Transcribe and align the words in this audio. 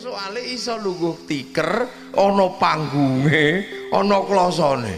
soalnya 0.00 0.40
iso 0.40 0.80
lungguh 0.80 1.28
tiker 1.28 1.70
ana 2.16 2.46
panggunge 2.56 3.68
ana 3.92 4.18
klosone. 4.24 4.96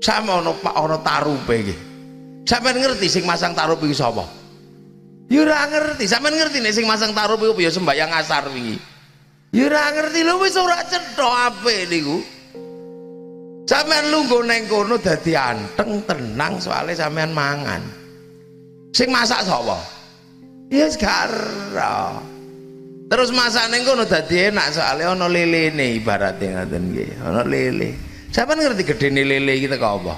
Sama 0.00 0.40
ana 0.40 0.50
pak 0.56 0.74
ana 0.74 0.98
tarupe 1.04 1.54
iki 1.60 1.76
sampean 2.48 2.80
ngerti 2.80 3.06
sing 3.06 3.22
masang 3.28 3.52
tarup 3.52 3.78
iki 3.84 3.94
sapa? 3.94 4.24
Ya 5.28 5.44
ora 5.44 5.68
ngerti. 5.68 6.08
Sampean 6.08 6.40
ngerti 6.40 6.58
nek 6.64 6.72
sing 6.74 6.88
masang 6.88 7.12
tarup 7.12 7.38
iku 7.44 7.60
ya 7.60 7.70
sembayang 7.70 8.10
asar 8.16 8.48
wingi. 8.48 8.80
Ya 9.52 9.68
ora 9.68 9.92
ngerti 9.92 10.20
lho 10.24 10.40
wis 10.40 10.56
ora 10.56 10.80
cetha 10.88 11.52
apik 11.52 11.92
niku. 11.92 12.18
Sampean 13.68 14.10
lungguh 14.10 14.42
neng 14.42 14.66
kono 14.66 14.98
dadi 14.98 15.36
anteng 15.36 16.02
tenang 16.08 16.58
soalnya 16.58 16.96
sampean 16.96 17.30
mangan. 17.30 17.84
Sing 18.92 19.08
masak 19.08 19.44
sapa? 19.46 19.78
Ya 20.72 20.88
sekarang 20.88 22.31
terus 23.12 23.28
masak 23.28 23.68
neng 23.68 23.84
kono 23.84 24.08
dadi 24.08 24.48
enak 24.48 24.72
soalnya 24.72 25.12
ono 25.12 25.28
lele 25.28 25.68
nih 25.68 26.00
ibaratnya 26.00 26.64
ngaten 26.64 26.82
nggih. 26.96 27.10
Ono 27.28 27.44
lele. 27.44 27.92
Siapa 28.32 28.56
ngerti 28.56 28.88
gede 28.88 29.12
nih 29.12 29.24
lele 29.28 29.52
kita 29.60 29.76
kau 29.76 30.00
apa? 30.00 30.16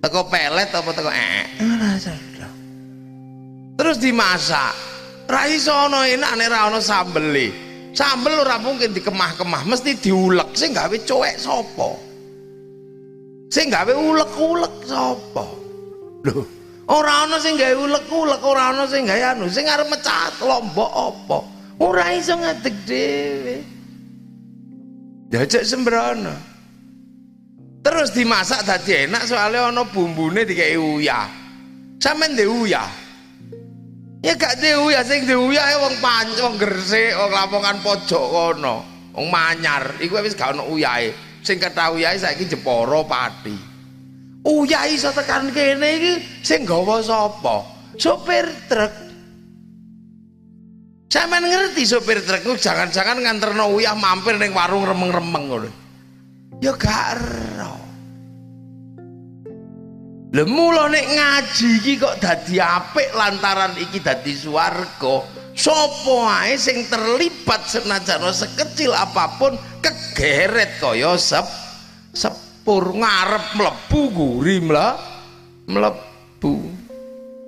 Teko 0.00 0.24
pelet 0.32 0.72
apa 0.72 0.90
teko 0.96 1.12
eh? 1.12 1.44
Terus 3.76 3.96
dimasak. 4.00 4.72
Ra 5.28 5.44
iso 5.44 5.76
ono 5.76 6.00
enak 6.00 6.40
nek 6.40 6.48
ra 6.48 6.72
ono 6.72 6.80
sambel 6.80 7.36
sambel 7.92 8.32
ora 8.48 8.56
mungkin 8.56 8.96
dikemah-kemah 8.96 9.68
mesti 9.68 9.92
diulek. 10.00 10.56
Sing 10.56 10.72
gawe 10.72 10.96
cuek 11.04 11.36
sapa? 11.36 11.88
Sing 13.52 13.68
gawe 13.68 13.92
ulek-ulek 13.92 14.88
sapa? 14.88 15.44
Lho 16.24 16.48
ora 16.88 17.28
ana 17.28 17.36
sing 17.36 17.60
gawe 17.60 17.76
ulek-ulek 17.76 18.40
ora 18.40 18.72
ana 18.72 18.88
sing 18.88 19.04
gawe 19.04 19.36
anu. 19.36 19.52
Sing 19.52 19.68
arep 19.68 19.84
mecah 19.92 20.32
lombok 20.40 20.92
apa 20.96 21.59
ora 21.80 22.12
iso 22.12 22.36
ngadeg 22.36 22.76
dhewe. 22.84 23.56
Jajak 25.32 25.64
sembrono. 25.64 26.34
Terus 27.80 28.12
dimasak 28.12 28.68
dadi 28.68 29.08
enak 29.08 29.24
soalnya 29.24 29.72
ana 29.72 29.88
bumbune 29.88 30.44
dikei 30.44 30.76
uyah. 30.76 31.26
Sampean 31.96 32.36
ndek 32.36 32.48
uyah. 32.48 32.90
Ya 34.20 34.36
gak 34.36 34.60
ndek 34.60 34.76
uyah 34.84 35.02
sing 35.02 35.24
ndek 35.24 35.40
uyah 35.40 35.64
wong 35.80 35.96
panc 36.04 36.36
wong 36.44 36.54
gresik 36.60 37.16
wong 37.16 37.30
lamongan 37.32 37.80
pojok 37.80 38.24
kono. 38.28 38.84
Wong 39.16 39.26
manyar 39.32 39.96
iku 40.04 40.20
wis 40.20 40.36
gak 40.36 40.52
ono 40.52 40.68
uyahe. 40.68 41.16
Sing 41.40 41.56
ketah 41.56 41.88
uyahe 41.88 42.20
saiki 42.20 42.44
Jepara 42.44 43.00
Pati 43.08 43.70
uyah 44.44 44.88
iso 44.88 45.12
tekan 45.12 45.52
kene 45.52 45.88
iki 46.00 46.12
sing 46.40 46.64
gawa 46.64 47.04
sapa? 47.04 47.64
Sopir 48.00 48.48
truk 48.68 48.92
Sampeyan 51.10 51.42
ngerti 51.42 51.82
sopir 51.90 52.22
truk 52.22 52.54
jangan-jangan 52.54 53.18
nganterno 53.18 53.74
uyah 53.74 53.98
mampir 53.98 54.38
ning 54.38 54.54
warung 54.54 54.86
remeng-remeng 54.86 55.44
ngono. 55.50 55.70
Ya 56.62 56.70
gak 56.78 57.18
ero. 57.18 57.74
Lha 60.30 60.46
mula 60.46 60.86
nek 60.86 61.02
ngaji 61.10 61.82
iki 61.82 61.98
kok 61.98 62.22
dadi 62.22 62.62
apik 62.62 63.10
lantaran 63.18 63.74
iki 63.74 63.98
dadi 63.98 64.38
swarga. 64.38 65.26
Sopo 65.50 66.30
ae 66.30 66.54
sing 66.54 66.86
terlibat 66.86 67.66
senajan 67.66 68.30
sekecil 68.30 68.94
apapun 68.94 69.58
kegeret 69.82 70.78
kaya 70.78 71.18
sep 71.18 71.42
sepur 72.14 72.94
ngarep 72.94 73.58
mlebu 73.58 74.00
guri 74.14 74.62
mlebu. 74.62 76.54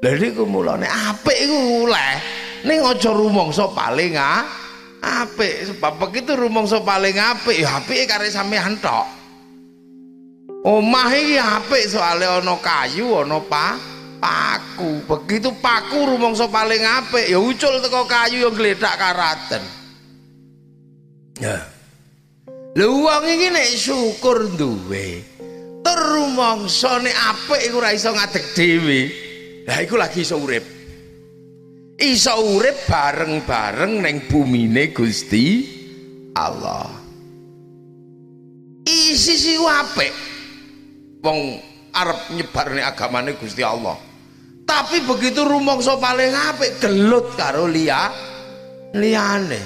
Lha 0.03 0.11
niku 0.19 0.51
mulane 0.51 0.91
apik 0.91 1.47
iku 1.47 1.87
oleh 1.87 2.42
ning 2.63 2.79
aja 2.83 3.11
rumangsa 3.11 3.71
paling 3.71 4.15
apik. 5.03 5.75
Sebab 5.75 5.93
begitu 5.99 6.39
rumangsa 6.39 6.79
paling 6.83 7.19
apik 7.19 7.59
ya 7.59 7.83
apike 7.83 8.07
kare 8.07 8.31
sampean 8.31 8.79
tok. 8.79 9.07
Omah 10.63 11.11
iki 11.11 11.37
apik 11.43 11.91
soalé 11.91 12.27
ana 12.27 12.55
kayu 12.63 13.19
ana 13.19 13.43
pa 13.43 13.75
paku. 14.23 15.03
Begitu 15.07 15.51
paku 15.59 16.07
rumangsa 16.15 16.47
paling 16.47 16.83
apik 16.83 17.27
ya 17.27 17.39
ucul 17.43 17.83
teko 17.83 18.07
kayu 18.07 18.47
yang 18.47 18.55
gledak 18.55 18.95
karaten. 18.95 19.63
Ya. 21.43 21.67
Lha 22.73 22.87
wong 22.89 23.25
iki 23.27 23.49
nek 23.53 23.69
syukur 23.75 24.49
duwe 24.55 25.21
terumangsa 25.83 27.03
nek 27.03 27.17
apik 27.35 27.61
iku 27.67 27.83
ora 27.83 27.91
iso 27.91 28.15
ngadeg 28.15 28.45
dhewe. 28.55 29.01
Lah 29.67 29.79
iku 29.83 29.95
lagi 29.99 30.23
iso 30.23 30.39
urip 30.39 30.82
iso 32.03 32.35
urip 32.59 32.91
bareng-bareng 32.91 34.03
neng 34.03 34.27
bumine 34.27 34.91
Gusti 34.91 35.63
Allah. 36.35 36.91
Isi 38.83 39.35
si 39.39 39.55
apik. 39.55 40.11
Wong 41.23 41.39
arep 41.95 42.35
nyebarne 42.35 42.83
agamane 42.83 43.39
Gusti 43.39 43.63
Allah. 43.63 43.95
Tapi 44.67 45.07
begitu 45.07 45.47
rumangsa 45.47 45.95
paling 46.03 46.35
apik 46.35 46.83
gelut 46.83 47.39
karo 47.39 47.71
liya 47.71 48.11
liyane. 48.99 49.63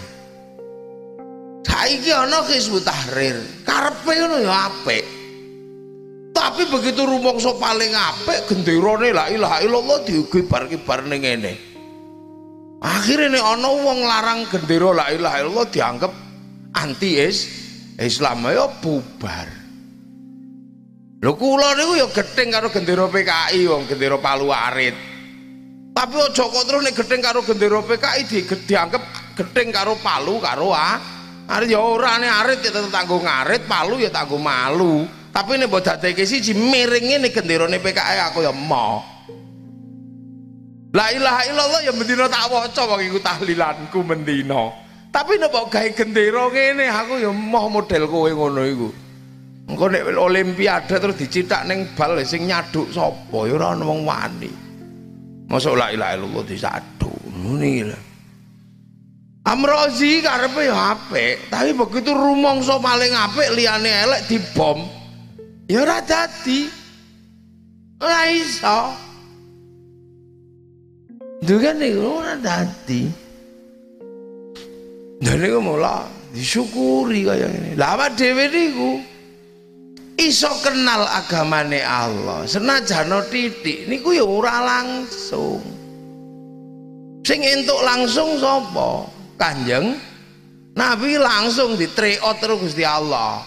Saiki 1.64 2.12
ana 2.12 2.44
Hizbut 2.44 2.84
Tahrir. 2.84 3.36
Karepe 3.64 4.12
ngono 4.12 4.44
ya 4.44 4.68
apik. 4.68 5.04
Tapi 6.36 6.68
begitu 6.68 7.08
rumangsa 7.08 7.56
paling 7.56 7.96
apik 7.96 8.44
genderane 8.44 9.08
la 9.16 9.24
ilaha 9.32 9.64
illallah 9.64 10.04
diugi-bar-kibar 10.04 11.08
ning 11.08 11.24
ngene 11.24 11.75
akhirnya 12.82 13.36
nih 13.36 13.42
ono 13.42 13.70
wong 13.84 13.98
larang 14.04 14.40
gendera 14.52 14.90
la 14.92 15.06
ilaha 15.12 15.36
illallah 15.40 15.68
dianggap 15.72 16.12
anti 16.76 17.16
is 17.16 17.48
Islam 17.96 18.44
ya 18.52 18.68
bubar. 18.68 19.48
Lho 21.24 21.32
kula 21.32 21.72
niku 21.72 21.92
ya 21.96 22.06
gething 22.12 22.52
karo 22.52 22.68
gendera 22.68 23.08
PKI 23.08 23.60
wong 23.72 23.88
gendera 23.88 24.20
Palu 24.20 24.52
Arit. 24.52 24.96
Tapi 25.96 26.16
aja 26.20 26.44
kok 26.44 26.64
terus 26.68 26.84
nek 26.84 26.92
gething 26.92 27.20
karo 27.24 27.40
gendera 27.40 27.80
PKI 27.80 28.20
di, 28.28 28.38
dianggap 28.44 29.02
gething 29.32 29.72
karo 29.72 29.96
Palu 29.96 30.36
karo 30.44 30.76
ah 30.76 31.00
Arit 31.48 31.72
ya 31.72 31.80
ora 31.80 32.20
nek 32.20 32.32
Arit 32.44 32.58
ya 32.60 32.70
tetep 32.76 32.92
tanggung 32.92 33.24
Arit 33.24 33.64
Palu 33.64 33.96
ya 33.96 34.12
tanggung 34.12 34.44
malu. 34.44 35.08
Tapi 35.32 35.56
nek 35.56 35.72
mbok 35.72 35.80
dadekke 35.80 36.28
siji 36.28 36.52
miringe 36.52 37.16
nek 37.16 37.32
genderane 37.32 37.80
PKI 37.80 38.28
aku 38.28 38.44
ya 38.44 38.52
mau 38.52 39.15
La 40.96 41.12
ilaha 41.12 41.44
illallah 41.44 41.80
ya 41.84 41.92
mendina 41.92 42.24
tak 42.24 42.48
waca 42.48 42.82
wong 42.88 43.04
iku 43.04 43.20
tahlilanku 43.20 44.00
mendina. 44.00 44.72
Tapi 45.12 45.36
nek 45.36 45.52
kok 45.52 45.68
gawe 45.68 45.88
gendera 45.92 46.48
ngene 46.48 46.88
aku 46.88 47.20
ya 47.20 47.28
moh 47.28 47.68
model 47.68 48.08
kowe 48.08 48.30
ngono 48.32 48.62
iku. 48.64 48.88
Engko 49.68 49.92
nek 49.92 50.08
olimpiade 50.16 50.96
terus 50.96 51.20
dicitak 51.20 51.68
ning 51.68 51.92
bal 51.92 52.16
sing 52.24 52.48
nyaduk 52.48 52.88
sapa 52.96 53.38
ya 53.44 53.60
ora 53.60 53.76
wong 53.76 54.08
wani. 54.08 54.48
Mosok 55.52 55.76
la 55.76 55.92
ilaha 55.92 56.16
illallah 56.16 56.44
disaduk 56.48 57.20
ngene 57.28 57.92
lho. 57.92 57.98
Amrozi 59.46 60.24
karepe 60.24 60.66
ya 60.66 60.96
apik, 60.96 61.52
tapi 61.52 61.70
begitu 61.70 62.10
rumangsa 62.16 62.80
paling 62.82 63.12
apik 63.14 63.52
liyane 63.52 63.92
elek 64.08 64.24
dibom. 64.32 64.80
Ya 65.68 65.84
ora 65.84 66.00
dadi. 66.02 66.66
Ora 68.00 68.26
iso. 68.32 69.05
Juga 71.44 71.76
nih 71.76 71.92
ora 72.00 72.38
dadi. 72.40 73.04
Dan 75.20 75.40
niku 75.40 75.60
mula 75.60 76.08
disyukuri 76.32 77.24
kaya 77.24 77.48
ngene. 77.48 77.76
Lah 77.76 77.96
awak 77.96 78.16
dhewe 78.16 78.48
niku 78.48 79.00
iso 80.16 80.48
kenal 80.64 81.04
agamane 81.04 81.80
Allah. 81.84 82.44
Senajan 82.48 83.12
titik 83.28 83.88
niku 83.88 84.16
ya 84.16 84.24
ora 84.24 84.64
langsung. 84.64 85.60
Sing 87.26 87.42
entuk 87.42 87.80
langsung 87.82 88.38
sapa? 88.38 89.10
Kanjeng 89.36 89.98
Nabi 90.76 91.16
langsung 91.16 91.76
ditreot 91.76 92.36
terus 92.40 92.60
Gusti 92.60 92.84
Allah. 92.84 93.40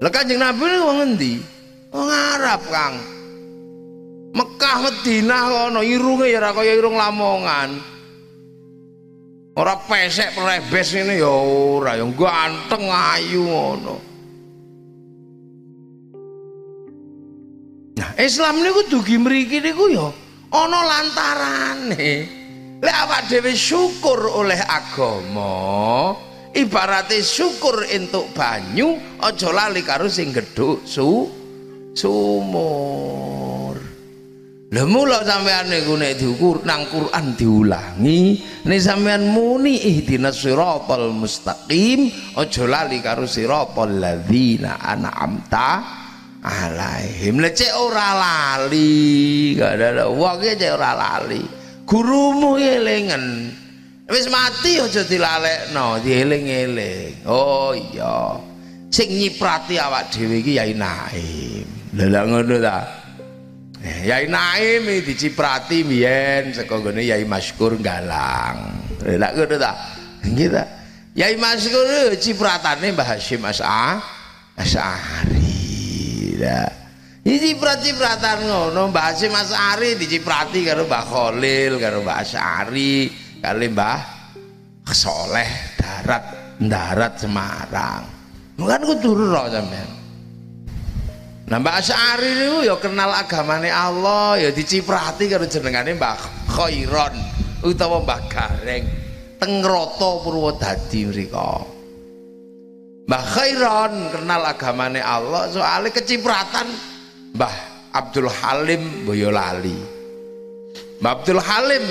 Lah 0.00 0.10
Kanjeng 0.12 0.40
Nabi 0.40 0.64
niku 0.68 0.90
ngendi? 1.00 1.34
Wong 1.96 2.10
Arab, 2.12 2.60
Kang. 2.68 3.15
Mekah 4.36 4.76
Madinah 4.84 5.42
kono 5.48 5.80
irunge 5.80 6.28
ya 6.28 6.44
ora 6.44 6.52
kaya 6.52 6.76
irung 6.76 7.00
Lamongan. 7.00 7.70
Ora 9.56 9.80
pesek 9.80 10.36
pelebes 10.36 10.92
ini 10.92 11.16
ya 11.16 11.32
ora, 11.32 11.96
yang 11.96 12.12
ganteng 12.12 12.84
ayu 12.92 13.48
ngono. 13.48 13.96
Nah, 17.96 18.12
Islam 18.20 18.60
niku 18.60 18.84
dugi 18.92 19.16
mriki 19.16 19.64
niku 19.64 19.88
ya 19.88 20.12
ana 20.52 20.80
lantarane. 20.84 22.12
Lek 22.84 22.96
awak 23.08 23.32
dhewe 23.32 23.56
syukur 23.56 24.36
oleh 24.36 24.60
agama, 24.60 26.12
ibaratnya 26.52 27.24
syukur 27.24 27.88
entuk 27.88 28.28
banyu, 28.36 29.00
aja 29.16 29.48
lali 29.48 29.80
karo 29.80 30.12
sing 30.12 30.28
gedhuk 30.28 30.84
su 30.84 31.24
sumur. 31.96 33.35
Lha 34.66 34.82
mula 34.82 35.22
sampean 35.22 35.70
niku 35.70 35.94
nek 35.94 36.18
diukur 36.18 36.66
nang 36.66 36.90
Quran 36.90 37.38
diulangi, 37.38 38.42
nek 38.66 38.80
sampean 38.82 39.30
muni 39.30 39.78
ihdinas 39.78 40.42
siratal 40.42 41.14
mustaqim, 41.14 42.10
aja 42.34 42.64
lali 42.66 42.98
karo 42.98 43.30
siratal 43.30 43.94
ladzina 43.94 44.82
an'amta 44.82 45.70
alaihim. 46.42 47.38
Lecek 47.38 47.78
ora 47.78 48.10
lali, 48.18 49.54
gak 49.54 49.78
ada 49.78 50.10
wong 50.10 50.42
cek 50.42 50.74
ora 50.74 50.92
lali. 50.98 51.42
Gurumu 51.86 52.58
elingan. 52.58 53.54
Wis 54.10 54.26
mati 54.26 54.82
aja 54.82 55.06
dilalekno, 55.06 56.02
dieling-eling. 56.02 57.22
Oh 57.30 57.70
iya. 57.70 58.34
Sing 58.90 59.14
nyiprati 59.14 59.78
awak 59.78 60.10
dhewe 60.10 60.42
iki 60.42 60.58
Yai 60.58 60.74
Naim. 60.74 61.66
Lha 61.94 62.22
ngono 62.26 62.58
ta? 62.58 62.95
Eh, 63.86 64.10
Yai 64.10 64.26
Naim 64.26 64.90
diciprati 65.06 65.86
biyen 65.86 66.50
saka 66.50 66.82
Yai 66.90 67.22
Maskur 67.22 67.78
Galang. 67.78 68.82
Lha 69.06 69.30
ngono 69.30 69.54
ta? 69.54 69.72
Gitu. 70.26 70.62
Yai 71.14 71.38
Maskur 71.38 72.10
cipratane 72.18 72.90
Mbah 72.90 73.14
Hasyim 73.14 73.46
As'a 73.46 74.02
Asy'ari. 74.58 76.34
Lah. 76.42 76.72
Iki 77.22 77.54
ciprat-cipratan 77.54 78.50
ngono 78.50 78.90
Mbah 78.90 79.14
Hasyim 79.14 79.30
Asy'ari 79.30 79.94
diciprati 79.94 80.66
karo 80.66 80.90
Mbah 80.90 81.04
Khalil 81.06 81.78
karo 81.78 82.02
Mbah 82.02 82.16
Asy'ari 82.26 82.94
kali 83.38 83.66
Mbah 83.70 83.98
Soleh 84.90 85.78
darat 85.78 86.24
darat 86.58 87.14
Semarang. 87.22 88.02
Kan 88.56 88.82
kudu 88.82 89.10
ro 89.14 89.46
sampean. 89.46 89.95
Nah 91.46 91.62
Mbak 91.62 91.74
Asy'ari 91.78 92.30
niku 92.42 92.58
ya 92.66 92.74
kenal 92.82 93.14
agamane 93.14 93.70
Allah, 93.70 94.34
ya 94.34 94.50
diciprati 94.50 95.30
karo 95.30 95.46
jenengane 95.46 95.94
Mbak 95.94 96.50
Khairon 96.50 97.14
utawa 97.62 98.02
Mbah 98.02 98.20
Gareng 98.26 98.84
teng 99.38 99.62
Rata 99.62 100.10
Purwodadi 100.26 101.06
mriko. 101.06 101.70
Mbah 103.06 103.24
Khairon 103.30 103.94
kenal 104.10 104.42
agamane 104.42 104.98
Allah 104.98 105.46
soalnya 105.54 105.94
kecipratan 105.94 106.66
Mbah 107.38 107.54
Abdul 107.94 108.26
Halim 108.26 109.06
Boyolali. 109.06 109.78
Mbah 110.98 111.12
Abdul 111.22 111.38
Halim 111.38 111.84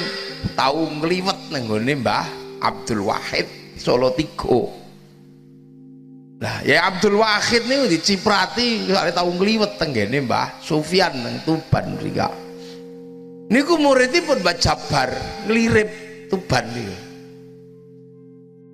tahu 0.59 0.99
ngliwet 0.99 1.55
nenggone 1.55 1.95
Mbah 2.03 2.27
Abdul 2.59 3.07
Wahid 3.07 3.47
Solo 3.79 4.11
Tigo. 4.11 4.84
Lah 6.35 6.59
ya 6.67 6.91
Abdul 6.91 7.15
Wahid 7.15 7.63
niku 7.63 7.87
diciprati 7.87 8.91
soalnya 8.91 9.23
tau 9.23 9.31
ngliwet 9.31 9.79
tenggene 9.79 10.19
Mbah 10.19 10.59
Sufyan 10.59 11.15
nang 11.23 11.39
Tuban 11.47 11.95
mrika. 11.95 12.27
Niku 13.47 13.79
muridipun 13.79 14.43
Mbah 14.43 14.57
Jabar 14.59 15.15
nglirip 15.47 15.89
Tuban 16.27 16.65
niku. 16.75 16.97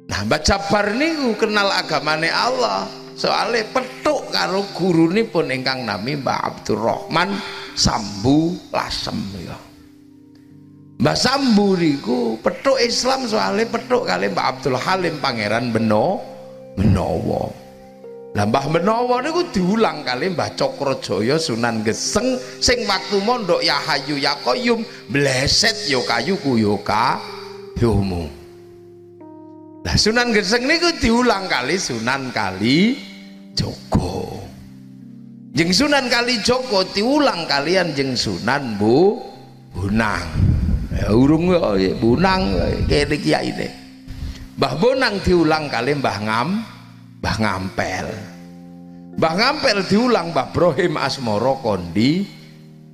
Nah 0.10 0.20
Mbah 0.26 0.42
Jabar 0.42 0.90
niku 0.98 1.38
kenal 1.38 1.70
agamane 1.70 2.34
Allah 2.34 2.90
soalnya 3.14 3.62
petuk 3.70 4.34
karo 4.34 4.66
gurune 4.74 5.22
pun 5.30 5.54
ingkang 5.54 5.86
nami 5.86 6.18
Mbah 6.18 6.42
Abdurrahman 6.42 7.38
Sambu 7.78 8.58
Lasem 8.74 9.22
ya. 9.38 9.54
Mbah 10.98 11.14
Sambu 11.14 11.78
niku 11.78 12.42
petuk 12.42 12.82
Islam 12.82 13.30
soalnya 13.30 13.70
petuk 13.70 14.10
kali 14.10 14.34
Mbah 14.34 14.46
Abdul 14.50 14.82
Halim 14.82 15.22
Pangeran 15.22 15.70
Beno 15.70 16.31
Menowo. 16.80 17.52
Lah 18.32 18.48
Mbah 18.48 18.72
Menowo 18.72 19.20
niku 19.20 19.44
diulang 19.52 20.08
kali 20.08 20.32
Mbah 20.32 20.56
Cokrojoyo 20.56 21.36
Sunan 21.36 21.84
Geseng 21.84 22.40
sing 22.64 22.88
waktu 22.88 23.20
mondok 23.20 23.60
ya 23.60 23.76
hayu 23.76 24.16
ya 24.16 24.40
koyum 24.40 24.88
bleset 25.12 25.92
yo 25.92 26.00
kayu 26.08 26.40
ku 26.40 26.56
yo 26.56 26.80
ka 26.80 27.20
yomu. 27.76 28.32
Lah 29.84 29.96
Sunan 30.00 30.32
Geseng 30.32 30.64
niku 30.64 30.96
diulang 31.04 31.52
kali 31.52 31.76
Sunan 31.76 32.32
Kali 32.32 32.96
Joko. 33.52 34.40
Jeng 35.52 35.76
Sunan 35.76 36.08
Kali 36.08 36.40
Joko 36.40 36.88
diulang 36.96 37.44
kalian 37.52 37.92
jeng 37.92 38.16
Sunan 38.16 38.80
Bu 38.80 39.20
Bunang. 39.76 40.24
Ya 40.96 41.12
urung 41.12 41.52
ya 41.52 41.92
Bunang 42.00 42.56
kene 42.88 43.20
kiai 43.20 43.52
ini. 43.52 43.81
Mbah 44.62 44.78
Bonang 44.78 45.18
diulang 45.26 45.74
kali 45.74 45.98
Mbah 45.98 46.18
Ngam, 46.22 46.50
Mbah 47.18 47.36
Ngampel. 47.42 48.08
Mbah 49.18 49.34
Ngampel 49.34 49.78
diulang 49.90 50.30
Mbah 50.38 50.54
Brohim 50.54 51.02
Asmoro 51.02 51.58
Kondi 51.66 52.22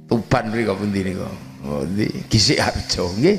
Tuban 0.08 0.48
mriko 0.48 0.80
pundi 0.80 1.04
niku. 1.04 1.28
Oh, 1.68 1.84
di 1.84 2.08
Gisik 2.32 2.64
Harjo 2.64 3.12
nggih. 3.20 3.36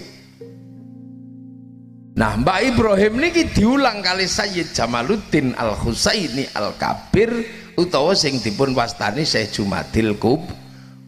Nah, 2.20 2.36
Mbah 2.36 2.68
Ibrahim 2.68 3.16
niki 3.16 3.48
diulang 3.48 4.04
kali 4.04 4.28
Sayyid 4.28 4.76
Jamaluddin 4.76 5.56
Al 5.56 5.72
Husaini 5.80 6.44
Al 6.52 6.76
Kabir 6.76 7.32
utawa 7.80 8.12
sing 8.12 8.44
dipun 8.44 8.76
wastani 8.76 9.24
Syekh 9.24 9.56
Jumadil 9.56 10.20
Kub 10.20 10.44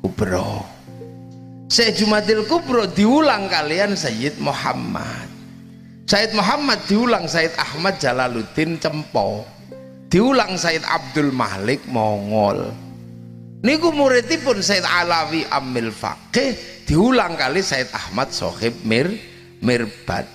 Kubro. 0.00 0.64
Syekh 1.69 2.00
Jumadil 2.00 2.49
Kubro 2.49 2.88
diulang 2.88 3.44
kalian 3.52 3.93
Sayyid 3.93 4.40
Muhammad. 4.40 5.29
Said 6.10 6.34
Muhammad 6.34 6.82
diulang 6.90 7.30
Said 7.30 7.54
Ahmad 7.54 8.02
Jalaluddin 8.02 8.82
Cempo. 8.82 9.46
Diulang 10.10 10.58
Said 10.58 10.82
Abdul 10.82 11.30
Malik 11.30 11.86
Mongol. 11.86 12.66
Niku 13.62 13.94
muridipun 13.94 14.58
Said 14.58 14.82
Alawi 14.82 15.46
Amil 15.46 15.94
Fakih 15.94 16.82
diulang 16.82 17.38
kali 17.38 17.62
Said 17.62 17.86
Ahmad 17.94 18.34
Sohib 18.34 18.82
Mir 18.82 19.06
Mirbat. 19.62 20.26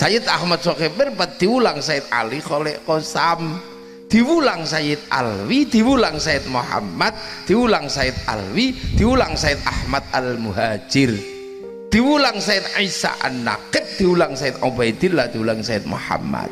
Said 0.00 0.24
Ahmad 0.32 0.64
Sohib 0.64 0.96
Mirbat 0.96 1.36
diulang 1.36 1.84
Said 1.84 2.08
Ali 2.08 2.40
Kholek 2.40 2.88
Kosam 2.88 3.60
diulang 4.08 4.64
Said 4.64 5.04
Alwi 5.12 5.68
diulang 5.68 6.16
Said 6.16 6.48
Muhammad 6.48 7.12
diulang 7.44 7.92
Said 7.92 8.16
Alwi 8.24 8.72
diulang 8.96 9.36
Said 9.36 9.60
Ahmad 9.68 10.08
Al 10.16 10.40
Muhajir 10.40 11.35
diulang 11.90 12.38
Said 12.42 12.64
Isa 12.78 13.14
An-Naqib 13.22 13.84
diulang 14.00 14.34
Said 14.34 14.58
Ubaidillah 14.60 15.30
diulang 15.32 15.60
Said 15.64 15.84
Muhammad. 15.88 16.48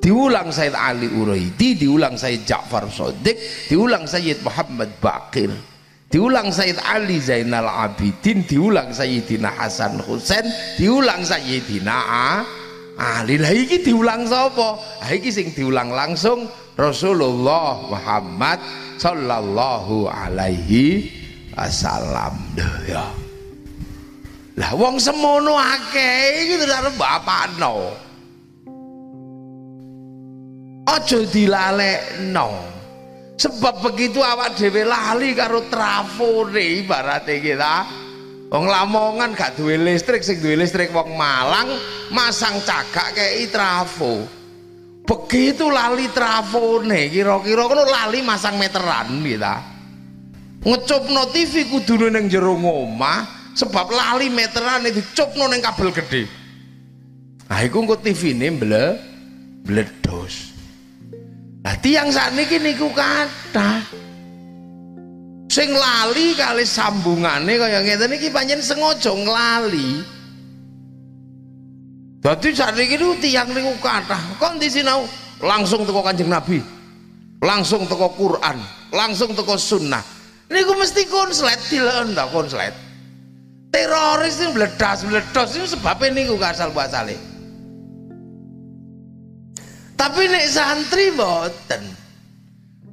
Diulang 0.00 0.48
Said 0.48 0.72
Ali 0.72 1.12
Uraidi 1.12 1.76
diulang 1.76 2.16
Said 2.16 2.48
Ja'far 2.48 2.88
Sodik 2.88 3.36
diulang 3.68 4.08
Sayyid 4.08 4.40
Muhammad 4.40 4.88
Bakir 4.96 5.52
diulang 6.10 6.50
Said 6.50 6.80
Ali 6.82 7.22
Zainal 7.22 7.70
Abidin 7.70 8.42
diulang 8.48 8.90
Sayyidina 8.90 9.54
Hasan 9.54 10.02
Husain 10.02 10.42
diulang 10.80 11.22
Sayyidina 11.22 11.96
Ali. 13.00 13.40
Lah 13.40 13.54
iki 13.54 13.80
diulang 13.80 14.26
sapa? 14.28 14.76
Ha 15.04 15.08
iki 15.14 15.30
sing 15.32 15.54
diulang 15.54 15.94
langsung 15.94 16.50
Rasulullah 16.76 17.80
Muhammad 17.88 18.60
sallallahu 19.00 20.10
alaihi 20.10 21.08
wasallam. 21.52 22.36
Ya 22.84 23.19
lah 24.60 24.76
wong 24.76 25.00
semono 25.00 25.56
akeh 25.56 26.44
iki 26.44 26.54
arep 26.68 26.94
bapakno. 27.00 27.96
Aja 30.84 31.20
dilalekno. 31.24 32.68
Sebab 33.40 33.80
begitu 33.80 34.20
awak 34.20 34.60
dhewe 34.60 34.84
lali 34.84 35.32
karo 35.32 35.64
trafone 35.72 36.84
ibarate 36.84 37.40
kita. 37.40 37.88
Wong 38.50 38.66
Lamongan 38.68 39.32
gak 39.32 39.56
duwe 39.56 39.80
listrik, 39.80 40.20
sing 40.20 40.42
duwe 40.42 40.58
listrik 40.60 40.92
wong 40.92 41.14
Malang 41.16 41.70
masang 42.12 42.60
cagak 42.60 43.16
kei 43.16 43.48
trafo. 43.48 44.28
Begitu 45.08 45.72
lali 45.72 46.10
trafone 46.12 47.08
kira-kira 47.08 47.64
kono 47.64 47.86
lali 47.88 48.20
masang 48.20 48.60
meteran 48.60 49.24
kita. 49.24 49.56
Ngecupno 50.60 51.32
TV 51.32 51.64
kudune 51.72 52.12
ning 52.12 52.28
jero 52.28 52.52
omah, 52.60 53.39
sebab 53.60 53.92
lali 53.92 54.32
meteran 54.32 54.88
itu 54.88 55.04
cupno 55.12 55.44
neng 55.52 55.60
kabel 55.60 55.92
gede. 55.92 56.24
Nah 57.52 57.60
itu 57.60 57.76
kok 57.76 58.00
TV 58.00 58.32
ini 58.32 58.48
ble 58.56 58.84
bledos 59.60 60.56
nah 61.60 61.76
tiang 61.76 62.08
saat 62.08 62.32
ini 62.32 62.72
niku 62.72 62.88
kata 62.96 63.84
sing 65.52 65.68
lali 65.76 66.32
kali 66.32 66.64
sambungannya 66.64 67.60
kaya 67.60 67.84
ngeten 67.84 68.16
iki 68.16 68.32
panjen 68.32 68.64
sengaja 68.64 69.12
nglali. 69.12 70.00
Dadi 72.24 72.48
ini 72.52 72.96
niku 73.60 73.74
kata 73.84 74.40
kon 74.40 74.56
di 74.56 74.72
sinau 74.72 75.04
langsung 75.44 75.84
teko 75.84 76.00
Kanjeng 76.00 76.32
Nabi. 76.32 76.64
Langsung 77.40 77.88
teko 77.88 78.12
Quran, 78.20 78.60
langsung 78.92 79.32
teko 79.32 79.56
sunnah. 79.56 80.04
Niku 80.52 80.76
mesti 80.76 81.08
konslet 81.08 81.56
dilen 81.72 82.12
ta 82.12 82.28
konslet 82.28 82.89
teroris 83.70 84.42
ini 84.42 84.52
meledas 84.54 85.06
meledos. 85.06 85.56
Ini 85.56 85.66
sebabnya 85.70 86.10
ini 86.12 86.28
gue 86.28 86.38
asal 86.42 86.74
asale 86.74 87.30
tapi 90.00 90.32
nek 90.32 90.48
santri 90.48 91.12
boten 91.12 91.84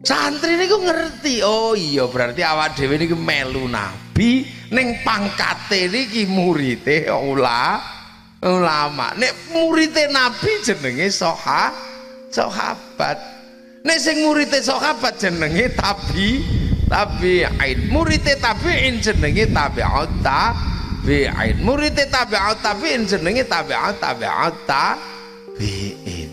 santri 0.03 0.60
niku 0.60 0.84
ngerti. 0.84 1.39
Oh 1.39 1.72
iya 1.72 2.03
berarti 2.03 2.43
awak 2.43 2.75
dhewe 2.75 3.00
niku 3.00 3.15
melu 3.15 3.63
nabi. 3.72 4.43
Ning 4.67 5.00
pangkate 5.07 5.88
niki 5.88 6.27
murite 6.27 7.07
ula 7.07 7.79
ulama. 8.43 9.15
Nek 9.15 9.55
murite 9.55 10.12
nabi 10.12 10.51
jenenge 10.67 11.07
soha 11.07 11.72
sahabat 12.27 13.15
nek 13.88 13.98
sing 14.03 14.19
murite 14.27 14.60
sahabat 14.60 15.15
jenenge 15.15 15.72
tabi 15.79 16.43
tabi'in 16.88 17.79
murite 17.91 18.34
tabi'in 18.39 19.03
jenenge 19.03 19.46
tabi'ut 19.51 20.12
tabi'in 20.24 21.58
murite 21.62 22.08
tabi'ut 22.08 22.60
tabi'in 22.63 23.03
jenenge 23.03 23.44
tabi'ut 23.48 24.00
tabi'ut 24.00 24.56
tabi'in 24.65 26.29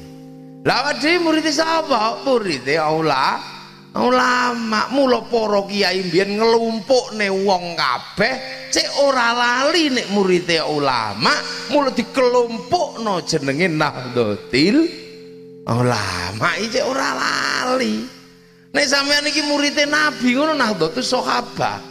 lah 0.65 0.97
dhewe 0.97 1.21
murite 1.21 1.53
sapa? 1.53 2.25
Murite 2.25 2.81
ulama 2.81 3.53
ulama 3.95 4.91
mula 4.91 5.23
para 5.31 5.63
kiai 5.71 6.03
mbiyen 6.11 6.35
nglumpukne 6.35 7.31
wong 7.31 7.79
kabeh 7.79 8.67
cek 8.75 9.07
ora 9.07 9.31
lali 9.31 9.87
nek 9.95 10.11
murite 10.11 10.59
ulama 10.59 11.31
mula 11.71 11.95
dikelompokno 11.95 13.23
jenenge 13.23 13.71
Nahdlatul 13.71 14.77
ulama. 15.71 16.49
Iki 16.59 16.81
ora 16.83 17.09
lali 17.15 18.24
nek 18.75 18.87
sampean 18.91 19.31
iki 19.31 19.47
murite 19.47 19.87
nabi 19.87 20.35
ngono 20.35 20.59
Nahdlatul 20.59 21.07
sahabat 21.07 21.83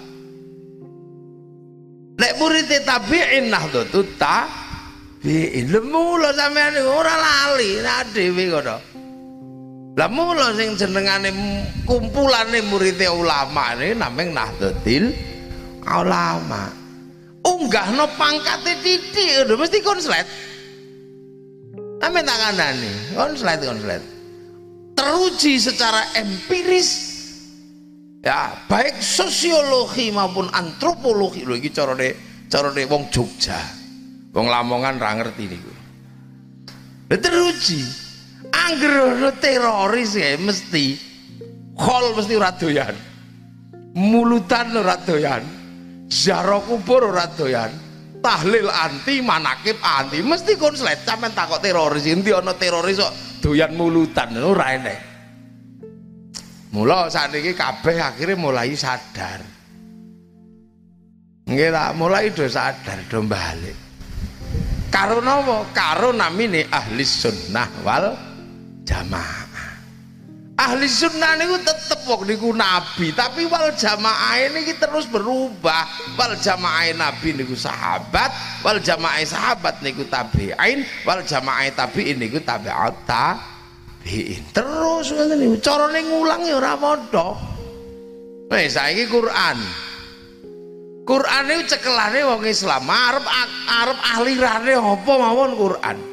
nek 2.20 2.32
murite 2.38 2.84
tabi'in 2.84 3.48
Nahdlatul 3.48 4.06
tabi'in 4.20 5.66
lemu 5.72 6.06
lho 6.20 6.30
sampean 6.36 6.76
ora 6.84 7.16
lali 7.16 7.80
nek 7.80 8.12
dhewe 8.12 8.44
ngono 8.52 8.78
lah 9.94 10.10
mula 10.10 10.58
sing 10.58 10.74
jenengane 10.76 11.30
kumpulane 11.88 12.66
murid 12.66 12.98
ulama 13.14 13.78
ini 13.78 13.94
nameng 13.94 14.34
Nahdlatul 14.34 15.34
Ulama. 15.84 16.72
Unggahno 17.44 18.08
pangkate 18.16 18.80
titik 18.80 19.52
mesti 19.52 19.84
konslet. 19.84 20.24
Ame 22.00 22.24
tak 22.24 22.40
kandani, 22.40 22.92
konslet 23.16 23.60
konslet. 23.60 24.04
Teruji 24.94 25.58
secara 25.58 26.14
empiris 26.16 26.90
ya 28.24 28.56
baik 28.72 29.04
sosiologi 29.04 30.14
maupun 30.14 30.48
antropologi 30.54 31.44
lho 31.44 31.58
iki 31.60 31.74
carane 31.74 32.16
carane 32.48 32.86
wong 32.86 33.10
Jogja. 33.10 33.58
Wong 34.34 34.50
Lamongan 34.50 34.98
ra 34.98 35.12
ngerti 35.18 35.44
niku. 35.46 35.74
Teruji 37.14 38.04
Angger 38.54 39.34
teroris 39.42 40.14
ya 40.14 40.38
mesti 40.38 40.98
khol 41.74 42.14
mesti 42.14 42.34
ora 42.38 42.52
doyan. 42.54 42.96
Mulutan 43.98 44.74
ora 44.78 44.98
doyan. 45.02 45.44
Ziarah 46.10 46.62
kubur 46.62 47.10
ora 47.10 47.26
doyan. 47.34 47.72
Tahlil 48.24 48.72
anti, 48.72 49.20
manakib 49.20 49.76
anti, 49.84 50.24
mesti 50.24 50.56
konslet 50.56 51.04
sampean 51.04 51.36
takok 51.36 51.60
teroris. 51.60 52.08
Endi 52.08 52.32
ana 52.32 52.56
teroris 52.56 53.02
kok 53.02 53.14
doyan 53.44 53.76
mulutan 53.76 54.32
ora 54.40 54.72
enek. 54.80 55.00
Mula 56.72 57.12
sakniki 57.12 57.52
kabeh 57.52 58.00
akhirnya 58.00 58.40
mulai 58.40 58.72
sadar. 58.74 59.44
Nggih 61.44 61.70
lah, 61.70 61.92
mulai 61.92 62.32
do 62.32 62.48
sadar, 62.48 63.04
do 63.12 63.20
balik. 63.28 63.76
Karo 64.88 65.20
napa? 65.20 65.68
Karo 65.76 66.16
namine 66.16 66.66
ahli 66.72 67.04
sunnah 67.04 67.68
wal 67.84 68.16
jamaah 68.88 69.43
ahli 70.64 70.88
sunnah 70.88 71.36
niku 71.36 71.60
tetep 71.60 72.00
wong 72.08 72.24
niku 72.24 72.56
nabi 72.56 73.12
tapi 73.12 73.44
wal 73.52 73.68
jamaah 73.76 74.40
ini 74.40 74.72
terus 74.80 75.06
berubah. 75.12 76.16
Wal 76.16 76.40
jamaah 76.40 76.88
nabi 76.96 77.36
niku 77.36 77.56
sahabat 77.58 78.32
wal 78.64 78.80
jamaah 78.80 79.20
sahabat 79.28 79.84
niku 79.84 80.08
tabi'in 80.08 80.88
wal 81.04 81.20
jamaah 81.24 81.68
tabi'in 81.76 82.16
niku 82.16 82.40
tabi'at 82.40 82.96
tabi'in. 83.04 84.42
Terus 84.56 85.12
ngoten 85.12 85.38
niku 85.38 85.56
carane 85.60 86.00
ngulang 86.08 86.42
ya 86.48 86.56
ora 86.60 86.74
padha. 86.80 87.28
Wis 88.48 88.78
saiki 88.78 89.10
Quran. 89.12 89.58
Quran 91.04 91.44
itu 91.52 91.76
cekelane 91.76 92.24
wong 92.24 92.48
Islam 92.48 92.88
arep 92.88 93.28
arep 93.68 94.00
ahlirane 94.16 94.72
apa 94.80 95.12
mawon 95.20 95.52
Quran 95.60 96.13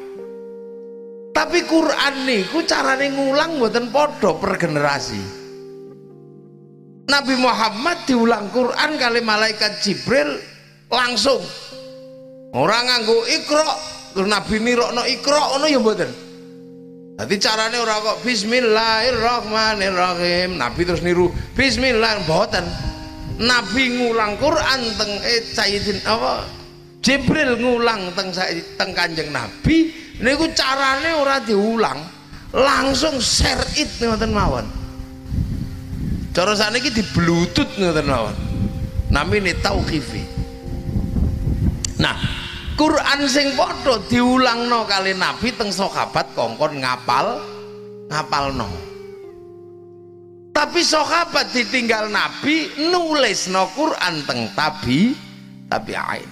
tapi 1.31 1.63
Quran 1.67 2.27
niku 2.27 2.63
carane 2.67 3.11
ngulang 3.11 3.59
mboten 3.59 3.91
padha 3.91 4.31
per 4.35 4.59
generasi 4.59 5.41
Nabi 7.11 7.35
Muhammad 7.35 8.07
diulang 8.07 8.47
Quran 8.55 8.95
kali 8.95 9.19
malaikat 9.19 9.83
Jibril 9.83 10.39
langsung. 10.87 11.43
Orang 12.55 12.87
nganggo 12.87 13.27
ikro 13.27 13.67
terus 14.15 14.31
Nabi 14.31 14.63
nirokno 14.63 15.03
ikro 15.03 15.59
ono 15.59 15.67
ya 15.67 15.83
mboten. 15.83 16.07
Jadi 17.19 17.35
carane 17.35 17.83
ora 17.83 17.99
kok 17.99 18.23
Bismillahirrahmanirrahim. 18.23 20.55
Nabi 20.55 20.87
terus 20.87 21.03
niru 21.03 21.35
Bismillah 21.51 22.23
mboten. 22.23 22.63
Nabi 23.43 23.99
ngulang 23.99 24.39
Quran 24.39 24.79
teng 24.95 25.11
eh 25.27 25.43
Sayyidin 25.51 25.99
apa? 26.07 26.47
Jibril 27.03 27.59
ngulang 27.59 28.15
teng 28.15 28.31
teng 28.79 28.95
Kanjeng 28.95 29.35
Nabi 29.35 29.91
niku 30.21 30.45
carane 30.53 31.17
ora 31.17 31.41
diulang 31.41 31.99
langsung 32.53 33.17
share 33.17 33.65
it 33.75 33.89
ngoten 33.99 34.31
mawon. 34.31 34.65
Cara 36.31 36.55
sakniki 36.55 36.93
di 36.93 37.03
bluetooth 37.11 37.75
ngoten 37.75 38.07
mawon. 38.07 38.35
Namine 39.11 39.51
tauqifi 39.59 40.23
nah 42.01 42.15
Quran 42.79 43.29
sing 43.29 43.53
padha 43.53 44.01
diulangno 44.09 44.89
kali 44.89 45.13
Nabi 45.13 45.53
teng 45.53 45.69
sahabat 45.69 46.33
kongkon 46.33 46.81
ngapal 46.81 47.37
ngapalno. 48.09 48.71
Tapi 50.55 50.81
sahabat 50.81 51.51
ditinggal 51.53 52.09
Nabi 52.09 52.71
nulis 52.89 53.51
no 53.51 53.67
Quran 53.75 54.23
teng 54.25 54.47
tabi 54.55 55.13
tabi 55.67 55.93
ain 55.93 56.30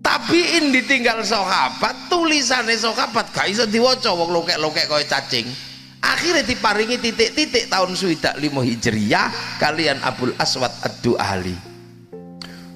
tabiin 0.00 0.72
ditinggal 0.74 1.22
sahabat 1.24 2.10
tulisannya 2.10 2.76
sahabat 2.76 3.30
gak 3.32 3.46
iso 3.48 3.64
diwaca 3.68 4.12
wong 4.12 4.32
lokek-lokek 4.32 4.88
kaya 4.90 5.06
cacing. 5.06 5.46
Akhirnya 6.00 6.40
diparingi 6.40 6.96
titik-titik 6.96 7.68
tahun 7.68 7.92
suidak 7.92 8.40
limo 8.40 8.64
hijriyah 8.64 9.60
kalian 9.60 10.00
Abul 10.00 10.32
Aswad 10.40 10.72
Adu 10.80 11.12
Ali. 11.20 11.52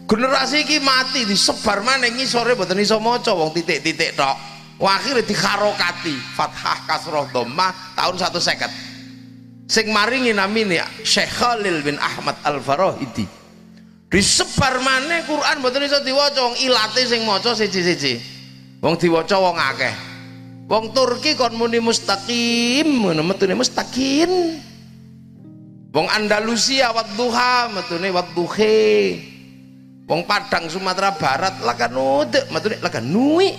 Generasi 0.04 0.68
ini 0.68 0.76
mati 0.84 1.24
disebar 1.24 1.80
mana 1.80 2.04
ngisore 2.12 2.52
boten 2.52 2.76
iso 2.84 3.00
maca 3.00 3.32
wong 3.32 3.56
titik-titik 3.56 4.12
tok. 4.12 4.36
Akhirnya 4.84 5.24
dikharokati 5.24 6.36
fathah 6.36 6.84
kasroh 6.84 7.24
dhammah 7.32 7.96
tahun 7.96 8.20
satu 8.20 8.36
seket. 8.36 8.68
Sing 9.64 9.88
maringi 9.88 10.36
namine 10.36 10.84
Syekh 11.00 11.40
Khalil 11.40 11.80
bin 11.80 11.96
Ahmad 11.96 12.36
Al-Farahidi 12.44 13.43
disebar 14.14 14.78
mana 14.78 15.26
Quran 15.26 15.58
mboten 15.58 15.90
iso 15.90 15.98
diwaca 16.06 16.38
wong 16.38 16.54
ilate 16.62 17.02
sing 17.02 17.26
maca 17.26 17.50
siji-siji. 17.50 18.22
Wong 18.78 18.94
diwaca 18.94 19.42
wong 19.42 19.58
akeh. 19.58 19.94
Wong 20.70 20.94
Turki 20.94 21.34
kon 21.34 21.58
muni 21.58 21.82
mustaqim 21.82 22.86
ngono 22.86 23.26
metune 23.26 23.58
mustaqim 23.58 24.30
wong 25.90 26.06
Andalusia 26.14 26.94
wadduha 26.94 27.74
metune 27.74 28.08
wadduhe 28.14 28.80
wong 30.06 30.22
Padang 30.24 30.70
Sumatera 30.70 31.12
Barat 31.18 31.58
lakan 31.66 31.92
udek 31.98 32.44
metune 32.54 32.78
lakan 32.78 33.04
nui. 33.10 33.50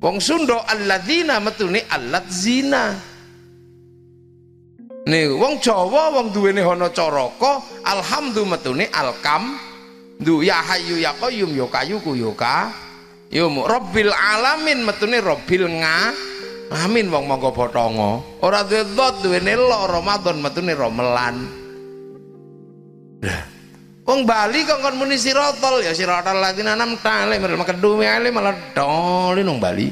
Wong 0.00 0.16
Sunda 0.22 0.64
alladzina 0.70 1.42
metune 1.42 1.82
alladzina 1.90 3.10
nih 5.10 5.32
wong 5.32 5.58
Jawa 5.58 6.12
wong 6.12 6.30
duwene 6.30 6.60
hono 6.60 6.92
coroko 6.92 7.79
alhamdulillah 7.90 8.54
metune 8.54 8.84
alkam 8.94 9.58
du 10.20 10.46
ya 10.46 10.62
hayu 10.62 11.02
ya 11.02 11.10
qayyum 11.18 11.50
yo 11.54 11.66
kayu 11.66 11.98
ku 11.98 12.14
yo 12.14 12.30
ka 12.38 12.70
yo 13.32 13.50
rabbil 13.66 14.14
alamin 14.14 14.86
metune 14.86 15.18
rabbil 15.18 15.66
nga. 15.82 16.14
Amin 16.70 17.10
wong 17.10 17.26
monggo 17.26 17.50
potongo 17.50 18.38
ora 18.46 18.62
duwe 18.62 18.86
dot 18.94 19.26
duwene 19.26 19.58
lo 19.58 19.90
Ramadan 19.90 20.38
metune 20.38 20.70
romelan 20.78 21.42
wong 24.06 24.20
Bali 24.22 24.62
kok 24.62 24.78
kon 24.78 24.94
muni 24.94 25.18
sirotol 25.18 25.82
ya 25.82 25.90
sirotol 25.90 26.38
ladina 26.38 26.78
nam 26.78 26.94
tale 27.02 27.42
malah 27.42 27.66
kedue 27.66 28.06
ale 28.06 28.30
malah 28.30 28.54
doli 28.70 29.42
nang 29.42 29.58
Bali. 29.58 29.90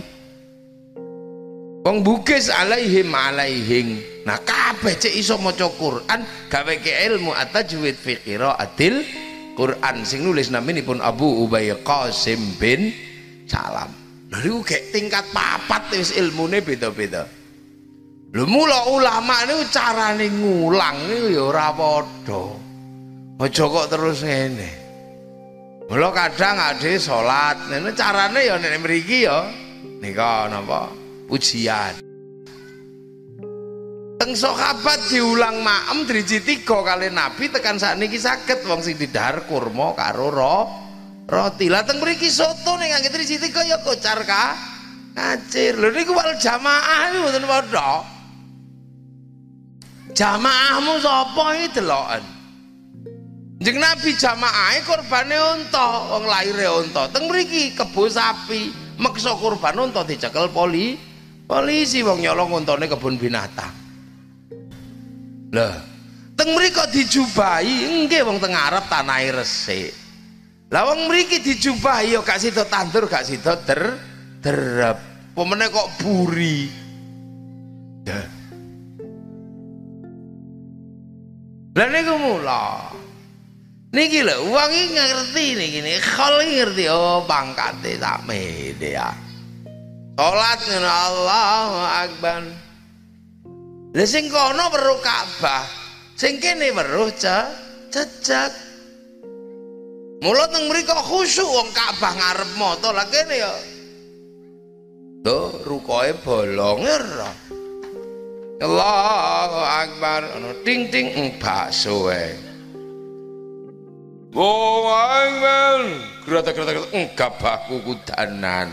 Wong 1.83 2.07
bugis 2.07 2.47
alaihim 2.47 3.11
alaihing 3.11 4.17
nah 4.28 4.37
kabeh 4.44 4.92
cek 5.00 5.16
iso 5.16 5.40
maca 5.40 5.73
Quran 5.73 6.20
gawe 6.52 6.75
ke 6.85 6.92
ilmu 7.08 7.32
atajwid 7.32 7.97
fi 7.97 8.20
qiraatil 8.20 9.00
Quran 9.56 10.04
sing 10.04 10.20
nulis 10.20 10.52
naminipun 10.52 11.00
Abu 11.00 11.49
Ubay 11.49 11.73
Qasim 11.80 12.61
bin 12.61 12.92
Salam 13.49 13.88
nah 14.28 14.38
niku 14.44 14.61
tingkat 14.92 15.25
papat 15.32 15.97
wis 15.97 16.12
ilmune 16.12 16.61
beda-beda 16.61 17.38
Lho 18.28 18.44
mula 18.44 18.92
ulama 18.92 19.49
niku 19.49 19.64
carane 19.73 20.28
ngulang 20.28 21.08
niku 21.08 21.32
ya 21.32 21.42
ora 21.49 21.73
padha. 21.73 22.44
Aja 23.40 23.64
kok 23.64 23.88
terus 23.88 24.20
ngene. 24.20 24.70
Mula 25.88 26.12
kadang 26.12 26.61
ade 26.61 27.00
salat, 27.00 27.56
ngene 27.73 27.97
carane 27.97 28.44
ya 28.44 28.61
nek 28.61 28.85
mriki 28.85 29.25
ya 29.25 29.49
nika 30.04 30.44
napa 30.52 30.92
pujian. 31.25 32.07
Teng 34.18 34.34
sahabat 34.34 35.14
diulang 35.14 35.62
maem 35.62 36.02
driji 36.02 36.42
tiga 36.42 36.82
kali 36.82 37.06
Nabi 37.06 37.54
tekan 37.54 37.78
sakniki 37.78 38.18
saged 38.18 38.66
wong 38.66 38.82
sing 38.82 38.98
didhahar 38.98 39.46
kurma 39.46 39.94
karo 39.94 40.34
ro 40.34 40.58
roti. 41.30 41.70
Lah 41.70 41.87
teng 41.87 42.02
mriki 42.02 42.26
soto 42.26 42.75
ning 42.82 42.90
ngangge 42.90 43.14
driji 43.14 43.38
tiga 43.38 43.62
ya 43.62 43.78
kocar 43.78 44.18
ka 44.26 44.58
kacir. 45.14 45.78
Lho 45.78 45.94
niku 45.94 46.18
wal 46.18 46.34
jamaah 46.34 47.14
niku 47.14 47.30
mboten 47.30 47.46
padha. 47.46 47.90
Jamaahmu 50.18 50.98
sapa 50.98 51.44
iki 51.54 51.78
deloken? 51.78 52.25
Jeng 53.62 53.78
Nabi 53.78 54.18
jamaahe 54.18 54.82
kurbane 54.82 55.38
unta, 55.38 56.10
wong 56.10 56.26
lahire 56.26 56.66
unta. 56.75 57.06
Teng 57.14 57.30
mriki 57.30 57.70
kebo 57.70 58.10
sapi, 58.10 58.75
meksa 58.98 59.38
kurban 59.38 59.78
unta 59.78 60.02
dicekel 60.02 60.50
poli 60.50 60.98
polisi 61.46 62.02
wong 62.02 62.18
nyolong 62.18 62.50
untane 62.50 62.90
kebun 62.90 63.14
binatang. 63.14 63.77
Lah, 65.49 65.75
teng 66.37 66.52
mriku 66.52 66.85
dijubahi, 66.93 68.05
nggih 68.05 68.21
wong 68.28 68.37
teng 68.37 68.52
Arab 68.52 68.85
tanahe 68.93 69.33
resik. 69.33 69.97
Lah 70.69 70.85
wong 70.85 71.09
mriki 71.09 71.40
dijubahi 71.40 72.12
ya 72.12 72.21
gak 72.21 72.45
sida 72.45 72.69
tandur, 72.69 73.09
gak 73.09 73.25
sida 73.25 73.57
der 73.64 73.97
derep. 74.45 74.99
Pemene 75.33 75.73
kok 75.73 75.88
buri. 75.97 76.69
Ya. 78.05 78.21
Lah 81.73 81.88
niku 81.88 82.14
mula. 82.21 82.93
Niki 83.88 84.21
lho, 84.21 84.52
wong 84.52 84.69
iki 84.69 84.93
ngerti 84.93 85.47
niki 85.57 85.81
khol 86.05 86.37
ngerti 86.45 86.85
oh 86.93 87.25
pangkate 87.25 87.97
sakmene 87.97 88.88
ya. 88.93 89.09
Salat 90.21 90.61
ngono 90.69 90.90
Allahu 90.90 91.78
Akbar. 91.81 92.43
Lah 93.99 94.07
sing 94.07 94.31
kono 94.31 94.71
weruh 94.71 95.02
Ka'bah, 95.02 95.67
sing 96.14 96.38
kene 96.38 96.71
weruh 96.71 97.11
cecak. 97.19 98.55
Mula 100.23 100.47
teng 100.55 100.71
mriku 100.71 100.95
khusyuk 101.02 101.43
wong 101.43 101.67
Ka'bah 101.75 102.14
ngarep 102.14 102.50
mata 102.55 102.95
lah 102.95 103.02
kene 103.11 103.43
ya. 103.43 103.50
Tuh 105.26 105.67
rukoe 105.67 106.14
bolong 106.23 106.87
ora. 106.87 107.26
Allahu 108.62 109.61
Akbar 109.67 110.31
ono 110.38 110.55
ting 110.62 110.95
ting 110.95 111.35
bakso 111.43 112.07
ae. 112.07 112.38
Allahu 114.31 114.90
Akbar. 114.95 115.78
Grata-grata 116.23 116.87
enggak 116.95 117.35
baku 117.43 117.83
kudanan. 117.83 118.71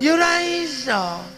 Ya 0.00 0.16
ora 0.16 0.40
iso. 0.40 1.36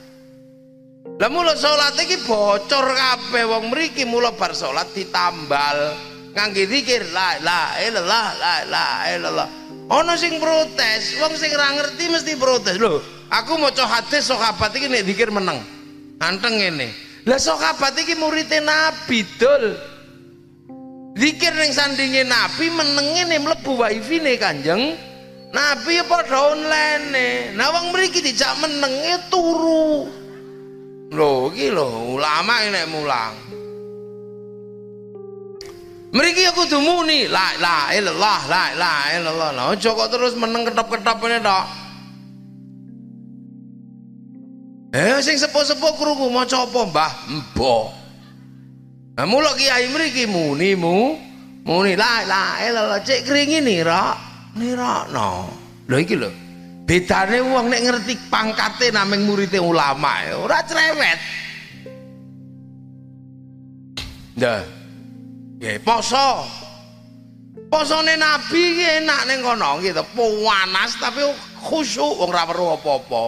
Lah 1.23 1.31
mula 1.31 1.55
salat 1.55 1.95
iki 2.03 2.19
bocor 2.27 2.83
kabeh 2.99 3.47
wong 3.47 3.71
mriki 3.71 4.03
mula 4.03 4.35
bar 4.35 4.59
salat 4.59 4.91
ditambal 4.91 5.95
ngangge 6.35 6.67
zikir 6.67 7.15
la 7.15 7.39
ilaha 7.39 7.79
illallah 7.79 8.27
la 8.43 8.55
ilaha 8.67 9.03
illallah. 9.15 9.49
Ana 9.87 10.19
sing 10.19 10.43
protes, 10.43 11.23
wong 11.23 11.39
sing 11.39 11.55
ora 11.55 11.79
ngerti 11.79 12.11
mesti 12.11 12.35
protes. 12.35 12.75
Lho, 12.75 12.99
aku 13.31 13.55
maca 13.55 13.87
hadis 13.87 14.35
sahabat 14.35 14.75
iki 14.75 14.91
nek 14.91 15.07
zikir 15.07 15.31
meneng. 15.31 15.63
Anteng 16.19 16.59
ngene. 16.59 16.91
Lah 17.23 17.39
sahabat 17.39 17.95
iki 18.03 18.19
muridé 18.19 18.59
Nabi, 18.59 19.23
Dul. 19.39 19.79
Zikir 21.15 21.55
ning 21.55 21.71
sandinge 21.71 22.27
Nabi 22.27 22.67
menenge 22.67 23.31
nih 23.31 23.39
mlebu 23.39 23.79
wifi-ne 23.79 24.35
Kanjeng. 24.43 24.99
Nabi 25.55 26.03
ya 26.03 26.03
padha 26.03 26.51
online. 26.51 27.55
Nah 27.55 27.71
wong 27.79 27.95
mriki 27.95 28.27
dijak 28.27 28.59
menenge 28.59 29.23
turu. 29.31 30.22
Lho 31.13 31.53
iki 31.53 31.69
lho 31.69 32.17
ulama 32.17 32.65
nek 32.73 32.89
mulang. 32.89 33.37
Mriki 36.13 36.45
aku 36.49 36.69
kudu 36.69 36.81
muni 36.81 37.29
la 37.29 37.57
ilaha 37.57 37.85
illallah 37.97 38.41
la 38.49 38.63
ilaha 38.73 39.05
illallah. 39.17 39.51
Lah 39.53 39.65
aja 39.73 39.91
kok 39.93 40.09
terus 40.13 40.33
meneng 40.37 40.69
ketop-ketop 40.69 41.21
ini 41.29 41.39
tok. 41.41 41.65
Eh 44.93 45.21
sing 45.25 45.41
sepuh-sepuh 45.41 45.93
krungu 45.97 46.29
maca 46.29 46.69
apa, 46.69 46.81
Mbah? 46.85 47.13
Mbah. 47.33 47.85
Nah 49.17 49.25
mula 49.29 49.57
kiai 49.57 49.89
mriki 49.93 50.29
muni 50.29 50.77
mu 50.77 51.17
muni 51.65 51.93
la 51.97 52.25
ilaha 52.25 52.55
illallah 52.65 53.01
cek 53.05 53.25
kringi 53.29 53.61
nira 53.61 54.17
nirakno. 54.57 55.49
Lho 55.89 55.97
iki 55.97 56.17
lho. 56.17 56.42
Bedane 56.83 57.39
wong 57.41 57.71
nek 57.71 57.83
ngerti 57.83 58.15
pangkate 58.27 58.91
nameng 58.91 59.25
murid 59.27 59.55
ulama 59.59 60.23
ora 60.35 60.61
cerewet 60.67 61.19
Dah. 64.33 64.65
Ya 65.61 65.77
poso. 65.79 66.49
Posone 67.69 68.17
nabi 68.21 68.77
iki 68.77 68.87
enak 69.01 69.29
ning 69.29 69.41
kono 69.41 69.81
gitu, 69.81 70.05
panas 70.13 70.93
tapi 71.01 71.25
khusyuk 71.61 72.21
wong 72.21 72.29
ora 72.33 72.45
weruh 72.49 72.77
apa-apa. 72.77 73.25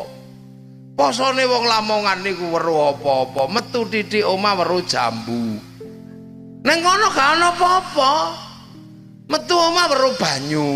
Posone 0.97 1.49
wong 1.49 1.65
Lamongan 1.65 2.21
niku 2.21 2.53
weruh 2.53 2.93
apa-apa, 2.93 3.49
metu 3.49 3.89
titik 3.89 4.25
omah 4.25 4.53
weruh 4.61 4.85
jambu. 4.85 5.57
Ning 6.65 6.79
kono 6.85 7.07
gak 7.13 7.41
ana 7.41 7.57
apa-apa. 7.57 8.13
Metu 9.25 9.57
omah 9.57 9.87
weruh 9.89 10.15
banyu, 10.21 10.69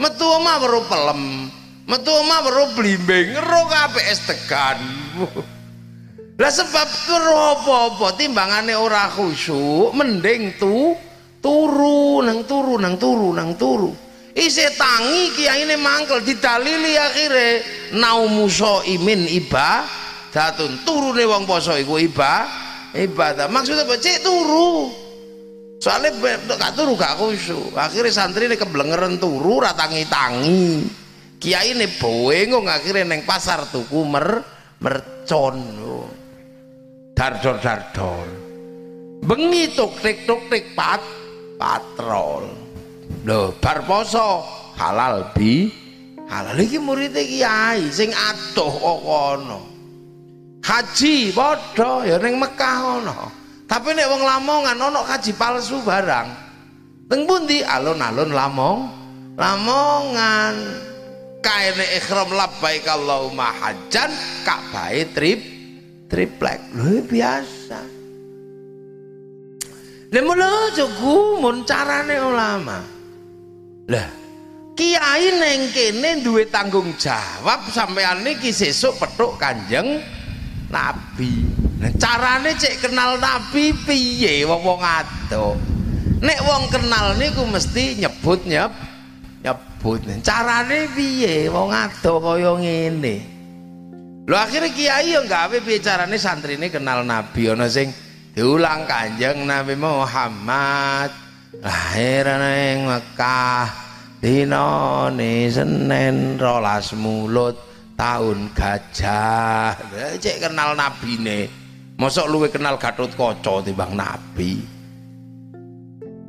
metu 0.00 0.24
omah 0.24 0.56
weruh 0.64 0.84
pelem. 0.88 1.52
Metu 1.90 2.14
omah 2.14 2.46
weruh 2.46 2.70
blimbing 2.78 3.34
kabeh 3.34 4.04
es 4.06 4.22
tegan. 4.22 4.78
Lah 6.38 6.52
sebab 6.54 6.88
weruh 7.10 7.42
apa-apa 7.58 8.14
timbangane 8.14 8.78
ora 8.78 9.10
khusyuk 9.10 9.90
mending 9.98 10.54
tu 10.56 10.94
turu 11.42 12.22
nang 12.22 12.46
turu 12.46 12.78
nang 12.78 12.94
turu 12.94 13.34
nang 13.34 13.58
turu. 13.58 13.90
Isi 14.30 14.62
tangi 14.78 15.34
kiyaine 15.34 15.74
mangkel 15.74 16.22
didalili 16.22 16.94
akhire 16.94 17.48
naumuso 17.98 18.86
imin 18.86 19.26
iba 19.26 19.82
datun 20.30 20.86
turune 20.86 21.26
wong 21.26 21.42
poso 21.42 21.74
iku 21.74 21.98
iba 21.98 22.46
ibadah. 22.94 23.50
Maksudnya 23.50 23.82
apa? 23.82 23.98
Cek 23.98 24.22
turu. 24.22 24.94
Soalnya 25.82 26.14
gak 26.54 26.72
turu 26.78 26.94
gak 26.94 27.18
khusyuk. 27.18 27.74
Akhirnya 27.74 28.14
santri 28.14 28.46
ini 28.46 28.54
keblengeren 28.54 29.18
turu 29.18 29.58
ratangi 29.58 30.04
tangi 30.06 30.99
kiai 31.40 31.72
ini 31.72 31.88
bengong 31.96 32.68
akhirnya 32.68 33.08
neng 33.08 33.24
pasar 33.24 33.64
tuku 33.72 34.04
mer 34.04 34.44
mercon 34.84 35.56
dardor 37.16 37.56
dardor 37.64 38.28
bengi 39.24 39.72
tuk 39.72 39.96
tik 40.04 40.28
tuk 40.28 40.48
tik 40.52 40.76
pat 40.76 41.00
patrol. 41.56 42.48
Loh 43.24 43.52
bar 43.60 43.84
poso 43.84 44.44
halal 44.80 45.32
bi. 45.36 45.68
Halal 46.30 46.62
iki 46.62 46.78
muridnya 46.78 47.24
kiai 47.26 47.90
sing 47.90 48.14
atuh 48.14 48.70
kono. 48.78 49.60
Haji 50.60 51.32
bodoh 51.34 52.04
ya 52.04 52.20
neng 52.20 52.36
Mekah 52.36 53.00
ono 53.00 53.20
tapi 53.64 53.96
nek 53.96 54.06
wong 54.12 54.22
Lamongan 54.22 54.76
ono 54.76 55.00
haji 55.02 55.32
palsu 55.34 55.80
barang. 55.82 56.28
Teng 57.10 57.26
pundi? 57.26 57.58
Alun-alun 57.62 58.30
Lamong 58.30 58.78
Lamongan 59.34 60.54
kaene 61.40 61.84
ikhram 61.96 62.30
labbaik 62.32 62.86
Allahumma 62.86 63.50
hajjan 63.50 64.12
Ka'bahe 64.44 65.08
trip 65.12 65.40
triplek. 66.06 66.60
Lho 66.76 67.00
biasa. 67.04 67.80
Lha 70.10 70.20
mulo 70.26 70.74
gumun 71.00 71.62
carane 71.64 72.16
ulama. 72.20 72.78
Lah 73.90 74.08
kiai 74.74 75.28
neng 75.36 75.70
kene 75.76 76.24
duwe 76.24 76.48
tanggung 76.48 76.96
jawab 76.96 77.68
sampean 77.68 78.24
niki 78.24 78.52
sesuk 78.54 78.96
petuk 78.96 79.38
kanjeng 79.38 80.02
nabi. 80.72 81.46
Nah 81.80 81.92
carane 81.96 82.56
cek 82.58 82.84
kenal 82.84 83.16
nabi 83.20 83.72
piye 83.86 84.44
wong 84.44 84.62
wong 84.64 84.82
nek 86.20 86.38
wong 86.44 86.68
kenal 86.68 87.16
niku 87.16 87.48
mesti 87.48 87.96
nyebut 87.96 88.44
nyebut 88.44 88.89
nyebut 89.80 90.04
carane 90.20 90.84
piye? 90.92 91.48
Wong 91.48 91.72
ado 91.72 92.20
kaya 92.20 92.52
ngene. 92.60 93.16
Lho 94.28 94.36
akhirnya 94.36 94.68
kiai 94.76 95.16
yang 95.16 95.24
gawe 95.24 95.56
piye 95.64 95.80
carane 95.80 96.20
ini 96.20 96.68
kenal 96.68 97.00
nabi? 97.02 97.48
Ana 97.48 97.66
sing 97.66 97.88
diulang 98.36 98.84
kanjeng 98.84 99.48
Nabi 99.48 99.74
Muhammad. 99.74 101.10
Lahir 101.64 102.28
ning 102.28 102.86
Mekah 102.86 103.66
dina 104.22 105.10
Senin 105.50 106.38
rolas 106.38 106.92
mulut 106.94 107.56
tahun 107.96 108.52
gajah. 108.54 109.74
Cek 110.20 110.46
kenal 110.46 110.78
nabi 110.78 111.18
ne 111.18 111.40
Mosok 112.00 112.32
luwe 112.32 112.48
kenal 112.48 112.80
Gatot 112.80 113.12
Kaca 113.12 113.60
timbang 113.60 113.92
nabi. 113.92 114.62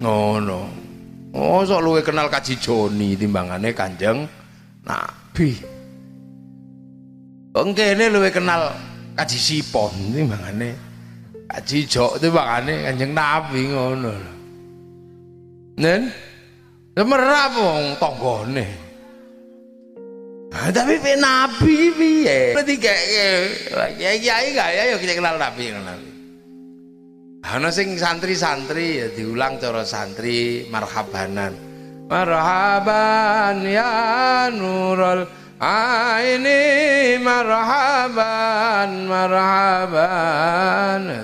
Ngono. 0.01 0.80
Mosok 1.31 1.79
luwe 1.79 2.01
kenal 2.03 2.27
Kaji 2.27 2.59
Joni 2.59 3.15
timbangane 3.15 3.71
Kanjeng 3.71 4.27
Nabi. 4.83 5.49
Kengkene 7.55 8.11
luwe 8.11 8.27
kenal 8.31 8.75
Kaji 9.15 9.39
Sipon 9.39 9.91
timbangane 10.11 10.75
Kaji 11.47 11.87
Jok 11.87 12.19
timbangane 12.19 12.83
Kanjeng 12.83 13.11
Nabi 13.15 13.61
ngono 13.71 14.11
lho. 14.11 14.33
Nen? 15.79 16.11
Semerap 16.91 17.51
wong 17.55 17.95
tanggane. 17.95 18.67
Ah, 20.51 20.67
tapi 20.67 20.99
pe 20.99 21.15
nabi 21.15 21.95
piye? 21.95 22.51
Berarti 22.51 22.75
kayak 22.75 23.95
kiai 23.95 24.19
kiai 24.19 24.51
gak 24.51 24.69
ya 24.75 24.99
kita 24.99 25.15
kenal 25.15 25.39
nabi 25.39 25.71
kenal 25.71 25.95
nabi. 25.95 26.20
Ana 27.41 27.73
sing 27.73 27.97
santri-santri 27.97 29.01
ya 29.01 29.09
diulang 29.17 29.57
cara 29.57 29.81
santri 29.81 30.69
marhabanan. 30.69 31.57
Marhaban 32.05 33.65
ya 33.65 34.45
nurul 34.53 35.25
aini 35.57 37.17
marhaban 37.17 39.09
marhaban. 39.09 40.45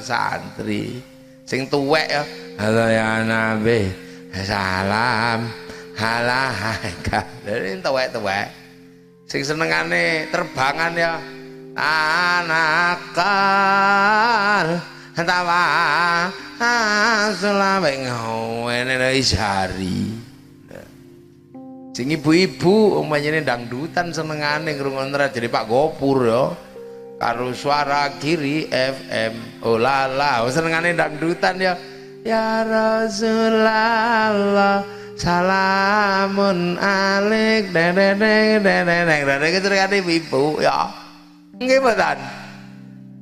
Santri 0.02 0.98
sing 1.46 1.70
tuwek 1.70 2.10
ya. 2.10 2.26
Halo 2.58 2.90
ya 2.90 3.22
nabi 3.22 3.94
salam 4.42 5.54
halaika 5.94 7.30
dari 7.46 7.78
tuwek-tuwek. 7.78 8.50
Sing 9.30 9.46
senengane 9.46 10.26
terbangan 10.34 10.98
ya. 10.98 11.22
Anakal 11.78 12.58
tawa 15.26 16.30
selawe 17.34 17.92
ngene 17.98 19.18
isari 19.18 20.14
sing 21.98 22.14
ibu-ibu 22.14 23.02
umpamane 23.02 23.42
dangdutan 23.42 24.14
senengane 24.14 24.78
ngrungokne 24.78 25.34
jadi 25.34 25.50
Pak 25.50 25.66
Gopur 25.66 26.30
ya 26.30 26.54
karo 27.18 27.50
suara 27.58 28.14
kiri 28.22 28.70
FM 28.70 29.66
oh 29.66 29.82
lala 29.82 30.46
senengane 30.54 30.94
dangdutan 30.94 31.58
ya 31.58 31.74
ya 32.22 32.62
Rasulullah 32.62 34.30
salamun 35.18 36.78
alik 36.78 37.74
deng 37.74 37.98
deng 37.98 38.22
deng 38.22 38.62
deng 38.62 38.86
deng 38.86 39.26
deng 39.26 39.42
deng 39.42 39.54
itu 39.58 39.66
kan 39.66 39.90
ibu 39.98 40.62
ya 40.62 40.94
nggih 41.58 41.82
mboten 41.82 42.47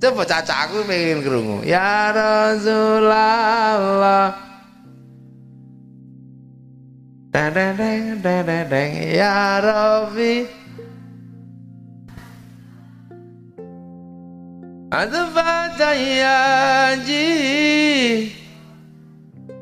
coba 0.05 0.21
cacaku 0.21 0.85
pengen 0.85 1.25
krungu 1.25 1.65
ya 1.65 2.13
Rasulullah 2.13 3.73
deng 7.33 7.49
deng 7.49 7.73
deng 7.73 8.21
deng 8.21 8.45
deng 8.45 8.69
deng 8.69 8.91
ya 9.09 9.57
Rabbi 9.65 10.45
Adfata 14.93 15.97
ya 15.97 16.93
ji 17.01 17.25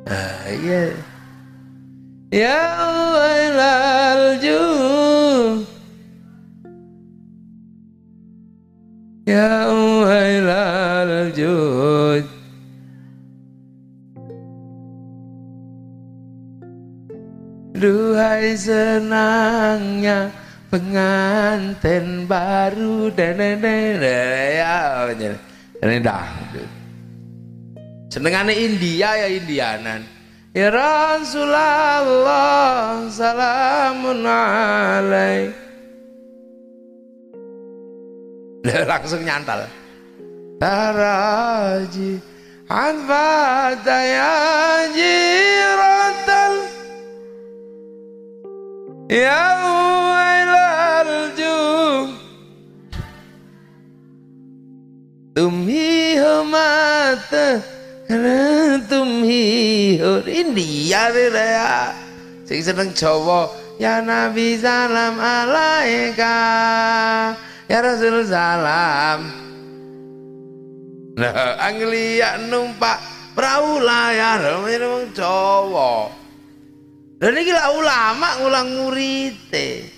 Ah, 0.03 0.51
yeah. 0.51 0.91
Ya 2.27 2.59
wailal 3.15 4.35
Ya 9.23 9.71
wailal 9.71 11.31
jud 11.31 12.27
Duhai 17.71 18.55
senangnya 18.55 20.27
pengantin 20.67 22.27
baru. 22.27 23.11
Dan 23.15 23.39
dangdut 26.03 26.69
senengane 28.07 28.53
India 28.55 29.19
ya 29.19 29.27
Indianan 29.27 30.05
Ya 30.53 30.69
Rasulullah 30.69 32.05
salamun 33.09 34.21
alaik 34.21 35.72
langsung 38.63 39.21
nyantal. 39.27 39.67
Taraji 40.63 42.15
Anfata 42.71 43.97
ya 43.99 44.33
jiratal 44.95 46.55
Ya 49.11 49.43
wailal 50.07 51.35
jum. 51.35 52.05
Tumhi 55.35 56.15
humata 56.15 57.59
Tumhi 58.87 59.43
India 60.31 61.11
ya. 61.11 61.91
Sing 62.47 62.63
seneng 62.63 62.95
Jawa 62.95 63.51
Ya 63.81 63.99
Nabi 63.99 64.55
salam 64.55 65.19
alaika 65.19 66.39
Ya 67.73 67.81
Rasul 67.81 68.21
salam 68.29 69.33
Nah, 71.17 71.57
Anglia 71.57 72.37
numpak 72.37 73.01
perahu 73.33 73.81
layar 73.81 74.61
wong 74.61 75.09
Jawa. 75.13 76.09
Dan 77.17 77.37
ini 77.37 77.53
lah 77.53 77.69
ulama 77.73 78.41
ngulang 78.41 78.69
murite. 78.77 79.89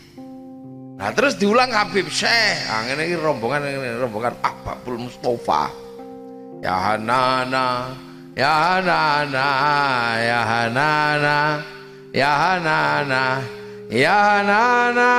Nah 1.00 1.12
terus 1.16 1.40
diulang 1.40 1.72
Habib 1.72 2.08
Syekh. 2.12 2.68
Nah, 2.68 2.96
ini 2.96 3.16
rombongan 3.16 3.64
ini 3.64 3.96
rombongan 4.00 4.40
Ahbabul 4.44 5.08
Mustafa. 5.08 5.72
Ya 6.64 6.76
Hanana, 6.80 7.96
ya 8.36 8.54
Hanana, 8.76 9.48
ya 10.20 10.40
Hanana, 10.48 11.38
ya 12.12 12.32
Hanana, 12.40 13.24
ya 13.88 14.16
Hanana 14.16 15.12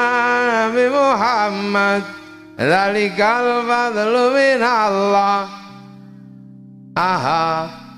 Nabi 0.44 0.84
Muhammad. 0.92 2.25
Zalikal 2.56 3.68
fadlu 3.68 4.32
min 4.32 4.64
Allah 4.64 5.44
aha 6.96 7.44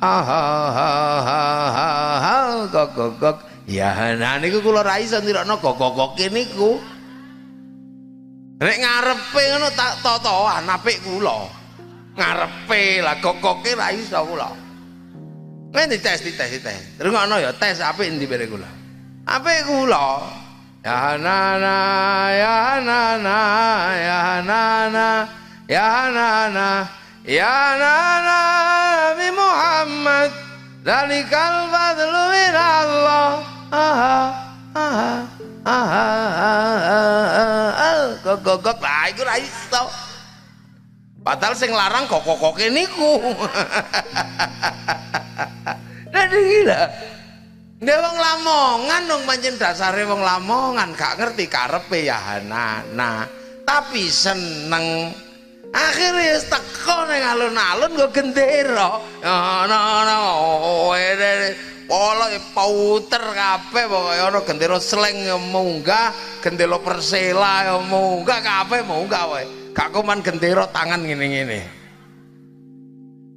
aha 0.03 0.51
kok 2.67 2.89
kok 2.99 3.13
kok 3.23 3.37
ya 3.71 4.19
nah 4.19 4.35
niku 4.43 4.59
kula 4.59 4.83
ra 4.83 4.99
iso 4.99 5.23
nirokno 5.23 5.63
kok 5.63 5.79
kok 5.79 5.95
kok 5.95 6.19
niku 6.35 6.75
nek 8.59 8.77
ngarepe 8.83 9.43
ngono 9.55 9.71
tak 9.79 10.03
totoan 10.03 10.67
apik 10.67 11.07
kula 11.07 11.47
ngarepe 12.19 12.99
lah 13.07 13.15
kok 13.23 13.39
kok 13.39 13.63
ra 13.79 13.95
iso 13.95 14.19
kula 14.27 14.51
Nek 15.69 15.85
dites 15.93 16.25
dites 16.25 16.49
dites. 16.49 16.97
Terus 16.97 17.13
ngono 17.13 17.37
ya 17.37 17.53
tes 17.53 17.85
apik 17.85 18.09
endi 18.09 18.25
bare 18.25 18.49
kula. 18.49 18.69
Apik 19.29 19.69
kula. 19.69 20.25
Ya 20.79 21.19
nana 21.19 21.77
ya 22.31 22.79
nana 22.79 23.39
ya 23.99 24.39
nana 24.47 25.27
ya 25.67 25.91
nana 26.15 26.87
Ya 27.27 27.75
nana 27.75 28.39
Nabi 29.11 29.29
Muhammad. 29.35 30.31
Zalikal 30.87 31.67
fadlu 31.75 32.23
min 32.31 32.55
Allah 32.55 33.43
Aha 33.75 34.17
Aha 34.71 35.19
Aha 35.67 36.07
Kok 38.23 38.39
kok 38.47 38.59
kok 38.63 38.79
lah 38.79 39.11
iku 39.11 39.27
ra 39.27 39.35
iso. 39.35 39.83
Padahal 41.27 41.59
sing 41.59 41.75
larang 41.75 42.07
kok 42.07 42.23
kok 42.23 42.55
niku 42.71 43.19
Dadi 46.15 46.39
gila 46.39 46.81
Dia 47.79 47.95
wong 47.95 48.19
lamongan 48.19 49.03
dong 49.07 49.23
pancen 49.23 49.55
dasare 49.55 50.03
wong 50.03 50.19
lamongan 50.19 50.99
gak 50.99 51.15
ngerti 51.15 51.47
karepe 51.47 52.11
ya 52.11 52.43
nah 52.51 53.23
tapi 53.63 54.11
seneng. 54.11 55.15
Akhirnya 55.69 56.41
teko 56.49 57.07
ning 57.07 57.23
alun-alun 57.23 57.93
go 57.95 58.09
gendera. 58.11 58.99
Ana 59.23 59.79
ana 60.03 60.17
pola 61.87 62.27
pauter 62.51 63.21
kabeh 63.21 63.85
pokoke 63.87 64.17
ana 64.27 64.39
gendera 64.43 64.79
sleng 64.83 65.29
munggah 65.53 66.11
gendera 66.43 66.81
persela 66.83 67.79
munggah 67.85 68.41
kabeh 68.43 68.81
munggah 68.83 69.25
wae. 69.31 69.45
Gak 69.71 69.95
kuman 69.95 70.19
gendera 70.25 70.67
tangan 70.73 71.05
ngene-ngene. 71.05 71.61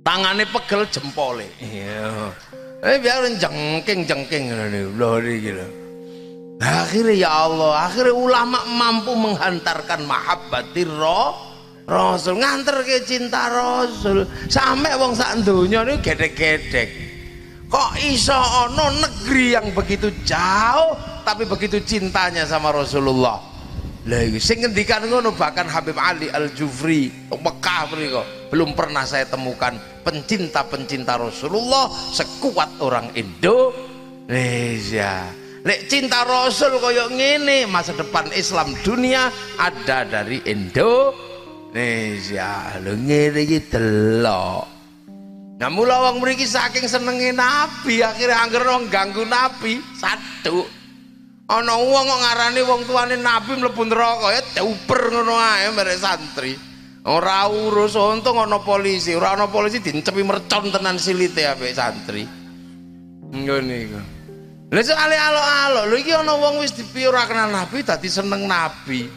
Tangane 0.01 0.49
pegel 0.49 0.89
jempole. 0.89 1.45
Iya 1.61 2.31
eh 2.81 2.97
biar 2.97 3.29
jengking-jengking 3.37 4.49
ngene 4.49 4.89
lho 4.97 5.11
iki 5.21 5.51
lho 5.53 5.67
akhirnya 6.61 7.13
ya 7.13 7.29
Allah 7.45 7.89
akhirnya 7.89 8.13
ulama 8.13 8.59
mampu 8.65 9.13
menghantarkan 9.17 10.05
mahabbatir 10.05 10.89
roh 10.89 11.51
Rasul. 11.91 12.39
Nganter 12.39 12.87
ke 12.87 13.03
cinta 13.03 13.51
Rasul. 13.51 14.23
Sampai 14.47 14.95
wong 14.95 15.11
sak 15.11 15.43
donya 15.43 15.83
niku 15.83 15.99
gedek-gedek. 15.99 16.89
Kok 17.67 17.91
iso 18.03 18.35
ono 18.35 18.99
negeri 18.99 19.55
yang 19.55 19.71
begitu 19.71 20.11
jauh 20.27 20.95
tapi 21.23 21.47
begitu 21.47 21.79
cintanya 21.83 22.43
sama 22.43 22.71
Rasulullah? 22.71 23.39
Lah 24.07 24.21
iki 24.27 24.39
sing 24.43 24.59
ngendikan 24.65 25.07
ngono 25.07 25.31
bahkan 25.31 25.69
Habib 25.69 25.95
Ali 25.95 26.27
Al-Jufri 26.27 27.31
Mekah 27.31 27.81
mriko 27.93 28.23
belum 28.51 28.75
pernah 28.75 29.07
saya 29.07 29.23
temukan 29.25 29.79
pencinta-pencinta 30.03 31.15
Rasulullah 31.15 31.87
sekuat 31.89 32.83
orang 32.83 33.15
Indonesia 33.15 33.81
Lek 35.61 35.85
cinta 35.85 36.25
Rasul 36.25 36.81
koyok 36.81 37.13
ngene, 37.13 37.69
masa 37.69 37.93
depan 37.93 38.25
Islam 38.33 38.73
dunia 38.81 39.29
ada 39.61 40.01
dari 40.01 40.41
Indonesia. 40.49 41.21
Lho 42.81 42.97
ngene 42.97 43.45
iki 43.45 43.69
delok. 43.69 44.65
Nah 45.61 45.69
mula 45.69 46.09
wong 46.09 46.17
mriki 46.17 46.49
saking 46.49 46.89
senenge 46.89 47.29
Nabi, 47.37 48.01
akhirnya 48.01 48.41
angger 48.41 48.65
wong 48.65 48.89
ganggu 48.89 49.21
Nabi, 49.29 49.77
satu. 49.93 50.65
Ana 51.45 51.77
wong 51.77 52.09
kok 52.09 52.21
ngarani 52.25 52.61
wong 52.65 52.81
tuane 52.89 53.21
Nabi 53.21 53.61
mlebu 53.61 53.85
neraka 53.85 54.33
ya 54.33 54.41
diuper 54.57 55.13
ngono 55.13 55.37
ae 55.37 55.69
merek 55.77 56.01
santri. 56.01 56.57
Ora 57.01 57.49
urus 57.49 57.97
untung 57.97 58.37
ana 58.37 58.61
polisi, 58.61 59.17
ora 59.17 59.33
ana 59.33 59.49
polisi 59.49 59.81
dincepi 59.81 60.21
mercon 60.21 60.69
tenan 60.69 61.01
silite 61.01 61.49
ambek 61.49 61.73
santri. 61.73 62.21
Ngene 63.33 63.75
iku. 63.89 64.01
Lha 64.71 64.81
soalé 64.85 65.17
alok-alok, 65.17 65.83
lho 65.89 65.95
iki 65.97 66.13
ana 66.13 66.37
wong 66.37 66.61
wis 66.61 66.77
dipiye 66.77 67.09
ora 67.09 67.25
kenal 67.25 67.49
nabi 67.49 67.81
dadi 67.81 68.05
seneng 68.05 68.45
nabi. 68.45 69.09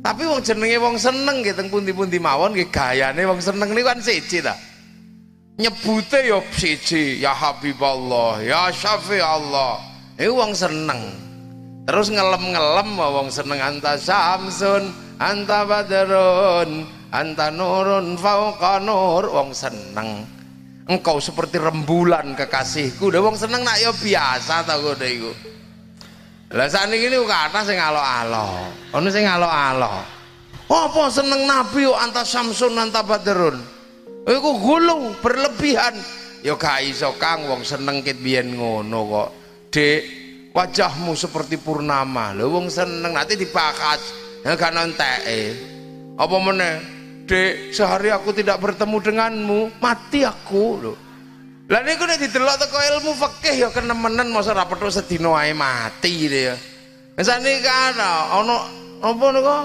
Tapi 0.00 0.22
wong 0.24 0.40
jenenge 0.40 0.78
wong 0.80 0.96
seneng 0.96 1.44
nggih 1.44 1.52
teng 1.52 1.68
pundi-pundi 1.68 2.16
mawon 2.16 2.56
nggih 2.56 2.72
gayane 2.72 3.20
wong 3.28 3.38
seneng 3.42 3.68
niku 3.76 3.84
kan 3.84 4.00
siji 4.00 4.40
ta. 4.40 4.56
Nyebute 5.60 6.20
ya 6.24 6.40
siji, 6.52 7.20
ya 7.20 7.36
Habiballah, 7.36 8.40
ya 8.44 8.72
Syafi 8.72 9.20
Allah. 9.20 9.80
Iku 10.16 10.40
wong 10.40 10.56
seneng. 10.56 11.00
Terus 11.84 12.08
ngelem-ngelem 12.08 12.96
wong 12.96 13.28
seneng 13.28 13.60
anta 13.60 14.00
Samsun, 14.00 14.88
anta 15.20 15.68
Badrun, 15.68 16.95
anta 17.10 17.52
Nurun 17.52 18.18
fauqa 18.18 18.82
nur, 18.82 19.30
wong 19.30 19.50
seneng. 19.54 20.26
Engkau 20.86 21.18
seperti 21.18 21.58
rembulan 21.58 22.38
kekasihku. 22.38 23.10
Udah 23.10 23.18
wong 23.18 23.34
seneng 23.34 23.66
nak 23.66 23.82
yo 23.82 23.90
biasa 23.90 24.62
tau 24.62 24.94
gue 24.94 25.06
iku. 25.10 25.32
Lah 26.54 26.70
saat 26.70 26.94
ini 26.94 27.10
kata 27.10 27.66
sing 27.66 27.74
alo-alo. 27.74 28.70
Ono 28.94 29.08
sing 29.10 29.26
alo-alo. 29.26 29.90
Apa 30.70 31.10
seneng 31.10 31.42
nabi 31.42 31.90
yo 31.90 31.98
anta 31.98 32.22
samsun 32.22 32.78
anta 32.78 33.02
badrun? 33.02 33.58
Iku 34.30 34.50
gulu 34.62 35.18
berlebihan. 35.18 35.98
Yo 36.46 36.54
gak 36.54 36.86
iso 36.86 37.18
kang. 37.18 37.50
Wong 37.50 37.66
seneng 37.66 38.06
kit 38.06 38.22
biyen 38.22 38.54
ngono 38.54 38.98
kok. 39.10 39.28
Dek 39.74 40.00
wajahmu 40.54 41.18
seperti 41.18 41.58
purnama. 41.58 42.30
Lho 42.30 42.46
wong 42.46 42.70
seneng. 42.70 43.10
Nanti 43.10 43.34
dibakas 43.34 43.98
ya 44.46 44.54
gak 44.54 44.70
apa 46.16 46.36
meneh 46.40 46.95
Dek, 47.26 47.74
sehari 47.74 48.14
aku 48.14 48.30
tidak 48.30 48.62
bertemu 48.62 48.96
denganmu, 49.02 49.60
mati 49.82 50.22
aku 50.22 50.64
loh. 50.78 50.96
Lah 51.66 51.82
niku 51.82 52.06
nek 52.06 52.22
didelok 52.22 52.62
teko 52.62 52.78
ilmu 52.78 53.12
fikih 53.18 53.66
ya 53.66 53.68
kenemenen 53.74 54.30
masa 54.30 54.54
ra 54.54 54.70
petuk 54.70 54.94
sedina 54.94 55.34
ae 55.34 55.50
mati 55.50 56.30
dia. 56.30 56.54
Mesane 57.18 57.58
kan 57.58 57.98
ana 57.98 58.56
apa 59.02 59.26
niku? 59.34 59.56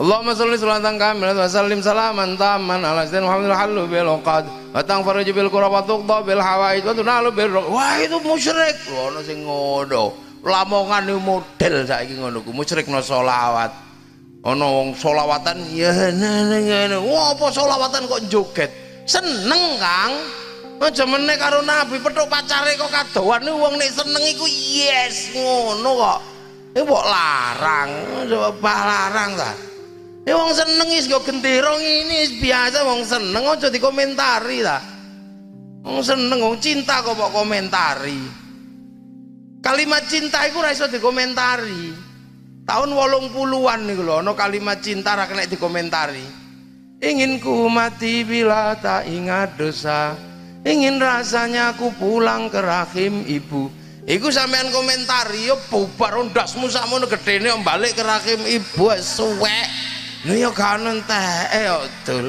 Allahumma 0.00 0.32
sholli 0.32 0.56
sholatan 0.56 0.96
kamilan 0.96 1.36
wa 1.36 1.44
sallim 1.44 1.84
salaman 1.84 2.40
tamman 2.40 2.80
ala 2.80 3.04
sayyidina 3.04 3.28
Muhammadin 3.28 3.52
halu 3.52 3.82
bil 3.84 4.08
uqad 4.16 4.48
wa 4.48 4.80
tanfarij 4.80 5.28
bil 5.28 5.52
qurab 5.52 5.76
wa 5.76 5.84
tuqda 5.84 6.24
bil 6.24 6.40
hawaid 6.40 6.80
wa 6.80 6.96
tunalu 6.96 7.28
bil 7.28 7.52
wah 7.68 8.00
itu 8.00 8.16
musyrik 8.24 8.80
lho 8.88 9.12
ana 9.12 9.20
sing 9.20 9.44
ngono 9.44 10.16
lamongan 10.40 11.04
model 11.20 11.84
saiki 11.84 12.16
ngono 12.16 12.40
ku 12.40 12.48
musyrik 12.48 12.88
no 12.88 13.04
selawat 13.04 13.89
ana 14.40 14.64
wong 14.64 14.96
solawatan 14.96 15.68
ya 15.68 15.92
ngene 15.92 16.96
wah 16.96 17.36
apa 17.36 17.52
solawatan 17.52 18.08
kok 18.08 18.24
joget? 18.32 18.70
Seneng 19.04 19.76
Kang. 19.76 20.12
Aja 20.80 21.04
meneh 21.04 21.36
karo 21.36 21.60
nabi 21.60 22.00
petuk 22.00 22.24
pacare 22.32 22.72
kok 22.80 22.88
kadoan. 22.88 23.44
Wong 23.44 23.76
nek 23.76 23.92
seneng 23.92 24.24
iku 24.32 24.48
yes 24.48 25.28
ngono 25.36 25.90
kok. 26.00 26.20
Iki 26.72 26.88
kok 26.88 27.04
larang 27.04 27.90
coba 28.24 28.74
larang 28.88 29.30
ta. 29.36 29.52
Ya 30.24 30.40
wong 30.40 30.56
seneng 30.56 30.88
is 30.88 31.04
kok 31.04 31.28
gendera 31.28 31.76
ngene 31.76 32.40
biasa 32.40 32.80
wong 32.88 33.04
seneng 33.04 33.44
aja 33.44 33.68
dikomentari 33.68 34.64
ta. 34.64 34.80
Wong 35.84 36.00
seneng 36.00 36.40
wong 36.40 36.56
cinta 36.64 37.04
kok 37.04 37.12
kok 37.12 37.32
komentari. 37.36 38.20
Kalimat 39.60 40.08
cinta 40.08 40.48
iku 40.48 40.64
ora 40.64 40.72
iso 40.72 40.88
dikomentari 40.88 42.09
tahun 42.70 42.94
wolong 42.94 43.26
puluhan 43.34 43.82
nih 43.82 43.98
loh 43.98 44.22
no 44.22 44.38
kalimat 44.38 44.78
cinta 44.78 45.18
ra 45.18 45.26
kena 45.26 45.42
dikomentari 45.50 46.22
ingin 47.02 47.42
ku 47.42 47.66
mati 47.66 48.22
bila 48.22 48.78
tak 48.78 49.10
ingat 49.10 49.58
dosa 49.58 50.14
ingin 50.62 51.02
rasanya 51.02 51.74
aku 51.74 51.90
pulang 51.98 52.46
ke 52.46 52.62
rahim 52.62 53.26
ibu 53.26 53.66
Iku 54.10 54.32
sampean 54.32 54.72
komentari 54.72 55.46
yo 55.46 55.60
bubar 55.68 56.16
ndasmu 56.18 56.66
sakmono 56.72 57.04
gedene 57.06 57.52
balik 57.60 57.94
ke 57.94 58.02
rahim 58.02 58.42
ibu 58.48 58.90
suwek. 58.96 59.68
Lho 60.24 60.34
yo 60.34 60.50
gak 60.56 60.80
entek 60.80 61.52
yo 61.54 61.78
dul. 62.08 62.26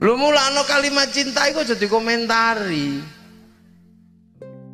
Lho 0.00 0.12
mulane 0.16 0.64
kalimat 0.64 1.12
cinta 1.12 1.46
iku 1.52 1.62
aja 1.62 1.78
dikomentari. 1.78 3.15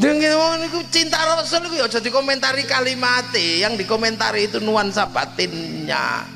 Dengan 0.03 0.59
itu 0.67 0.83
cinta 0.91 1.15
Rasul 1.23 1.71
itu 1.71 1.79
ya 1.79 1.87
jadi 1.87 2.11
komentari 2.11 2.67
kalimat 2.67 3.31
yang 3.39 3.79
dikomentari 3.79 4.51
itu 4.51 4.59
nuansa 4.59 5.07
batinnya. 5.07 6.27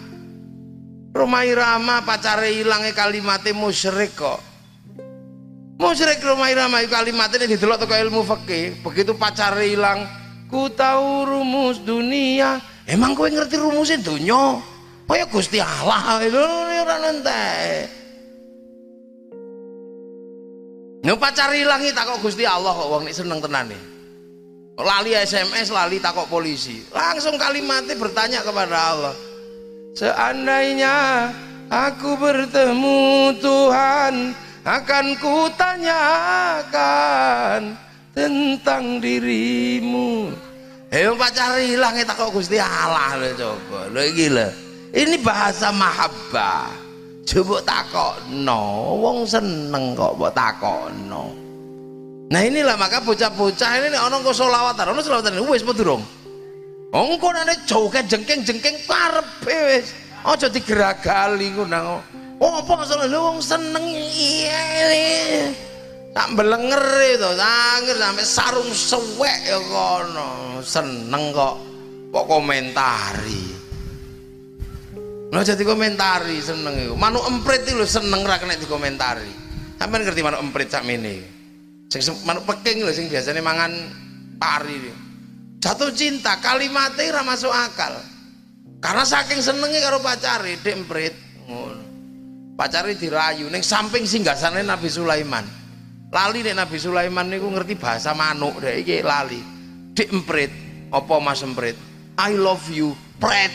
Romai 1.11 1.51
Rama 1.51 1.99
pacare 2.07 2.55
hilangnya 2.55 2.95
kalimatnya 2.95 3.51
musyrik 3.59 4.15
kok. 4.15 4.39
Musyrik 5.83 6.23
Romai 6.23 6.55
Rama 6.55 6.79
itu 6.79 6.95
kalimatnya 6.95 7.51
didelok 7.51 7.83
toko 7.83 7.99
ilmu 7.99 8.23
fakih. 8.23 8.87
Begitu 8.87 9.19
pacare 9.19 9.67
hilang, 9.67 10.07
ku 10.47 10.71
tahu 10.71 11.27
rumus 11.27 11.83
dunia. 11.83 12.63
Emang 12.87 13.19
kowe 13.19 13.27
ngerti 13.27 13.59
rumusnya 13.59 13.99
dunia? 13.99 14.63
Ya 15.11 15.27
Gusti 15.27 15.59
Allah 15.59 16.23
itu 16.23 16.39
ora 16.39 17.03
nanti. 17.03 18.06
Nek 21.07 21.23
pacar 21.23 21.55
ilangi 21.55 21.95
takok 21.95 22.19
Gusti 22.19 22.43
Allah 22.43 22.75
kok 22.75 22.91
wong 22.91 23.07
nek 23.07 23.15
seneng 23.15 23.39
tenan 23.39 23.71
nih. 23.71 23.79
Lali 24.75 25.15
SMS, 25.15 25.71
lali 25.71 26.03
takok 26.03 26.27
polisi. 26.27 26.83
Langsung 26.91 27.39
kalimatnya 27.39 27.95
bertanya 27.95 28.43
kepada 28.43 28.75
Allah. 28.75 29.15
Seandainya 29.95 31.31
aku 31.71 32.19
bertemu 32.19 33.39
Tuhan, 33.39 34.35
akan 34.67 35.07
kutanyakan 35.23 36.59
tentang 38.11 38.99
dirimu. 38.99 40.35
Eh 40.91 41.07
pacar 41.15 41.55
hilang 41.63 41.95
takok 42.03 42.43
Gusti 42.43 42.59
Allah 42.59 43.15
lho 43.15 43.31
coba. 43.39 43.95
Lho 43.95 44.03
iki 44.11 44.27
Ini 44.91 45.23
bahasa 45.23 45.71
mahabbah 45.71 46.86
coba 47.27 47.59
takokno 47.67 48.63
wong 49.03 49.27
seneng 49.27 49.99
kok 49.99 50.15
mbok 50.15 50.31
takokno. 50.31 51.25
Nah 52.27 52.43
inilah 52.43 52.79
maka 52.79 53.03
bocah-bocah 53.03 53.71
ini 53.83 53.99
ana 53.99 54.23
kok 54.23 54.35
selawatan 54.35 54.95
ana 54.95 55.03
selawatan 55.03 55.43
wis 55.51 55.67
apa 55.67 55.75
durung 55.75 56.03
engko 56.95 57.29
nek 57.35 57.67
joget 57.67 58.07
jengking-jengking 58.07 58.79
karepe 58.87 59.57
wis. 59.75 59.91
Aja 60.27 60.51
digeragali 60.51 61.55
ngono 61.55 62.03
oh 62.39 62.53
apa 62.63 62.73
masalah 62.79 63.07
wong 63.11 63.39
seneng 63.43 63.85
iya 63.95 65.51
tak 66.15 66.33
belenger 66.35 66.83
itu 67.15 67.31
sangir 67.37 67.97
sampai 68.01 68.27
sarung 68.27 68.71
suwek 68.73 69.39
ya 69.45 69.59
kono. 69.71 70.63
Seneng 70.65 71.31
kok 71.31 71.55
kok 72.11 72.27
komentari 72.27 73.56
Lo 75.35 75.43
jadi 75.43 75.63
komentari 75.67 76.39
seneng 76.39 76.75
itu. 76.79 76.95
Manu 76.95 77.19
emprit 77.27 77.67
itu 77.67 77.83
seneng 77.83 78.23
ra 78.23 78.39
kena 78.39 78.55
dikomentari. 78.55 79.27
Sampeyan 79.77 80.07
ngerti 80.07 80.23
manu 80.23 80.39
emprit 80.39 80.71
sak 80.71 80.87
mene. 80.87 81.21
Sing 81.91 82.03
manu 82.23 82.47
peking 82.47 82.87
lho 82.87 82.93
sing 82.95 83.11
biasanya 83.11 83.43
mangan 83.43 83.73
pari. 84.39 84.91
Jatuh 85.59 85.91
cinta 85.91 86.39
kalimatnya 86.39 87.21
ra 87.21 87.23
masuk 87.27 87.51
akal. 87.51 87.99
Karena 88.79 89.03
saking 89.03 89.43
senengnya 89.43 89.83
karo 89.83 89.99
pacari 89.99 90.55
dek 90.63 90.75
emprit. 90.79 91.15
Pacari 92.57 92.97
dirayu 92.97 93.51
ning 93.51 93.61
samping 93.61 94.07
singgasane 94.07 94.63
Nabi 94.63 94.89
Sulaiman. 94.89 95.45
Lali 96.15 96.47
nek 96.47 96.55
Nabi 96.55 96.79
Sulaiman 96.79 97.27
niku 97.27 97.51
ngerti 97.51 97.75
bahasa 97.75 98.15
manuk 98.15 98.63
dek 98.63 98.87
iki 98.87 99.03
lali. 99.03 99.43
Dek 99.97 100.13
emprit, 100.13 100.53
apa 100.93 101.15
Mas 101.19 101.43
emprit? 101.43 101.75
I 102.17 102.33
love 102.37 102.65
you, 102.71 102.95
pret. 103.19 103.53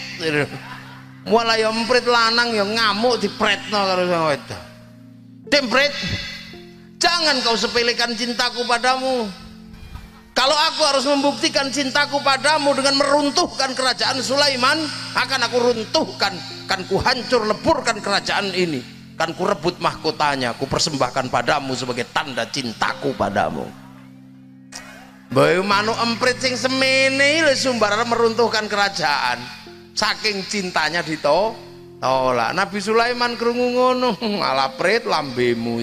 Mulai 1.28 1.62
emprit 1.62 2.06
lanang 2.06 2.50
yang 2.56 2.70
ngamuk 2.74 3.22
dipretno 3.22 3.80
karo 3.86 4.04
sing 4.10 4.22
wedok 4.26 4.62
Dempret, 5.52 5.92
jangan 6.96 7.44
kau 7.44 7.60
sepelekan 7.60 8.16
cintaku 8.16 8.64
padamu. 8.64 9.28
Kalau 10.32 10.56
aku 10.56 10.82
harus 10.88 11.04
membuktikan 11.04 11.68
cintaku 11.68 12.24
padamu 12.24 12.72
dengan 12.72 12.96
meruntuhkan 12.96 13.76
kerajaan 13.76 14.24
Sulaiman, 14.24 14.80
akan 15.12 15.40
aku 15.44 15.58
runtuhkan, 15.60 16.32
kan 16.72 16.88
ku 16.88 16.96
hancur 17.04 17.44
leburkan 17.44 18.00
kerajaan 18.00 18.56
ini, 18.56 18.80
kan 19.20 19.36
ku 19.36 19.44
rebut 19.44 19.76
mahkotanya, 19.84 20.56
ku 20.56 20.72
persembahkan 20.72 21.28
padamu 21.28 21.76
sebagai 21.76 22.08
tanda 22.16 22.48
cintaku 22.48 23.12
padamu. 23.20 23.68
Bayu 25.36 25.68
manu 25.68 25.92
emprit 26.00 26.40
sing 26.40 26.56
semene 26.56 27.44
sumbar 27.60 27.92
meruntuhkan 28.08 28.72
kerajaan. 28.72 29.61
Saking 29.92 30.48
cintanya 30.48 31.04
dito, 31.04 31.56
tolak. 32.00 32.56
Nabi 32.56 32.80
Sulaiman 32.80 33.36
kerungu 33.36 33.68
ngono 33.76 34.10
malah 34.42 34.74
prit 34.76 35.04
lambemu 35.06 35.76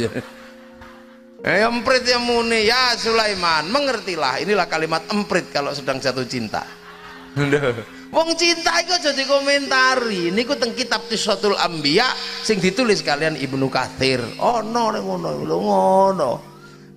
eh 1.44 1.62
emprit 1.62 2.02
ya 2.02 2.18
muni. 2.18 2.66
Ya 2.66 2.94
Sulaiman 2.98 3.70
mengertilah. 3.70 4.42
Inilah 4.42 4.66
kalimat 4.66 5.06
emprit 5.14 5.50
kalau 5.54 5.70
sedang 5.70 6.02
jatuh 6.02 6.26
cinta. 6.26 6.66
Wong 8.08 8.32
cinta 8.40 8.72
itu 8.80 8.96
jadi 9.04 9.22
komentari 9.28 10.32
ini 10.32 10.40
ku 10.48 10.56
teng 10.56 10.72
kitab 10.72 11.04
Tisotul 11.12 11.52
Ambia 11.60 12.08
sing 12.40 12.56
ditulis 12.56 13.04
kalian 13.04 13.36
Ibnu 13.36 13.68
Kathir 13.68 14.24
oh 14.40 14.64
no 14.64 14.88
ngono 14.90 15.44
lo 15.44 15.56
ngono. 15.60 16.30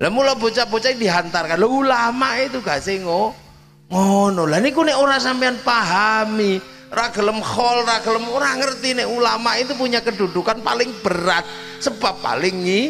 Lah 0.02 0.10
mula 0.10 0.34
bocah-bocah 0.34 0.98
dihantarkan 0.98 1.60
lo 1.62 1.68
ulama 1.68 2.40
itu 2.40 2.64
gak 2.64 2.80
sih 2.80 3.04
ngono. 3.04 4.48
Lah 4.48 4.58
niku 4.64 4.88
nek 4.88 4.98
ora 4.98 5.20
sampean 5.20 5.60
pahami 5.62 6.64
ragelem 6.92 7.40
khol 7.40 7.88
ragelem 7.88 8.28
orang 8.28 8.60
ngerti 8.60 9.00
nih 9.00 9.08
ulama 9.08 9.56
itu 9.56 9.74
punya 9.80 10.04
kedudukan 10.04 10.60
paling 10.60 10.92
berat. 11.00 11.48
Sebab 11.82 12.22
paling 12.22 12.56
ngi 12.62 12.84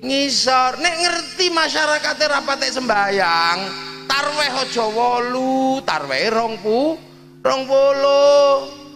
ngisor. 0.00 0.80
Nek 0.80 0.94
ngerti 1.02 1.52
masyarakatnya 1.52 2.26
rapate 2.30 2.70
sembayang 2.72 3.58
tarweh 4.06 4.50
aja 4.54 4.86
wolu 4.88 5.82
tarweh 5.82 6.30
rongpu 6.30 6.80
rong 7.42 7.62
polo. 7.66 8.32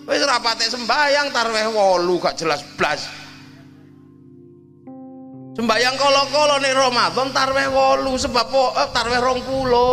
Wis 0.05 0.23
rapate 0.25 0.71
sembayang 0.71 1.35
tarweh 1.35 1.67
wolu 1.69 2.23
gak 2.23 2.39
jelas 2.39 2.63
blas. 2.79 3.11
Sembayang 5.55 5.95
kolo-kolo 5.95 6.59
nih 6.59 6.75
Ramadan 6.75 7.31
tarweh 7.31 7.71
wolu 7.71 8.19
sebab 8.19 8.49
eh, 8.53 8.89
tarweh 8.91 9.21
rong 9.23 9.41
pulo. 9.47 9.91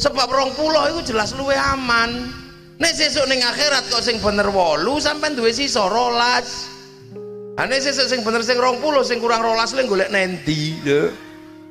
Sebab 0.00 0.28
rong 0.32 0.52
pulo 0.56 0.80
itu 0.92 1.12
jelas 1.12 1.36
luwe 1.36 1.52
aman 1.52 2.39
nek 2.80 2.92
sesuk 2.96 3.28
ning 3.28 3.44
akhirat 3.44 3.92
kok 3.92 4.00
sing 4.00 4.16
bener 4.24 4.48
8 4.48 4.88
sampean 5.04 5.36
duwe 5.36 5.52
sisa 5.52 5.84
12 5.84 7.60
ane 7.60 7.76
sesuk 7.76 8.08
sing 8.08 8.24
bener 8.24 8.40
sing 8.40 8.56
20 8.56 8.80
sing 9.04 9.20
kurang 9.20 9.44
12 9.44 9.76
le 9.76 9.82
golek 9.84 10.08
nendi 10.08 10.80
lho? 10.80 11.12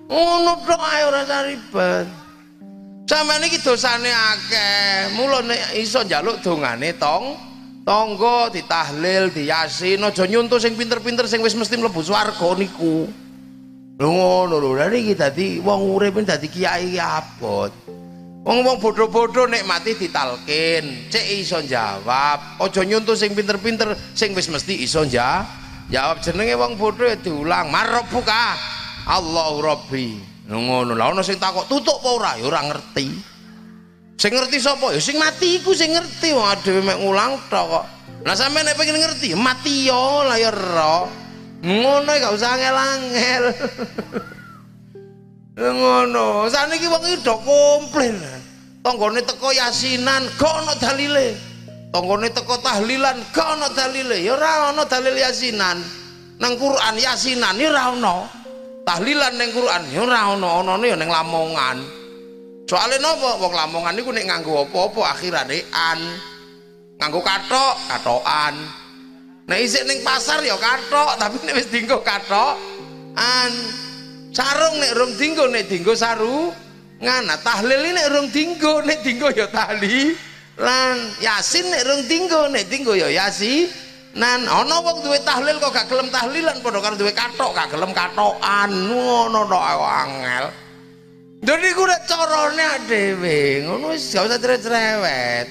Ngono 0.10 0.54
tok 0.66 0.82
ae 0.82 1.02
ora 1.06 1.22
ribet. 1.46 2.06
Sampean 3.10 3.46
iki 3.46 3.58
dosane 3.62 4.10
akeh. 4.14 5.18
Mula 5.18 5.42
nek 5.42 5.74
iso 5.82 6.06
njaluk 6.06 6.46
dongane 6.46 6.94
tong 6.98 7.34
tangga 7.82 8.54
ditahlil 8.54 9.34
diyasin 9.34 10.06
aja 10.06 10.30
nyuntuh 10.30 10.62
sing 10.62 10.78
pinter-pinter 10.78 11.26
sing 11.26 11.42
wis 11.42 11.58
mesti 11.58 11.74
mlebu 11.78 12.06
swarga 12.06 12.54
niku. 12.54 13.10
Lho 13.98 14.10
ngono 14.14 14.62
lho 14.62 14.78
lha 14.78 14.94
iki 14.94 15.18
dadi 15.18 15.58
wong 15.58 15.90
urip 15.90 16.22
dadi 16.22 16.48
kiai 16.54 17.02
abot 17.02 17.99
Wong-wong 18.40 18.80
bodoh-bodoh 18.80 19.52
nek 19.52 19.68
mati 19.68 20.00
ditalkin, 20.00 21.12
cek 21.12 21.26
iso 21.44 21.60
jawab. 21.60 22.64
Ojo 22.64 22.82
nyuntuh 22.88 23.12
sing 23.12 23.36
pinter-pinter, 23.36 23.92
sing 24.16 24.32
wis 24.32 24.48
mesti 24.48 24.80
iso 24.80 25.04
ja. 25.04 25.44
Jawab 25.92 26.24
jenenge 26.24 26.56
wong 26.56 26.80
bodoh 26.80 27.04
ya 27.04 27.20
diulang. 27.20 27.68
Marabbuka. 27.68 28.56
Allahu 29.10 29.58
Rabbi. 29.60 30.08
Ngono 30.50 30.96
lah 30.96 31.14
ono 31.14 31.22
sing 31.22 31.38
takok 31.38 31.68
tutuk 31.68 32.00
apa 32.00 32.10
ora? 32.10 32.32
Ya 32.40 32.46
ora 32.48 32.62
ngerti. 32.64 33.08
Sing 34.16 34.32
ngerti 34.34 34.58
sapa? 34.58 34.96
Ya 34.96 35.02
sing 35.04 35.20
mati 35.20 35.60
iku 35.60 35.76
sing 35.76 35.92
ngerti. 35.92 36.32
Wong 36.32 36.48
dhewe 36.64 36.80
mek 36.80 36.98
ngulang 37.04 37.44
tok 37.52 37.66
kok. 37.70 37.86
Lah 38.24 38.36
sampe 38.36 38.64
nek 38.64 38.76
pengen 38.76 39.00
ngerti, 39.00 39.32
mati 39.36 39.88
yo 39.88 40.28
lah 40.28 40.36
ya 40.40 40.52
ro. 40.52 41.08
Ngono 41.60 42.08
gak 42.08 42.34
usah 42.36 42.56
angel-angel. 42.56 43.44
ngono. 45.60 46.48
Saniki 46.48 46.88
wong 46.88 47.04
iki 47.04 47.20
do 47.20 47.36
komplain. 47.44 48.16
Tanggane 48.80 49.22
teko 49.28 49.52
yasinan 49.52 50.24
gak 50.40 50.54
ono 50.64 50.74
dalile. 50.80 51.36
Tanggane 51.92 52.32
teko 52.32 52.56
tahlilan 52.64 53.18
gak 53.36 53.48
ono 53.60 53.68
dalile. 53.76 54.18
Ya 54.24 54.40
ora 54.40 54.72
ono 54.72 54.88
dalil 54.88 55.16
yasinan. 55.20 55.78
Nang 56.40 56.54
Quran 56.56 56.96
yasinan 56.96 57.60
ya 57.60 57.68
ora 57.76 57.84
ono. 57.92 58.18
Tahlilan 58.88 59.36
nang 59.36 59.50
Quran 59.52 59.84
ya 59.92 60.08
ora 60.08 60.32
ono. 60.32 60.50
Onone 60.64 60.86
ya 60.88 60.96
ning 60.96 61.12
lamongan. 61.12 61.78
Soalnya 62.64 63.02
napa? 63.04 63.42
Wong 63.44 63.52
lamongan 63.52 63.94
niku 63.98 64.16
nek 64.16 64.30
nganggo 64.30 64.64
apa-apa 64.64 65.18
akhirane 65.18 65.60
an. 65.76 66.00
Nganggo 67.00 67.20
katok 67.20 67.76
katokan 67.92 68.80
nek 69.50 69.66
isik 69.66 69.84
ning 69.90 70.06
pasar 70.06 70.46
ya 70.46 70.54
katok 70.62 71.18
tapi 71.18 71.42
nek 71.42 71.58
wis 71.58 71.68
dienggo 71.74 72.06
katok 72.06 72.54
an 73.18 73.52
sarung 74.34 74.76
nek 74.78 74.92
rong 74.96 75.14
dinggo 75.18 75.46
nek 75.50 75.66
dinggo 75.70 75.94
saru 75.98 76.54
ngana. 77.02 77.36
Tahlil 77.42 77.82
nek 77.94 78.08
rong 78.14 78.28
dinggo 78.30 78.74
nek 78.86 79.00
dinggo 79.02 79.28
ya 79.34 79.48
tahli 79.50 80.14
lan 80.60 80.96
yasin 81.24 81.66
nek 81.72 81.84
rong 81.88 82.02
dinggo 82.06 82.42
nek 82.52 82.66
dinggo 82.68 82.94
ya 82.94 83.10
yasi 83.10 83.70
nan 84.18 84.46
ana 84.50 84.82
wong 84.82 85.06
duwe 85.06 85.22
tahlil 85.22 85.62
kok 85.62 85.72
gak 85.74 85.86
gelem 85.86 86.10
tahlilan 86.10 86.58
padha 86.66 86.80
karo 86.82 86.96
duwe 86.98 87.14
katok 87.14 87.52
gak 87.54 87.70
gelem 87.74 87.92
katokan 87.94 88.70
ngono 88.90 89.46
tok 89.46 89.64
angel. 89.86 90.46
Dene 91.40 91.68
iku 91.72 91.84
nek 91.88 92.02
carane 92.04 92.68
dhewe 92.90 93.64
ngono 93.64 93.96
wis 93.96 94.12
gak 94.12 94.28
usah 94.28 94.40
cerewet 94.42 95.48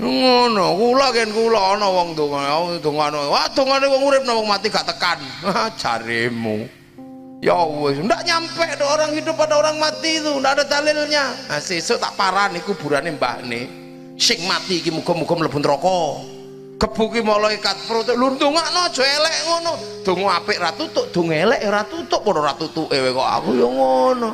ngono 0.00 0.80
kula 0.80 1.12
ken 1.12 1.28
kula 1.28 1.76
ana 1.76 1.88
wong 1.92 2.16
donga 2.16 2.80
dongane 2.80 3.20
wah 3.28 3.52
dongane 3.52 3.84
wong 3.84 4.00
urip 4.00 4.22
wong 4.24 4.48
mati 4.48 4.72
gak 4.72 4.88
tekan. 4.88 5.20
Jaremu 5.80 6.79
Ya 7.40 7.56
wis, 7.56 7.96
ndak 8.04 8.20
nyampe 8.28 8.68
ada 8.68 8.84
orang 8.84 9.16
hidup 9.16 9.32
pada 9.32 9.56
orang 9.56 9.80
mati 9.80 10.20
itu, 10.20 10.28
ndak 10.36 10.60
ada 10.60 10.64
dalilnya. 10.68 11.32
Nah, 11.48 11.56
sesuk 11.56 11.96
tak 11.96 12.12
parani 12.12 12.60
kuburane 12.60 13.16
mbahne. 13.16 13.60
Sing 14.20 14.44
mati 14.44 14.84
iki 14.84 14.92
muga-muga 14.92 15.40
mlebu 15.40 15.56
neraka. 15.56 16.00
Kebuki 16.76 17.24
malaikat 17.24 17.76
perut 17.88 18.08
lu 18.12 18.36
ndongakno 18.36 18.80
aja 18.92 19.04
elek 19.04 19.36
ngono. 19.48 19.72
Donga 20.04 20.36
apik 20.36 20.60
ra 20.60 20.72
tutuk, 20.76 21.08
donga 21.16 21.32
elek 21.32 21.60
ora 21.64 21.80
tutuk, 21.88 22.20
padha 22.20 22.40
ra 22.44 22.52
tutuke 22.52 22.96
kok 22.96 23.28
aku 23.40 23.50
ya 23.56 23.68
ngono. 23.68 24.30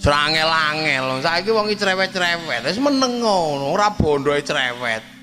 Serangel-angel, 0.00 1.20
saiki 1.20 1.52
wong 1.52 1.68
iki 1.68 1.80
cerewet-cerewet, 1.80 2.64
wis 2.64 2.80
meneng 2.80 3.20
ngono, 3.20 3.76
ora 3.76 3.92
cerewet. 4.44 5.19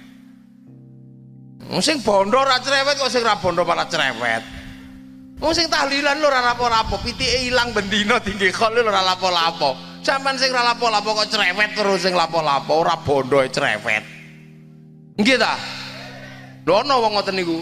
Sing 1.83 1.99
bondo 1.99 2.39
ora 2.39 2.63
cerewet 2.63 2.95
kok 2.95 3.11
sing 3.11 3.23
ra 3.27 3.35
bondo 3.35 3.67
malah 3.67 3.87
cerewet. 3.91 4.43
Wong 5.37 5.53
sing 5.53 5.67
tahlilan 5.67 6.17
lho 6.17 6.27
ora 6.31 6.41
rapo-rapo 6.41 6.97
pitike 7.03 7.51
ilang 7.51 7.75
bendina 7.75 8.17
tinggi 8.23 8.49
khol 8.55 8.71
lho 8.71 8.87
ora 8.87 9.03
lapo-lapo. 9.03 9.75
Sampean 9.99 10.39
sing 10.39 10.55
ora 10.55 10.73
lapo-lapo 10.73 11.11
kok 11.11 11.27
cerewet 11.27 11.75
terus 11.75 12.07
sing 12.07 12.15
lapo-lapo 12.15 12.87
ora 12.87 12.95
bondo 13.03 13.43
cerewet. 13.51 14.03
Nggih 15.19 15.37
ta? 15.37 15.53
Lho 16.63 16.73
ana 16.79 16.95
wong 17.03 17.19
ngoten 17.19 17.35
niku? 17.35 17.59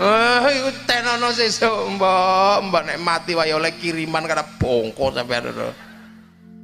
Eh 0.00 0.40
iku 0.56 0.70
tenono 0.88 1.28
sesuk 1.36 2.00
mbak 2.00 2.72
mbak 2.72 2.82
nek 2.88 2.98
mati 3.04 3.36
wae 3.36 3.52
oleh 3.52 3.76
kiriman 3.76 4.24
kada 4.24 4.48
bongko 4.56 5.12
sampean 5.12 5.52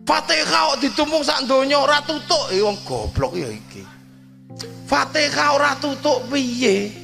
Fatihah 0.07 0.73
kok 0.73 0.79
ditumpuk 0.81 1.21
sak 1.21 1.45
donya 1.45 1.83
ora 1.83 2.01
tutuk. 2.01 2.49
Wong 2.57 2.81
goblok 2.87 3.37
ya 3.37 3.53
iki 3.53 3.96
Fatihah 4.87 5.59
ora 5.59 5.75
tutuk 5.77 6.31
piye? 6.31 6.95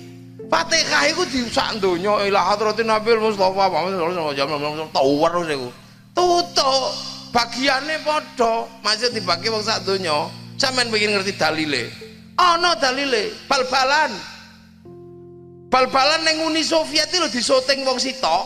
Fatihah 0.47 1.11
iku 1.11 1.27
di 1.27 1.45
sak 1.51 1.83
donya 1.83 2.23
ila 2.29 2.55
hadratin 2.55 2.87
Nabi 2.89 3.19
Mustafa 3.19 3.69
Muhammad 3.69 3.99
sallallahu 3.99 4.33
alaihi 4.33 5.19
wasallam 5.19 5.57
iku. 5.57 5.69
Tutuk 6.13 6.85
bagiane 7.33 7.97
padha, 8.05 8.69
masih 8.85 9.11
dibagi 9.11 9.49
wong 9.51 9.65
sak 9.65 9.83
donya. 9.83 10.29
Sampeyan 10.61 10.95
pengen 10.95 11.19
ngerti 11.19 11.33
dalile. 11.35 11.91
Ana 12.39 12.79
dalile, 12.79 13.35
bal-balan. 13.51 14.13
Bal-balan 15.73 16.21
ning 16.23 16.45
Uni 16.45 16.63
Soviet 16.63 17.11
lho 17.11 17.27
disoting 17.33 17.83
wong 17.83 17.97
sitok. 17.99 18.45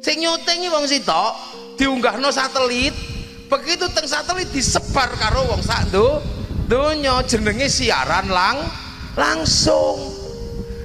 Sing 0.00 0.22
nyutingi 0.22 0.70
wong 0.72 0.86
sitok 0.88 1.34
diunggahno 1.76 2.30
satelit. 2.32 2.94
Begitu 3.50 3.84
teng 3.92 4.08
satelit 4.08 4.48
disebar 4.48 5.12
karo 5.20 5.44
wong 5.52 5.60
sak 5.60 5.92
donya 5.92 6.41
donya 6.66 7.22
jenenge 7.26 7.66
siaran 7.70 8.28
lang 8.28 8.62
langsung. 9.16 9.98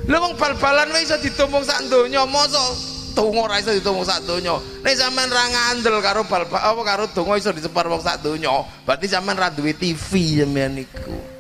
Lha 0.08 0.24
wong 0.24 0.40
bal-balan 0.40 0.88
wae 0.96 1.04
iso 1.04 1.20
ditumpung 1.20 1.68
sak 1.68 1.92
donya 1.92 2.24
mosok 2.24 2.72
donga 3.12 3.52
ora 3.52 3.60
iso 3.60 3.76
ditumpung 3.76 4.08
sak 4.08 4.24
donya. 4.24 4.56
Nek 4.86 4.96
sampean 4.96 5.28
karo 6.00 6.24
bal 6.24 6.48
apa 6.48 6.82
karo 6.88 7.04
donga 7.12 7.36
iso 7.36 7.52
disebar 7.52 7.92
wong 7.92 8.00
sak 8.00 8.24
donya 8.24 8.64
berarti 8.88 9.12
sampean 9.12 9.36
ra 9.36 9.52
duwe 9.52 9.76
TV 9.76 10.44
sampean 10.44 10.80
niku 10.80 11.38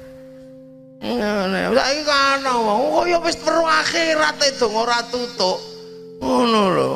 ngene 0.97 1.77
saiki 1.77 2.03
kana 2.03 2.53
wong 2.57 3.05
kaya 3.05 3.17
wis 3.21 3.37
perlu 3.37 3.63
akhirat 3.63 4.35
itu 4.43 4.67
ora 4.67 4.99
tutuk. 5.07 5.61
Ngono 6.17 6.61
lho 6.73 6.91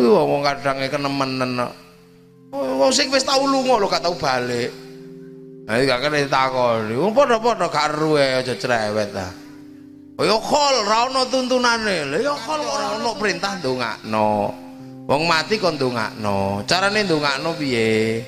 oh 0.00 0.24
wong 0.26 0.42
kadang 0.42 0.80
kenemenen 0.88 1.70
wong 2.50 2.90
sing 2.90 3.12
wis 3.12 3.22
tau 3.22 3.44
lunga 3.44 3.76
lho 3.78 3.86
gak 3.86 4.02
tau 4.02 4.16
balik 4.16 4.89
ha 5.70 5.78
gak 5.78 6.02
kene 6.02 6.26
takon 6.26 6.90
wong 6.98 7.14
padha-padha 7.14 7.70
gak 7.70 7.94
ruwe 7.94 8.42
aja 8.42 8.58
cerewet 8.58 9.14
ta. 9.14 9.30
Ya 10.20 10.36
kol 10.36 10.76
ra 10.84 11.06
ono 11.06 11.22
tuntunane. 11.30 12.10
Lho 12.10 12.18
ya 12.18 12.34
kol 12.34 12.58
ora 12.58 12.98
ono 12.98 13.14
perintah 13.14 13.54
wong 15.06 15.22
mati 15.30 15.62
kon 15.62 15.78
ndongakno. 15.78 16.66
Carane 16.66 17.06
ndongakno 17.06 17.54
piye? 17.54 18.18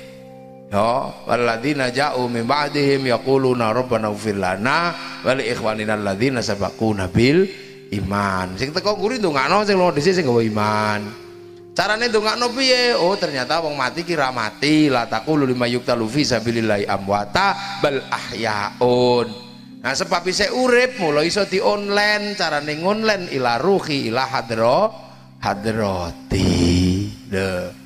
Ya 0.71 0.87
walladzina 1.27 1.91
ja'u 1.91 2.31
min 2.31 2.47
ba'dihim 2.47 3.05
yaquluna 3.05 3.75
rabbana 3.75 4.09
ighfir 4.09 4.39
lana 4.39 4.95
wa 5.21 5.31
li 5.35 5.43
ikhwanina 5.51 5.99
alladzina 5.99 6.39
sabaquna 6.39 7.11
bil 7.11 7.45
iman. 7.91 8.55
Sing 8.55 8.71
teko 8.71 8.95
nguri 8.95 9.19
ndongakno 9.19 9.67
sing 9.67 9.75
lunga 9.75 9.99
dhisik 9.99 10.15
sing 10.17 10.25
gawe 10.25 10.41
iman 10.41 11.22
carane 11.73 12.05
ndongakno 12.07 12.53
piye 12.53 12.93
oh 12.93 13.17
ternyata 13.17 13.57
wong 13.65 13.73
mati 13.73 14.05
kira 14.05 14.29
mati 14.29 14.93
la 14.93 15.09
taqulu 15.09 15.49
lima 15.49 15.65
yuktalu 15.65 16.05
fi 16.05 16.21
sabilillahi 16.21 16.85
amwata 16.85 17.81
bal 17.81 17.97
ahyaun 18.13 19.27
nah 19.81 19.91
sebab 19.97 20.23
isih 20.29 20.53
urip 20.53 21.01
mulai 21.01 21.27
iso 21.27 21.43
di 21.49 21.57
online 21.57 22.37
carane 22.37 22.77
online 22.77 23.33
ila 23.33 23.57
ruhi 23.57 24.13
ila 24.13 24.23
hadro 24.29 24.93
hadrati 25.41 26.47
lho 27.33 27.83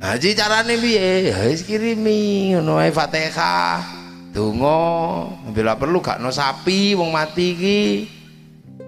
Haji 0.00 0.32
carane 0.32 0.80
piye? 0.80 1.28
Ya 1.28 1.44
wis 1.44 1.60
kirimi 1.60 2.56
ngono 2.56 2.80
ae 2.80 2.88
Fatihah. 2.88 3.84
Donga, 4.32 5.28
bila 5.52 5.76
perlu 5.76 6.00
gak 6.00 6.16
no 6.24 6.32
sapi 6.32 6.96
wong 6.96 7.12
mati 7.12 7.52
iki. 7.52 7.80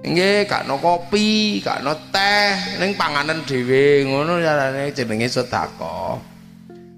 Nggih, 0.03 0.51
gak 0.51 0.67
no 0.67 0.83
kopi, 0.83 1.63
gak 1.63 1.87
no 1.87 1.95
teh, 2.11 2.83
ning 2.83 2.99
panganan 2.99 3.47
dhewe 3.47 4.03
ngono 4.03 4.43
carane 4.43 4.91
jenenge 4.91 5.31
sedekah. 5.31 6.19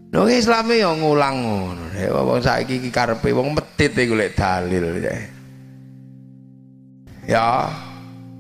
Lho 0.09 0.25
Islame 0.31 0.81
ya 0.81 0.89
ngulang 0.89 1.37
ngono. 1.45 1.85
Nek 1.93 2.09
wong 2.09 2.41
saiki 2.41 2.81
iki 2.81 2.89
karepe 2.89 3.29
wong 3.37 3.53
medhit 3.53 3.93
e 3.93 4.09
golek 4.09 4.33
dalil 4.33 5.05
ya. 5.05 5.15
Ya. 7.29 7.49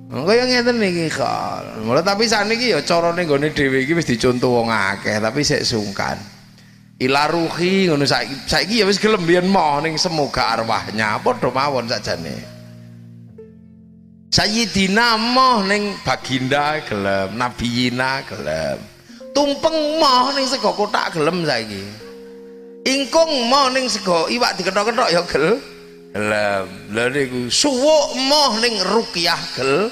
Kaya 0.09 0.49
ngeten 0.49 0.81
niki 0.81 1.13
kok. 1.13 1.85
Mula 1.85 2.01
tapi 2.01 2.25
saniki 2.25 2.73
ya 2.73 2.81
carane 2.81 3.27
nggone 3.27 3.53
dhewe 3.53 3.85
iki 3.85 3.93
wis 3.93 4.09
dicontoh 4.09 4.65
wong 4.65 4.73
akeh 4.73 5.21
tapi 5.21 5.45
sik 5.45 5.61
sungkan. 5.61 6.17
Ila 7.05 7.29
ruhi 7.29 7.91
ngono 7.91 8.09
saiki 8.09 8.49
saiki 8.49 8.81
ya 8.81 8.89
wis 8.89 8.97
gelem 8.97 9.29
biyen 9.29 9.45
moh 9.45 9.83
semoga 10.01 10.57
arwahnya 10.57 11.21
padha 11.21 11.53
mawon 11.53 11.85
sakjane. 11.85 12.54
Sayyidina 14.35 15.15
moh 15.15 15.63
ning 15.63 15.95
baginda 16.03 16.83
gelem, 16.83 17.39
nabiyina 17.39 18.19
gelem. 18.27 18.83
Tumpeng 19.31 20.03
moh 20.03 20.35
ning 20.35 20.43
sego 20.51 20.75
kotak 20.75 21.15
gelem 21.15 21.47
saiki. 21.47 21.87
Ingkung 22.83 23.31
moh 23.47 23.71
ning 23.71 23.87
sego 23.87 24.27
iwak 24.27 24.59
diketok-ketok 24.59 25.09
ya 25.15 25.23
gel. 25.31 25.63
Gelem. 26.11 26.67
Lha 26.91 27.05
niku 27.15 27.47
suwuk 27.47 28.19
moh 28.27 28.59
ning 28.59 28.75
ruqyah 28.83 29.39
gel. 29.55 29.87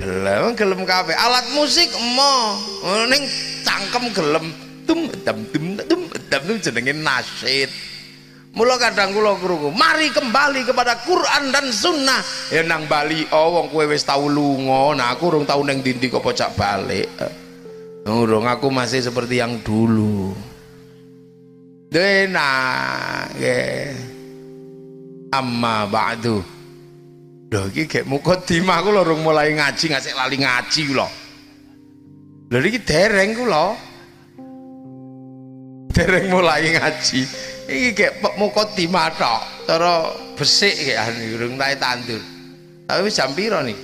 gelem 0.00 0.56
gelem 0.56 0.80
kabeh 0.88 1.12
alat 1.12 1.44
musik 1.52 1.90
mo 2.16 2.56
ning 3.12 3.20
cangkem 3.60 4.08
gelem 4.16 4.46
tum 4.88 5.12
tum 5.26 5.38
tum 5.52 6.00
dam 6.30 6.42
tum 6.48 6.56
jenenge 6.56 6.94
nasyid 6.96 7.68
mula 8.50 8.76
kadang 8.82 9.14
kula 9.14 9.38
krungu 9.38 9.70
mari 9.70 10.10
kembali 10.10 10.66
kepada 10.66 10.98
Quran 11.06 11.54
dan 11.54 11.70
sunnah 11.70 12.20
ya 12.50 12.66
nang 12.66 12.90
Bali 12.90 13.26
oh 13.30 13.60
wong 13.60 13.66
kowe 13.70 13.86
wis 13.86 14.02
tau 14.02 14.26
lunga 14.26 14.98
nah 14.98 15.14
aku 15.14 15.30
urung 15.30 15.46
tau 15.46 15.62
ning 15.62 15.82
ndi 15.82 16.10
kok 16.10 16.22
pocak 16.22 16.54
balik 16.58 17.06
urung 18.10 18.50
aku 18.50 18.66
masih 18.72 19.06
seperti 19.06 19.38
yang 19.38 19.62
dulu 19.62 20.34
Dena, 21.90 22.46
nggih. 23.34 23.90
Amma 25.34 25.90
ba'du. 25.90 26.38
Lho 27.50 27.66
iki 27.74 27.90
gek 27.90 28.06
mukadimah 28.06 28.78
ku 28.78 28.94
lho 28.94 29.02
mulai 29.18 29.50
ngaji 29.58 29.90
ngasih 29.90 30.14
lali 30.14 30.38
ngaji 30.38 30.80
ku 30.86 30.94
lho. 30.94 31.08
Iki 32.54 32.80
dereng 32.86 33.34
ku 33.34 33.42
lho. 33.42 33.74
Dereng 35.90 36.30
mulai 36.30 36.78
ngaji. 36.78 37.49
Iki 37.70 37.94
gek 37.94 38.12
mukadimah 38.34 39.14
tok. 39.14 39.40
Cara 39.70 40.10
besik 40.34 40.74
gek 40.74 40.98
anu 40.98 41.22
urung 41.38 41.54
tae 41.54 41.78
tandur. 41.78 42.18
Tapi 42.90 43.06
wis 43.06 43.14
jam 43.14 43.30
piro 43.30 43.62
nih? 43.62 43.78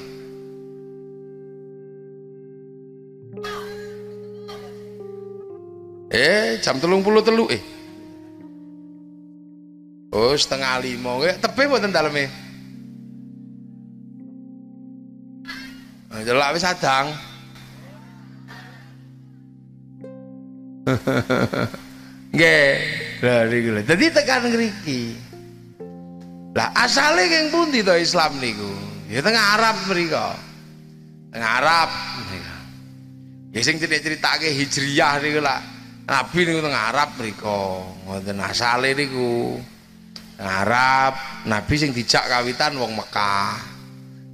Eh, 6.10 6.58
jam 6.58 6.82
telung 6.82 7.06
puluh 7.06 7.22
telu 7.22 7.46
eh. 7.46 7.62
Oh, 10.10 10.34
setengah 10.34 10.82
lima. 10.82 11.22
Tepe 11.38 11.70
buatan 11.70 11.94
dalamnya. 11.94 12.26
Delok 16.26 16.58
wis 16.58 16.66
sadang. 16.66 17.14
Nggih, 22.34 22.70
lha 23.22 23.48
niku. 23.48 23.68
Dadi 23.84 24.06
tekan 24.12 24.48
ngriki. 24.48 25.02
Lah 26.56 26.72
asale 26.72 27.28
keng 27.28 27.52
pundi 27.52 27.84
to 27.84 27.92
Islam 27.92 28.40
niku? 28.40 28.72
Ya 29.12 29.20
teng 29.20 29.36
Arab 29.36 29.76
mriko. 29.92 30.28
Teng 31.28 31.44
Arab. 31.44 31.88
Ya 33.52 33.60
sing 33.64 33.76
cerita-ceritake 33.76 34.52
Hijriyah 34.52 35.20
niku 35.20 35.40
lah. 35.44 35.60
Nabi 36.08 36.38
niku 36.48 36.60
teng 36.64 36.76
Arab 36.76 37.08
mriko. 37.20 37.84
Ngoten 38.08 38.40
asale 38.40 38.96
niku. 38.96 39.60
Teng 40.36 40.48
Arab, 40.48 41.44
Nabi 41.44 41.74
sing 41.76 41.92
dijak 41.92 42.24
kawitan 42.28 42.76
wong 42.80 42.96
Mekah. 42.96 43.56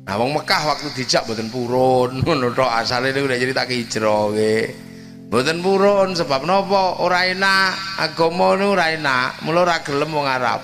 Nah 0.02 0.14
wong 0.18 0.34
Mekah 0.34 0.62
waktu 0.66 0.90
dijak 0.98 1.30
mboten 1.30 1.46
purun 1.46 2.10
ngono 2.22 2.50
tok 2.54 2.70
asale 2.70 3.14
niku 3.14 3.26
nek 3.26 3.38
critake 3.38 3.74
hijrah 3.82 4.30
nggih. 4.30 4.91
Mboten 5.32 5.64
purun 5.64 6.12
sebab 6.12 6.44
napa? 6.44 7.00
Ora 7.00 7.24
enak, 7.24 7.96
agama 8.04 8.52
niku 8.52 8.76
ora 8.76 8.92
enak, 8.92 9.40
mula 9.48 9.64
ora 9.64 9.80
gelem 9.80 10.12
wong 10.12 10.28
Arab. 10.28 10.60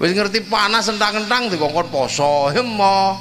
Wis 0.00 0.16
ngerti 0.16 0.48
panas 0.48 0.88
entang-entang 0.88 1.52
dikongkon 1.52 1.92
poso, 1.92 2.48
hemo. 2.48 3.12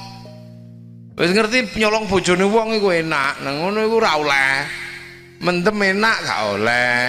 Wis 1.20 1.36
ngerti 1.36 1.76
nyolong 1.76 2.08
bojone 2.08 2.48
wong 2.48 2.80
iku 2.80 2.96
enak, 2.96 3.44
nang 3.44 3.60
ngono 3.60 3.84
iku 3.84 4.00
ora 4.00 4.12
oleh. 4.16 4.56
Mendem 5.44 6.00
enak 6.00 6.18
gak 6.24 6.40
oleh. 6.56 7.00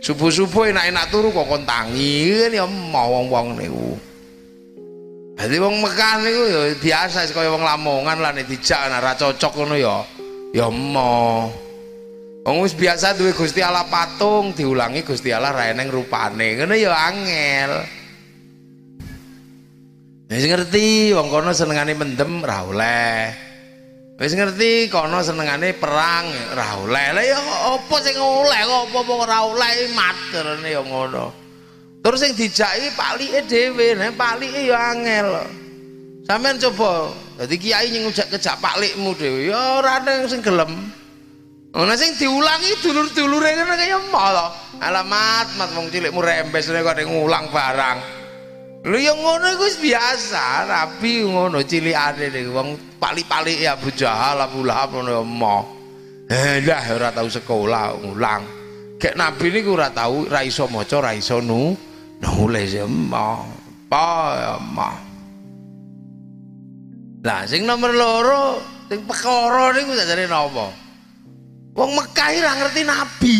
Subuh-subuh 0.00 0.72
enak-enak 0.72 1.12
turu 1.12 1.28
kongkon 1.36 1.68
tangi, 1.68 2.40
kan 2.40 2.56
ya 2.56 2.64
mau 2.64 3.20
wong-wong 3.20 3.60
niku. 3.60 4.00
Jadi 5.36 5.60
wong 5.60 5.76
Mekah 5.84 6.24
niku 6.24 6.42
ya 6.48 6.60
biasa 6.72 7.28
kaya 7.36 7.52
wong 7.52 7.68
Lamongan 7.68 8.16
lah 8.16 8.32
nek 8.32 8.48
dijak 8.48 8.88
ora 8.88 9.12
cocok 9.12 9.52
ngono 9.60 9.76
ya. 9.76 9.96
Ya 10.56 10.72
emo. 10.72 11.68
Wong 12.40 12.64
wis 12.64 12.72
biasa 12.72 13.20
duwe 13.20 13.36
Gusti 13.36 13.60
Allah 13.60 13.84
patung 13.84 14.56
diulangi 14.56 15.04
Gusti 15.04 15.28
Allah 15.28 15.52
ra 15.52 15.68
eneng 15.68 15.92
rupane. 15.92 16.56
Ngono 16.56 16.72
ya 16.72 16.96
angel. 16.96 17.72
Wis 20.32 20.46
ngerti 20.48 21.12
wong 21.12 21.28
kono 21.28 21.52
senengane 21.52 21.92
mendem 21.92 22.40
ra 22.40 22.64
oleh. 22.64 23.28
Wis 24.16 24.32
ngerti 24.32 24.88
kono 24.88 25.20
senengane 25.20 25.76
perang 25.76 26.32
ra 26.56 26.80
oleh. 26.80 27.06
Lah 27.12 27.24
ya 27.24 27.36
apa 27.76 27.96
sing 28.00 28.16
oleh 28.16 28.60
kok 28.64 28.88
apa 28.88 29.12
ora 29.12 29.38
oleh 29.44 29.92
materane 29.92 30.68
ya 30.70 30.80
ngono. 30.80 31.26
Terus 32.00 32.24
yang 32.24 32.32
dijaki 32.32 32.88
palike 32.96 33.44
dhewe, 33.44 33.92
nek 33.92 34.16
palike 34.16 34.64
ya 34.64 34.96
angel. 34.96 35.44
Sampeyan 36.24 36.56
coba 36.56 37.12
dadi 37.36 37.60
kiai 37.60 37.92
nyengujak 37.92 38.32
kejak 38.32 38.56
palikmu 38.64 39.12
dhewe 39.12 39.52
ya 39.52 39.84
ora 39.84 40.00
ana 40.00 40.24
sing 40.24 40.40
gelem. 40.40 40.99
Ana 41.70 41.94
sing 41.94 42.18
diulangi 42.18 42.74
dulur-dulure 42.82 43.50
ngene 43.54 43.74
kaya 43.78 43.98
malah. 44.10 44.50
Alamat 44.80 45.54
mat 45.54 45.70
wong 45.76 45.86
cilikmu 45.92 46.18
rembes 46.18 46.66
kok 46.66 46.98
ngulang 47.06 47.46
barang. 47.52 47.98
Lho 48.80 48.96
ya 48.96 49.12
ngono 49.12 49.44
iku 49.60 49.66
biasa, 49.76 50.64
rabi 50.64 51.20
ngono 51.28 51.60
cilikane 51.60 52.32
niku 52.32 52.50
wong 52.56 52.68
palik-palik 52.96 53.60
ya 53.60 53.76
Abu 53.76 53.92
Jahal, 53.92 54.40
Abu 54.40 54.64
Lahab 54.64 54.96
ngono 54.96 55.20
ya 55.20 55.24
mo. 55.24 55.58
Eh 56.32 56.64
lah 56.64 56.84
ora 56.96 57.12
tau 57.12 57.28
sekolah 57.28 58.00
ngulang. 58.00 58.42
Kayak 58.96 59.20
Nabi 59.20 59.46
niku 59.52 59.76
ora 59.76 59.92
tau 59.92 60.24
ra 60.24 60.40
iso 60.40 60.64
maca, 60.64 60.96
ra 61.04 61.12
iso 61.12 61.44
nu 61.44 61.76
nulis 62.20 62.76
ya 62.76 62.84
mah 62.84 63.40
apa 63.90 64.06
ya 64.36 64.54
mah 64.60 64.96
lah 67.26 67.42
sing 67.48 67.66
nomor 67.66 67.90
loro 67.90 68.60
sing 68.86 69.02
perkara 69.08 69.74
niku 69.74 69.92
jare 69.96 70.24
napa 70.28 70.68
wong 71.80 71.96
Mekah 71.96 72.28
ora 72.36 72.52
ngerti 72.60 72.82
nabi 72.84 73.36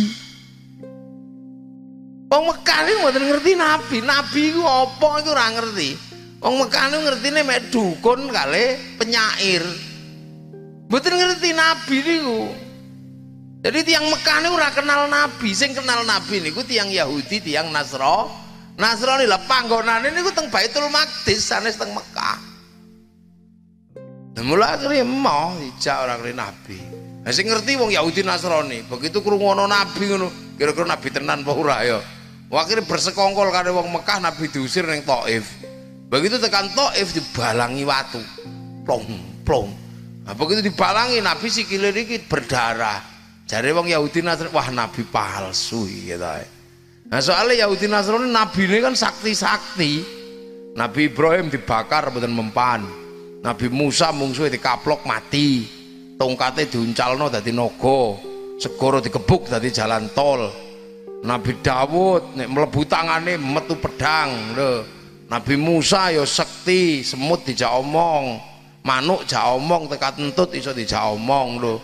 wong 2.32 2.44
Mekah 2.48 2.78
niku 2.88 2.98
mboten 3.04 3.24
ngerti 3.28 3.52
nabi 3.52 3.96
nabi 4.00 4.40
iku 4.56 4.62
apa 4.64 5.08
iku 5.20 5.28
ora 5.36 5.48
ngerti 5.60 5.90
Wong 6.40 6.56
Mekah 6.56 6.84
niku 6.88 7.00
ngertine 7.04 7.40
mek 7.44 7.68
dukun 7.68 8.32
kali 8.32 8.96
penyair. 8.96 9.60
Mboten 10.88 11.12
ngerti 11.12 11.52
nabi 11.52 11.96
niku. 12.00 12.40
Jadi 13.60 13.78
tiang 13.84 14.08
Mekah 14.08 14.36
niku 14.40 14.56
ora 14.56 14.72
kenal 14.72 15.04
nabi, 15.12 15.52
sing 15.52 15.76
kenal 15.76 16.00
nabi 16.08 16.40
niku 16.40 16.64
tiang 16.64 16.88
Yahudi, 16.88 17.44
tiang 17.44 17.68
Nasro. 17.68 18.32
Nasrani 18.80 19.28
lah 19.28 19.44
panggonane 19.44 20.08
niku 20.16 20.32
teng 20.32 20.48
Baitul 20.48 20.88
Maqdis 20.88 21.44
sanes 21.44 21.76
teng 21.76 21.92
Mekah. 21.92 22.48
Mula 24.40 24.80
akhirnya 24.80 25.04
mau 25.04 25.52
dijak 25.60 26.00
orang 26.00 26.24
nabi. 26.32 26.89
Nah, 27.30 27.38
sing 27.38 27.46
ngerti 27.46 27.78
wong 27.78 27.94
Yahudi 27.94 28.26
Nasrani, 28.26 28.82
begitu 28.90 29.22
krungu 29.22 29.54
nabi 29.54 30.02
ngono, 30.10 30.58
kira-kira 30.58 30.82
nabi 30.82 31.14
tenan 31.14 31.46
apa 31.46 31.54
ora 31.54 31.78
ya. 31.86 32.02
Akhirnya 32.50 32.82
bersekongkol 32.82 33.54
karo 33.54 33.70
wong 33.70 33.86
Mekah 33.94 34.18
nabi 34.18 34.50
diusir 34.50 34.82
ning 34.82 35.06
Taif. 35.06 35.46
Begitu 36.10 36.42
tekan 36.42 36.66
Taif 36.74 37.14
dibalangi 37.14 37.86
watu. 37.86 38.18
Plong, 38.82 39.06
plong. 39.46 39.70
Nah, 40.26 40.34
begitu 40.34 40.74
dibalangi 40.74 41.22
Nabi 41.22 41.46
sikile 41.46 41.94
iki 41.94 42.18
berdarah. 42.26 42.98
Jare 43.46 43.70
wong 43.78 43.86
Yahudi 43.86 44.26
Nasrani, 44.26 44.50
wah 44.50 44.66
nabi 44.74 45.06
palsu 45.06 45.86
gitu. 45.86 46.26
Nah, 47.14 47.20
soalnya 47.22 47.62
Yahudi 47.62 47.86
Nasrani 47.86 48.26
nabi 48.26 48.66
ini 48.66 48.82
kan 48.82 48.98
sakti-sakti. 48.98 50.02
Nabi 50.74 51.06
Ibrahim 51.06 51.46
dibakar 51.46 52.10
mboten 52.10 52.34
mempan. 52.34 52.82
Nabi 53.38 53.70
Musa 53.70 54.10
mungsuhe 54.10 54.50
dikaplok 54.50 55.06
mati. 55.06 55.78
Tongkatnya 56.20 56.68
diuncalno 56.68 57.32
dadi 57.32 57.48
naga. 57.48 58.20
Segoro 58.60 59.00
dikebuk 59.00 59.48
dadi 59.48 59.72
jalan 59.72 60.12
tol. 60.12 60.52
Nabi 61.24 61.64
Dawud 61.64 62.36
nek 62.36 62.48
mlebu 62.52 62.84
tangane 62.84 63.40
metu 63.40 63.80
pedang 63.80 64.52
lho. 64.52 64.84
Nabi 65.32 65.56
Musa 65.56 66.12
ya 66.12 66.26
sekti, 66.28 67.00
semut 67.00 67.46
dijak 67.46 67.72
omong, 67.72 68.36
manuk 68.84 69.24
jak 69.24 69.46
omong 69.46 69.88
tekat 69.88 70.20
entut 70.20 70.52
iso 70.52 70.76
dijak 70.76 71.08
omong 71.16 71.48
lho. 71.56 71.74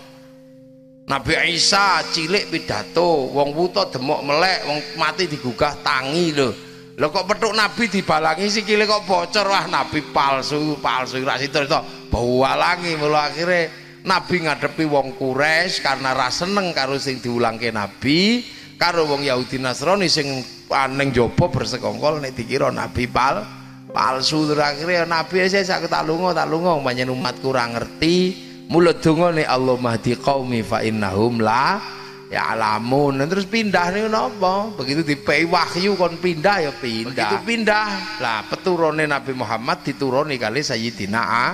Nabi 1.07 1.33
Isa 1.55 2.05
cilik 2.05 2.51
pidato, 2.51 3.31
wong 3.33 3.55
wuta 3.55 3.89
demok 3.89 4.21
melek, 4.21 4.67
wong 4.69 4.79
mati 5.01 5.31
digugah 5.31 5.81
tangi 5.81 6.37
lho. 6.37 6.51
Lho 6.97 7.07
kok 7.09 7.25
petuk 7.25 7.57
nabi 7.57 7.89
dibalangi 7.89 8.53
sikile 8.53 8.85
kok 8.85 9.05
bocor 9.09 9.49
wah 9.49 9.65
nabi 9.65 10.01
palsu, 10.13 10.77
palsu 10.77 11.25
ra 11.25 11.41
situ 11.41 11.65
to. 11.65 11.81
Bawalangi 12.13 12.97
mula 13.01 13.31
akhirnya 13.31 13.86
nabi 14.07 14.47
ngadepi 14.47 14.87
wong 14.87 15.19
Quraisy 15.19 15.83
karena 15.83 16.15
ra 16.15 16.31
seneng 16.31 16.71
karo 16.71 16.95
sing 16.97 17.19
diulangke 17.19 17.75
nabi, 17.75 18.47
karo 18.79 19.05
wong 19.11 19.27
Yahudi 19.27 19.59
Nasrani 19.59 20.07
sing 20.07 20.47
paning 20.71 21.11
jopo 21.11 21.51
bersekongkol 21.51 22.23
nek 22.23 22.39
dikira 22.39 22.71
nabi 22.71 23.11
pal 23.11 23.43
palsu. 23.91 24.47
Terakhir 24.47 25.05
nabi 25.11 25.51
saya 25.51 25.67
sak 25.67 25.91
tak 25.91 26.07
lunga 26.07 26.33
tak 26.33 26.47
lunga 26.47 26.79
umpamane 26.79 27.11
umat 27.11 27.37
kurang 27.43 27.75
ngerti. 27.75 28.47
Mulut 28.67 28.99
donga 28.99 29.31
nek 29.31 29.47
Allah 29.47 29.77
mahdi 29.79 30.19
qaumi 30.19 30.63
fa 30.67 30.83
innahum 30.83 31.39
la 31.39 31.79
ya 32.27 32.51
alamun 32.51 33.23
terus 33.31 33.47
pindah 33.47 33.95
nih 33.95 34.11
napa? 34.11 34.75
Begitu 34.75 35.07
dipei 35.07 35.47
wahyu 35.47 35.95
kon 35.95 36.19
pindah 36.19 36.67
ya 36.67 36.73
pindah. 36.75 37.15
Begitu 37.15 37.37
pindah. 37.47 38.19
Lah 38.19 38.43
peturune 38.51 39.07
Nabi 39.07 39.39
Muhammad 39.39 39.87
dituruni 39.87 40.35
kali 40.35 40.67
Sayyidina 40.67 41.23
A 41.23 41.47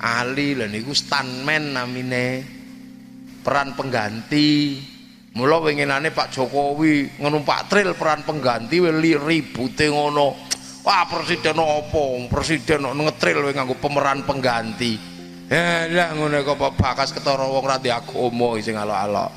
Ali 0.00 0.56
lha 0.56 0.64
niku 0.64 0.96
stuntman 0.96 1.76
namine 1.76 2.40
peran 3.44 3.76
pengganti 3.76 4.80
Mula 5.30 5.62
winginane 5.62 6.10
Pak 6.10 6.34
Jokowi 6.34 7.22
ngenumpak 7.22 7.70
tril 7.70 7.94
peran 7.94 8.26
pengganti 8.26 8.82
li 8.82 9.14
ribute 9.14 9.86
ngono. 9.86 10.34
Wah 10.82 11.06
presiden 11.06 11.54
opo? 11.54 12.18
Presiden 12.26 12.82
ngetril 12.82 13.46
we 13.46 13.54
nganggo 13.54 13.78
pemeran 13.78 14.26
pengganti. 14.26 14.98
Lah 15.94 16.18
ngono 16.18 16.42
kok 16.42 16.58
Pak 16.58 16.72
Bakas 16.74 17.14
ketara 17.14 17.46
wong 17.46 17.62
ra 17.62 17.78
agama 17.78 18.58
sing 18.58 18.74
alok-alok. 18.74 19.30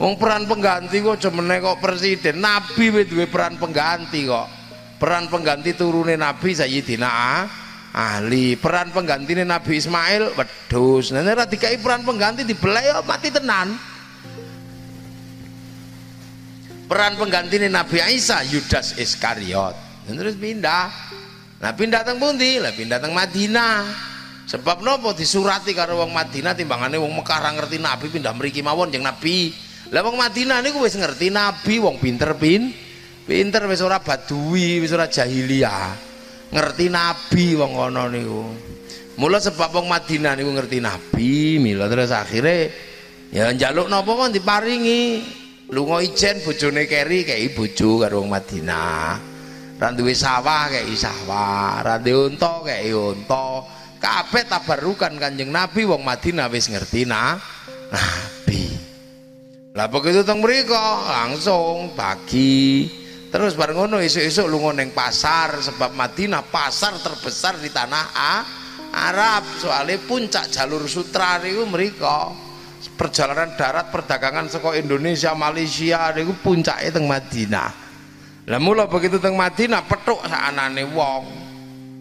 Wong 0.00 0.16
peran 0.16 0.48
pengganti 0.48 1.04
kok 1.04 1.20
jemene 1.20 1.60
kok 1.60 1.84
presiden, 1.84 2.40
nabi 2.40 2.88
we 2.88 3.04
duwe 3.04 3.28
peran 3.28 3.60
pengganti 3.60 4.24
kok. 4.24 4.48
Peran 4.96 5.28
pengganti 5.28 5.76
turune 5.76 6.16
nabi 6.16 6.56
Sayyidina 6.56 7.44
Ali, 7.90 8.54
peran 8.54 8.94
penggantine 8.94 9.42
Nabi 9.42 9.82
Ismail 9.82 10.38
wedhus. 10.38 11.10
Nah 11.10 11.26
nek 11.26 11.50
dikai 11.50 11.74
peran 11.82 12.06
pengganti 12.06 12.46
dibelai 12.46 12.94
mati 13.02 13.34
tenan. 13.34 13.74
peran 16.90 17.14
pengganti 17.14 17.62
Nabi 17.70 18.02
Isa 18.10 18.42
Yudas 18.42 18.98
Iskariot. 18.98 19.78
Dan 20.10 20.18
terus 20.18 20.34
pindah. 20.34 20.90
Nah 21.62 21.70
pindah 21.70 22.02
teng 22.02 22.18
pundi? 22.18 22.58
Lah 22.58 22.74
pindah 22.74 22.98
teng 22.98 23.14
Madinah. 23.14 23.86
Sebab 24.50 24.82
nopo 24.82 25.14
disurati 25.14 25.70
karo 25.70 26.02
wong 26.02 26.10
Madinah 26.10 26.58
timbangane 26.58 26.98
wong 26.98 27.14
Mekah 27.22 27.54
ngerti 27.54 27.78
Nabi 27.78 28.10
pindah 28.10 28.34
mriki 28.34 28.66
mawon 28.66 28.90
jeung 28.90 29.06
Nabi. 29.06 29.54
Lah 29.94 30.02
wong 30.02 30.18
Madinah 30.18 30.58
niku 30.66 30.82
wis 30.82 30.98
ngerti 30.98 31.30
Nabi 31.30 31.78
wong 31.78 32.02
pinter 32.02 32.34
pin 32.34 32.74
pinter 33.30 33.62
wis 33.70 33.78
ora 33.78 34.02
badui 34.02 34.82
wis 34.82 34.90
ora 34.90 35.06
jahiliyah 35.06 36.09
ngerti 36.50 36.86
Nabi 36.90 37.54
wong 37.54 37.72
kono 37.74 38.04
niku. 38.10 38.44
Mula 39.18 39.38
sebab 39.38 39.80
wong 39.80 39.86
Madinah 39.90 40.34
niku 40.38 40.50
ngerti 40.54 40.78
Nabi 40.82 41.58
mila 41.62 41.86
terus 41.86 42.10
akhirnya 42.10 42.70
ya 43.30 43.50
njaluk 43.54 43.86
napa 43.86 44.10
kon 44.14 44.34
diparingi? 44.34 45.02
Lunga 45.70 46.02
ijen 46.02 46.42
bojone 46.42 46.90
keri 46.90 47.22
kayak 47.22 47.54
bojo 47.54 48.02
karo 48.02 48.26
wong 48.26 48.34
Madinah. 48.34 49.22
Ra 49.78 49.88
duwe 49.94 50.12
sawah 50.12 50.66
kayak 50.66 50.90
sawah. 50.98 51.80
Ra 51.86 51.94
duwe 52.02 52.34
unta 52.34 52.58
kayak 52.66 52.90
unta. 52.90 53.64
Kabeh 54.00 54.48
tabarukan 54.48 55.14
Kanjeng 55.20 55.52
Nabi 55.54 55.86
wong 55.86 56.02
Madinah 56.02 56.50
wis 56.50 56.72
ngerti 56.72 57.06
nah 57.06 57.38
Nabi. 57.92 58.72
Lah 59.76 59.86
begitu 59.86 60.26
teng 60.26 60.42
mriku 60.42 60.74
langsung 61.06 61.94
pagi 61.94 62.88
terus 63.30 63.54
bareng 63.54 63.78
ngono 63.78 64.02
esuk-esuk 64.02 64.50
lunga 64.50 64.82
ning 64.82 64.90
pasar 64.90 65.62
sebab 65.62 65.94
Madinah 65.94 66.42
pasar 66.50 66.98
terbesar 66.98 67.62
di 67.62 67.70
tanah 67.70 68.06
A 68.10 68.34
Arab. 68.90 69.46
Soalnya 69.58 70.02
puncak 70.02 70.50
jalur 70.50 70.84
sutra 70.90 71.38
niku 71.38 71.64
mriku 71.70 72.50
perjalanan 72.98 73.56
darat 73.56 73.88
perdagangan 73.88 74.50
saka 74.50 74.76
Indonesia 74.76 75.32
Malaysia 75.32 76.10
niku 76.12 76.34
puncake 76.42 76.90
teng 76.90 77.06
Madinah. 77.06 77.70
Lah 78.50 78.60
mula 78.60 78.90
begitu 78.90 79.22
teng 79.22 79.38
Madinah 79.38 79.86
petuk 79.86 80.20
saanane 80.26 80.84
wong. 80.90 81.24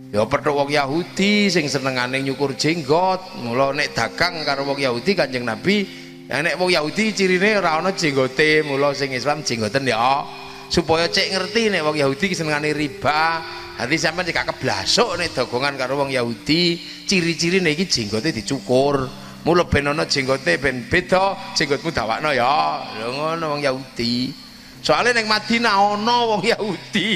Ya 0.09 0.25
petuk 0.25 0.57
wong 0.57 0.73
Yahudi 0.73 1.53
sing 1.53 1.69
senengane 1.69 2.19
nyukur 2.25 2.57
jenggot. 2.57 3.21
Mula 3.37 3.69
nek 3.71 3.93
dagang 3.93 4.41
karo 4.41 4.65
wong 4.65 4.81
Yahudi 4.81 5.13
Kanjeng 5.13 5.45
Nabi 5.45 5.85
ya 6.25 6.41
nek 6.41 6.57
wong 6.57 6.73
Yahudi 6.73 7.13
cirine 7.13 7.61
ora 7.61 7.77
ana 7.77 7.93
jenggote. 7.93 8.65
Mula 8.65 8.97
sing 8.97 9.13
Islam 9.13 9.45
jenggoten 9.45 9.85
ya 9.85 10.25
supaya 10.69 11.09
cek 11.09 11.33
ngerti 11.33 11.73
nek 11.73 11.81
wong 11.83 11.97
Yahudi 11.97 12.31
senengane 12.37 12.71
riba. 12.71 13.41
Hati 13.79 13.95
sampean 13.95 14.27
jika 14.27 14.43
keblasuk 14.43 15.17
nek 15.17 15.33
dagangan 15.33 15.73
karo 15.75 15.99
wong 15.99 16.13
Yahudi 16.13 16.77
ciri-ciri 17.09 17.59
iki 17.59 17.89
jenggote 17.89 18.29
dicukur. 18.31 19.09
Mula 19.39 19.65
ben 19.65 19.89
ana 19.89 20.05
jenggote 20.05 20.59
ben 20.61 20.85
beda 20.85 21.55
jenggotmu 21.57 21.89
dawakno 21.89 22.29
ya. 22.31 22.85
Lho 23.01 23.07
ngono 23.17 23.57
wong 23.57 23.61
Yahudi. 23.65 24.31
Soalnya 24.79 25.19
ning 25.19 25.27
Madinah 25.27 25.75
ana 25.97 26.15
wong 26.27 26.41
Yahudi. 26.45 27.09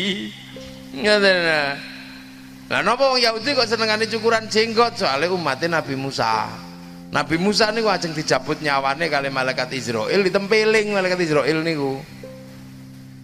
Ngoten 1.03 1.37
lah 2.71 2.79
napa 2.79 3.11
wong 3.11 3.19
Yahudi 3.19 3.53
kok 3.53 3.67
senengane 3.67 4.07
cukuran 4.07 4.47
jenggot? 4.47 4.95
Soalnya 4.95 5.35
umatnya 5.35 5.77
Nabi 5.77 5.99
Musa. 5.99 6.47
Nabi 7.13 7.37
Musa 7.37 7.69
niku 7.69 7.91
ajeng 7.91 8.15
dijabut 8.15 8.63
nyawane 8.63 9.05
kali 9.11 9.29
malaikat 9.29 9.69
Israel 9.77 10.17
ditempeling 10.25 10.89
malaikat 10.95 11.21
Israel 11.21 11.61
niku 11.61 12.01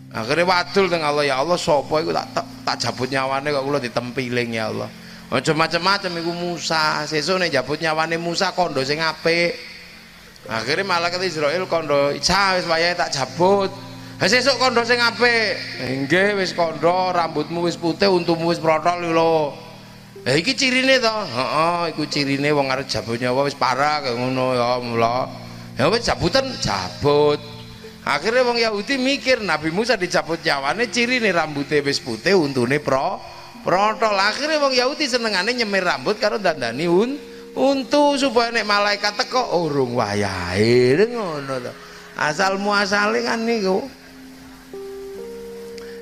akhirnya 0.10 0.45
wadul 0.45 0.86
dengan 0.89 1.14
Allah 1.14 1.26
ya 1.26 1.36
Allah 1.41 1.57
sapa 1.57 2.01
iku 2.01 2.10
tak, 2.10 2.28
tak, 2.34 2.45
tak 2.66 2.76
jabut 2.82 3.07
nyawane 3.10 3.53
kok 3.53 3.64
kula 3.66 3.80
ditempiling 3.82 4.49
ya 4.57 4.74
Allah 4.74 4.89
macam-macam 5.30 6.12
iku 6.26 6.32
Musa. 6.34 7.05
Sesuk 7.05 7.38
nek 7.38 7.53
jabut 7.53 7.78
nyawane 7.78 8.18
Musa 8.18 8.49
kondo 8.57 8.82
sing 8.82 8.97
apik. 8.97 9.53
Akhirnya 10.49 10.89
malaikat 10.89 11.22
Israel 11.22 11.70
kondo 11.70 12.10
Isa 12.10 12.57
wis 12.57 12.66
wayahe 12.66 12.97
tak 12.97 13.14
jabut. 13.14 13.70
Ha 14.18 14.26
sesuk 14.26 14.57
kondo 14.57 14.82
sing 14.82 14.97
apik. 14.97 15.53
Nggih 15.86 16.34
wis 16.41 16.57
kondo, 16.57 17.14
rambutmu 17.14 17.70
wis 17.70 17.78
putih, 17.78 18.10
untumu 18.10 18.49
wis 18.49 18.57
protol 18.57 19.05
lho. 19.05 19.53
Lah 20.26 20.36
iki 20.36 20.57
cirine 20.57 20.97
to. 20.97 21.14
Heeh, 21.14 21.93
iku 21.93 22.10
cirine 22.10 22.49
wong 22.49 22.74
arep 22.74 22.89
jabut 22.89 23.22
nyawa 23.22 23.45
wis 23.45 23.53
parah 23.53 24.01
kaya 24.01 24.18
ngono 24.18 24.57
ya 24.57 24.82
mula. 24.82 25.30
Ya 25.78 25.93
wis 25.93 26.10
jabutan 26.10 26.49
jabut. 26.57 27.38
Akhirnya 28.10 28.41
wong 28.41 28.57
Yahudi 28.57 28.97
mikir 28.97 29.38
Nabi 29.45 29.70
Musa 29.70 29.93
dicabut 29.93 30.41
nyawane 30.41 30.89
cirine 30.89 31.30
rambutnya 31.30 31.86
wis 31.86 32.01
putih, 32.01 32.34
untune 32.34 32.82
pro 32.82 33.22
protol 33.62 34.18
akhirnya 34.18 34.57
wong 34.57 34.74
Yahudi 34.74 35.05
senengane 35.05 35.53
nyemir 35.53 35.86
rambut 35.86 36.18
karo 36.18 36.41
dandani 36.41 36.89
un 36.89 37.14
untu 37.53 38.18
supaya 38.18 38.49
nek 38.49 38.66
malaikat 38.66 39.14
teko 39.14 39.62
urung 39.62 39.93
wayahe 39.99 40.95
ngono 41.05 41.60
to 41.60 41.72
asal 42.18 42.55
muasale 42.57 43.20
kan 43.22 43.43
niku 43.43 43.84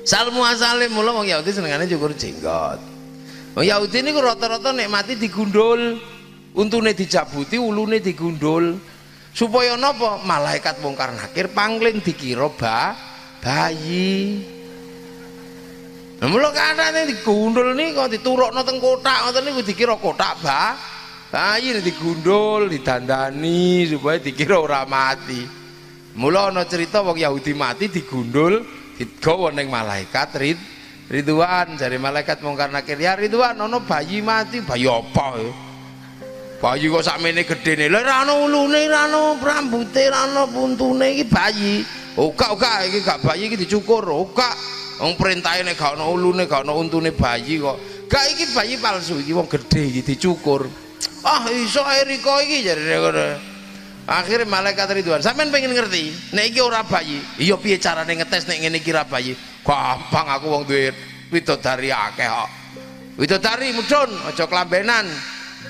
asal 0.06 0.32
muasale 0.32 0.86
mula 0.88 1.12
wong 1.12 1.28
Yahudi 1.28 1.50
senengane 1.50 1.90
cukur 1.90 2.14
jenggot 2.16 2.78
Oh, 3.58 3.64
Yahudi 3.66 4.06
niku 4.06 4.22
rata-rata 4.22 4.70
nek 4.70 4.86
mati 4.86 5.18
digundul. 5.18 5.98
Untune 6.54 6.94
dijabuti, 6.94 7.58
ulune 7.58 7.98
digundul. 7.98 8.78
Supaya 9.38 9.78
napa? 9.78 10.18
Malaikat 10.26 10.82
mungkar 10.82 11.14
nakir 11.14 11.46
pangling 11.54 12.02
dikira 12.02 12.50
ba 12.50 12.90
bayi. 13.38 14.42
Mula 16.18 16.50
kadane 16.50 17.06
digundul 17.06 17.78
kok 17.78 18.10
diturukno 18.10 18.66
teng 18.66 18.82
kotak 18.82 19.30
ngoten 19.30 19.46
niku 19.46 19.62
dikira 19.62 19.94
kotak 19.94 20.42
ba 20.42 20.74
bayi 21.30 21.78
digundul, 21.78 22.66
didandani 22.66 23.86
supaya 23.86 24.18
dikira 24.18 24.58
ora 24.58 24.82
mati. 24.82 25.46
Mula 26.18 26.50
ana 26.50 26.66
cerita 26.66 27.06
wong 27.06 27.22
Yahudi 27.22 27.54
mati 27.54 27.86
digundul, 27.86 28.66
digawa 28.98 29.54
ning 29.54 29.70
malaikat 29.70 30.34
rid 30.34 30.58
Ridwan 31.08 31.78
dari 31.78 31.96
malaikat 31.96 32.42
mungkar 32.42 32.74
nakir 32.74 32.98
ya 32.98 33.14
Ridwan 33.14 33.54
ono 33.54 33.86
bayi 33.86 34.18
mati 34.18 34.58
bayi 34.60 34.90
apa 34.90 35.38
ya 35.38 35.67
bayi 36.58 36.90
kok 36.90 37.06
sakmene 37.06 37.46
gedene 37.46 37.86
lha 37.86 38.02
ra 38.02 38.14
ono 38.26 38.44
ulune 38.50 38.90
ra 38.90 39.06
ono 39.06 39.38
rambute 39.38 40.10
ra 40.10 40.26
ono 40.26 40.50
puntune 40.50 41.14
iki 41.14 41.24
bayi. 41.30 41.86
Oka 42.18 42.82
iki 42.82 42.98
gak 43.00 43.22
bayi 43.22 43.46
iki 43.46 43.56
dicukur. 43.62 44.02
Oka 44.10 44.50
wong 44.98 45.14
perintahe 45.14 45.62
nek 45.62 45.78
gak 45.78 45.94
ono 45.94 46.10
ulune 46.10 46.50
gak 46.50 46.66
ono 46.66 46.82
untune 46.82 47.14
bayi 47.14 47.62
kok. 47.62 48.10
Gak 48.10 48.24
iki 48.34 48.44
bayi 48.50 48.74
palsu. 48.82 49.22
Iki 49.22 49.32
wong 49.32 49.46
gedhe 49.46 49.82
iki 49.86 50.02
dicukur. 50.02 50.66
Ah 51.22 51.46
iso 51.54 51.82
Eriko 51.86 52.42
iki 52.42 52.66
jare 52.66 52.82
ngono. 52.98 53.26
Akhirnya 54.08 54.48
malaikat 54.48 54.88
Ridwan 54.98 55.20
sampean 55.20 55.52
pengen 55.52 55.76
ngerti 55.76 56.32
nek 56.32 56.48
iki 56.48 56.64
ora 56.64 56.80
bayi 56.80 57.20
iya 57.44 57.60
piye 57.60 57.76
carane 57.76 58.16
ngetes 58.16 58.48
nek 58.48 58.58
ngene 58.64 58.80
iki 58.80 58.90
ora 58.90 59.04
bayi? 59.04 59.36
Gampang 59.62 60.26
aku 60.32 60.46
wong 60.48 60.64
duwe 60.64 60.90
widodari 61.28 61.92
akeh 61.92 62.24
kok. 62.26 62.50
Widodari 63.20 63.68
mudhun 63.76 64.10
aja 64.26 64.48
kelambenan 64.48 65.04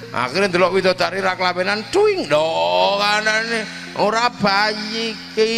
akhirnya 0.08 0.48
ndelok 0.48 0.80
widodari 0.80 1.20
ra 1.20 1.36
kelambenan 1.36 1.84
cuing 1.92 2.24
dong 2.28 3.00
anane 3.00 3.64
ora 4.00 4.32
bayi 4.32 5.12
ki 5.36 5.50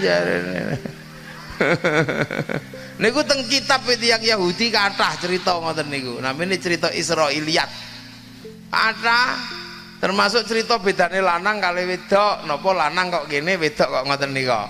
jarene. 0.00 0.78
Niku 3.02 3.22
teng 3.22 3.46
kitab 3.46 3.86
yang 3.86 4.22
Yahudi 4.22 4.74
kathah 4.74 5.14
cerita 5.22 5.54
ngoten 5.54 5.86
niku. 5.86 6.18
Namanya 6.18 6.58
cerita 6.58 6.90
Israiliyat. 6.90 7.70
Kathah 8.70 9.38
termasuk 10.02 10.42
cerita 10.46 10.82
bedane 10.82 11.22
lanang 11.22 11.62
kali 11.62 11.86
wedok. 11.86 12.46
Napa 12.46 12.70
lanang 12.74 13.06
kok 13.10 13.24
gini 13.30 13.54
wedok 13.54 13.86
kok 13.86 14.04
ngoten 14.06 14.30
niku. 14.34 14.62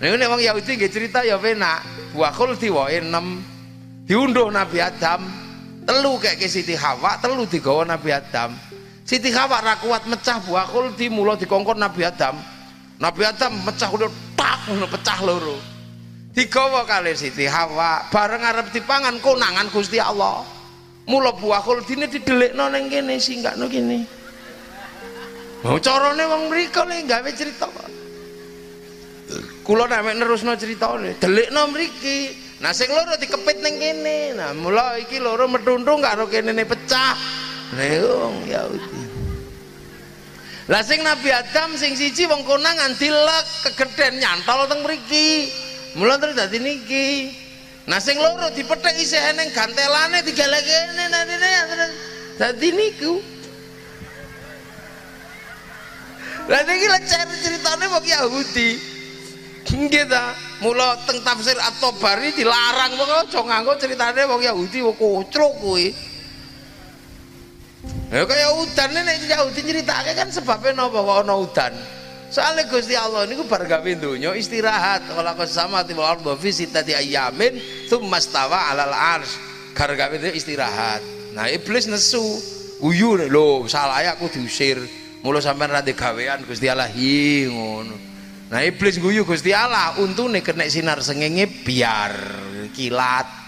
Niku 0.00 0.14
nek 0.16 0.28
wong 0.28 0.40
Yahudi 0.44 0.76
nggih 0.76 0.92
cerita 0.92 1.24
ya 1.24 1.40
penak. 1.40 1.80
Wa 2.12 2.28
khuldi 2.32 2.68
wa 2.68 2.88
enam. 2.92 3.40
Diunduh 4.04 4.52
Nabi 4.52 4.80
Adam. 4.80 5.20
Telu 5.80 6.20
kayak 6.20 6.36
ke 6.36 6.46
Siti 6.52 6.76
Hawa 6.76 7.16
telu 7.18 7.48
digawa 7.48 7.88
Nabi 7.88 8.12
Adam 8.12 8.69
Siti 9.10 9.34
Hawa 9.34 9.58
ra 9.58 9.74
kuat 9.82 10.06
mecah 10.06 10.38
buah 10.46 10.70
khuldi 10.70 11.10
mula 11.10 11.34
dikongkon 11.34 11.82
Nabi 11.82 12.06
Adam. 12.06 12.38
Nabi 13.02 13.26
Adam 13.26 13.58
mecah 13.66 13.90
udah 13.90 14.06
tak 14.38 14.70
pecah 14.70 15.18
loro. 15.26 15.58
Digawa 16.30 16.86
kali 16.86 17.18
Siti 17.18 17.42
Hawa 17.42 18.06
bareng 18.06 18.38
arep 18.38 18.70
dipangan 18.70 19.18
konangan 19.18 19.66
Gusti 19.74 19.98
Allah. 19.98 20.46
Mula 21.10 21.34
buah 21.34 21.58
khuldine 21.58 22.06
didelikno 22.06 22.70
ning 22.70 22.86
kene 22.86 23.18
singgahno 23.18 23.66
kene. 23.66 24.06
Oh, 25.66 25.74
carane 25.82 26.22
wong 26.30 26.46
mriku 26.46 26.86
nek 26.86 27.10
gawe 27.10 27.30
cerita. 27.34 27.66
Kula 29.66 29.90
nek 29.90 30.06
nerusno 30.22 30.54
critane 30.54 31.18
delikno 31.18 31.66
mriki. 31.74 32.30
Nah 32.62 32.70
sing 32.70 32.86
loro 32.94 33.18
dikepit 33.18 33.58
ning 33.58 33.74
kene. 33.74 34.38
Nah 34.38 34.54
mula 34.54 35.02
iki 35.02 35.18
loro 35.18 35.50
metuntung 35.50 35.98
karo 35.98 36.30
kene 36.30 36.54
pecah 36.62 37.49
Leung 37.70 38.46
Yahudi 38.50 39.20
lah 40.70 40.86
sing 40.86 41.02
Nabi 41.02 41.34
Adam 41.34 41.74
sing 41.74 41.98
siji 41.98 42.30
wong 42.30 42.46
konangan 42.46 42.94
dilek 42.94 43.46
kegeden 43.66 44.22
nyantol 44.22 44.70
teng 44.70 44.86
mriki. 44.86 45.50
Mula 45.98 46.14
terus 46.14 46.38
dadi 46.38 46.62
niki. 46.62 47.34
Nah 47.90 47.98
sing 47.98 48.14
loro 48.22 48.54
dipethek 48.54 48.94
isih 49.02 49.18
eneng 49.34 49.50
gantelane 49.50 50.22
digalek 50.22 50.62
kene 50.62 51.04
nah 51.10 51.26
terus. 51.26 51.92
Dadi 52.38 52.68
niku. 52.70 53.18
Lah 56.46 56.62
niki 56.62 56.86
lecet 56.86 57.28
ceritane 57.42 57.90
wong 57.90 58.06
Yahudi. 58.06 58.70
Nggih 59.70 60.06
ta 60.06 60.38
mula 60.62 61.02
teng 61.02 61.18
tafsir 61.26 61.58
at-tabari 61.58 62.30
dilarang. 62.30 62.94
Wong 62.94 63.10
aja 63.10 63.42
nganggo 63.42 63.74
critane 63.74 64.22
wong 64.22 64.38
Yahudi 64.38 64.86
wong 64.86 64.94
kocrok 64.94 65.58
kuwi 65.58 66.09
ya 68.10 68.26
kaya 68.26 68.48
udan 68.58 68.90
nek 68.90 69.22
Yahudi 69.22 69.60
nyritake 69.62 70.12
kan 70.18 70.28
sebabnya 70.34 70.74
napa 70.74 70.98
kok 70.98 71.16
ana 71.24 71.34
udan? 71.38 71.72
Soalnya 72.30 72.70
Gusti 72.70 72.94
Allah 72.94 73.26
niku 73.26 73.42
bar 73.50 73.66
gawe 73.66 73.90
donya 73.98 74.30
istirahat 74.38 75.02
kalau 75.10 75.34
kau 75.34 75.50
sama 75.50 75.82
tiba 75.82 76.06
ardo 76.06 76.30
fi 76.38 76.54
sitati 76.54 76.94
ayamin 76.94 77.58
tsumma 77.90 78.22
stawa 78.22 78.70
alal 78.70 78.94
ars 78.94 79.34
gar 79.74 79.90
gawe 79.90 80.14
istirahat. 80.30 81.02
Nah 81.34 81.50
iblis 81.50 81.90
nesu 81.90 82.22
guyu 82.78 83.18
lho 83.18 83.66
salah 83.66 84.02
aku 84.14 84.30
diusir. 84.30 84.78
Mula 85.20 85.42
sampean 85.42 85.74
ra 85.74 85.82
gawean 85.84 86.46
Gusti 86.48 86.70
Allah 86.70 86.88
hi 86.88 87.44
Nah 88.50 88.60
iblis 88.62 89.02
guyu 89.02 89.26
Gusti 89.26 89.50
Allah 89.50 89.98
untune 89.98 90.38
kena 90.38 90.70
sinar 90.70 91.02
sengenge 91.02 91.50
biar 91.66 92.14
kilat. 92.74 93.39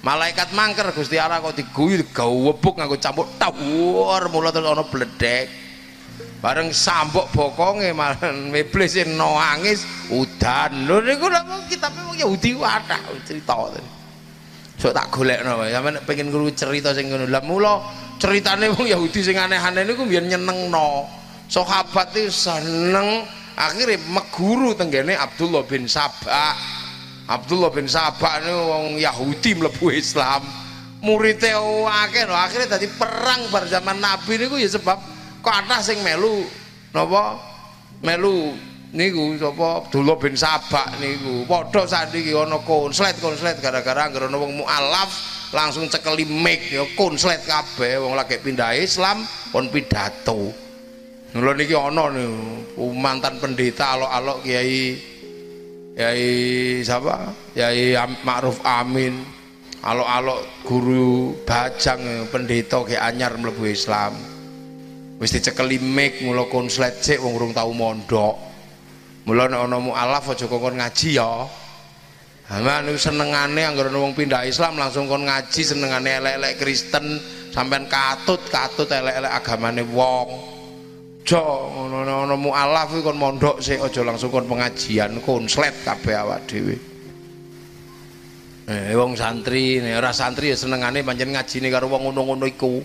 Malaikat 0.00 0.56
mangker 0.56 0.96
Gusti 0.96 1.20
Allah 1.20 1.44
kok 1.44 1.52
diguyu 1.52 2.00
gawebuk 2.08 2.80
nganggo 2.80 2.96
campur 2.96 3.28
tawur 3.36 4.32
mula 4.32 4.48
terus 4.48 4.72
ana 4.72 4.84
bledek. 4.88 5.44
Bareng 6.40 6.72
sambok 6.72 7.28
bokonge 7.36 7.92
malah 7.92 8.16
iblis 8.64 8.96
nangis 9.04 9.84
udan. 10.08 10.88
Lho 10.88 11.04
niku 11.04 11.28
napa 11.28 11.68
kitabe 11.68 12.00
wong 12.08 12.16
Yahudi 12.16 12.56
wadah 12.56 12.96
cerita. 13.28 13.68
Sok 14.80 14.92
tak 14.96 15.12
golekno. 15.12 15.68
Sampeyan 15.68 16.00
pengen 16.08 16.32
ngru 16.32 16.48
cerita 16.56 16.96
sing 16.96 17.12
ngono. 17.12 17.28
Lah 17.28 17.44
mula 17.44 17.84
ceritane 18.16 18.72
wong 18.72 18.88
Yahudi 18.88 19.20
sing 19.20 19.36
aneh-aneh 19.36 19.84
niku 19.84 20.08
biyen 20.08 20.32
nyenengno. 20.32 21.04
Sahabat 21.44 22.16
iki 22.16 22.32
seneng 22.32 23.28
akhirnya 23.52 24.00
meguru 24.08 24.72
tenggene 24.72 25.12
Abdullah 25.12 25.60
bin 25.68 25.84
Sabah 25.84 26.79
Abdullah 27.30 27.70
bin 27.70 27.86
Sabah 27.86 28.42
ini 28.42 28.50
wong 28.50 28.84
Yahudi 28.98 29.54
mlebu 29.54 29.94
Islam. 29.94 30.42
Muridnya 31.00 31.62
akeh 32.04 32.26
no 32.26 32.34
akhirnya 32.34 32.76
tadi 32.76 32.90
perang 32.90 33.48
bar 33.48 33.64
zaman 33.70 34.02
Nabi 34.02 34.36
niku 34.36 34.58
ya 34.58 34.68
sebab 34.68 34.98
kok 35.40 35.54
sing 35.80 36.02
melu 36.02 36.44
napa? 36.90 37.38
Melu 38.02 38.52
niku 38.90 39.38
sapa? 39.38 39.86
Abdullah 39.86 40.18
bin 40.18 40.34
Sabah 40.34 40.98
niku. 40.98 41.46
Padha 41.46 41.86
sandiki 41.86 42.34
ana 42.34 42.58
konslet 42.66 43.14
konslet 43.22 43.62
gara-gara 43.62 44.10
anggere 44.10 44.26
ana 44.26 44.36
wong 44.36 44.66
mualaf 44.66 45.14
langsung 45.54 45.86
cekeli 45.86 46.26
mic 46.26 46.66
ya 46.68 46.82
konslet 46.98 47.46
kabeh 47.46 48.02
wong 48.02 48.18
lagi 48.18 48.42
pindah 48.42 48.74
Islam 48.74 49.22
pun 49.54 49.70
pidato. 49.70 50.50
Lho 51.30 51.52
niki 51.54 51.78
ana 51.78 52.10
niku 52.10 52.90
mantan 52.90 53.38
pendeta 53.38 53.94
alok-alok 53.94 54.42
Kiai 54.42 55.09
Kiai 55.90 56.80
siapa? 56.86 57.34
Kiai 57.54 57.98
Ma'ruf 58.22 58.62
Amin. 58.62 59.18
Alok-alok 59.80 60.40
guru 60.68 61.32
Bajang 61.42 62.28
pendeta 62.28 62.84
Ki 62.84 62.94
anyar 62.94 63.34
mlebu 63.34 63.64
Islam. 63.66 64.14
Wis 65.20 65.36
dicekeli 65.36 65.80
mik 65.80 66.24
mula 66.24 66.48
konslet 66.48 67.00
sik 67.00 67.20
wong 67.20 67.36
urung 67.36 67.52
tau 67.52 67.72
mondok. 67.76 68.36
Mula 69.28 69.52
nek 69.52 69.60
ana 69.68 69.76
mualaf 69.76 70.32
aja 70.32 70.48
kon 70.48 70.80
ngaji 70.80 71.08
ya. 71.16 71.44
Ama 72.50 72.82
niku 72.82 72.98
senengane 72.98 73.62
anggere 73.62 73.94
wong 73.94 74.16
pindah 74.16 74.42
Islam 74.48 74.80
langsung 74.80 75.06
kon 75.06 75.28
ngaji 75.28 75.60
senengane 75.60 76.18
elek-elek 76.18 76.58
Kristen 76.58 77.20
sampean 77.54 77.86
katut 77.86 78.42
katut 78.50 78.90
elek-elek 78.90 79.30
agamane 79.30 79.84
wong 79.86 80.28
aja 81.20 81.44
ngono-ngono 81.44 82.34
mualaf 82.40 82.90
kon 83.04 83.14
mondok 83.20 83.60
sik 83.60 83.78
aja 83.84 84.00
langsung 84.02 84.32
kon 84.32 84.48
pengajian 84.48 85.20
konslet 85.20 85.76
kabeh 85.84 86.16
awak 86.16 86.48
dhewe. 86.48 86.76
Eh 88.70 88.94
wong 88.96 89.14
santri 89.14 89.78
nek 89.78 90.00
ora 90.00 90.10
santri 90.10 90.50
ya 90.50 90.56
senengane 90.56 91.04
pancen 91.04 91.30
ngajine 91.30 91.68
karo 91.68 91.86
wong 91.92 92.10
ngono-ngono 92.10 92.46
iku. 92.48 92.82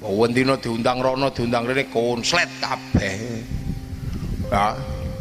Wong 0.00 0.32
dina 0.32 0.56
diundang 0.56 1.04
rono 1.04 1.28
diundang 1.34 1.68
rene 1.68 1.90
konslet 1.92 2.48
kabeh. 2.62 3.18
Ya 4.48 4.72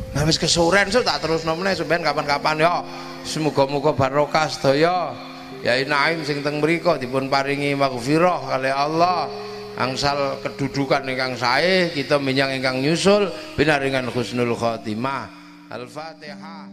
nah 0.10 0.26
wis 0.26 0.42
kesoren 0.42 0.90
so 0.90 1.06
tak 1.06 1.22
terus 1.22 1.46
meneh 1.46 1.78
sampean 1.78 2.02
kapan-kapan 2.02 2.64
ya 2.64 2.82
semoga-moga 3.28 3.92
barokah 3.92 4.48
sedaya. 4.48 5.12
Ya 5.60 5.76
Naim 5.84 6.24
sing 6.24 6.40
teng 6.40 6.64
mriku 6.64 6.96
dipun 6.96 7.28
paringi 7.28 7.76
maghfirah 7.76 8.48
kali 8.48 8.72
Allah 8.72 9.28
angsal 9.80 10.44
kedudukan 10.44 11.08
ingkang 11.08 11.40
sae 11.40 11.90
kita 11.96 12.20
menyang 12.20 12.52
ingkang 12.52 12.84
nyusul 12.84 13.32
binaringan 13.56 14.12
husnul 14.12 14.54
khotimah. 14.54 15.32
Al-fatihah. 15.72 16.68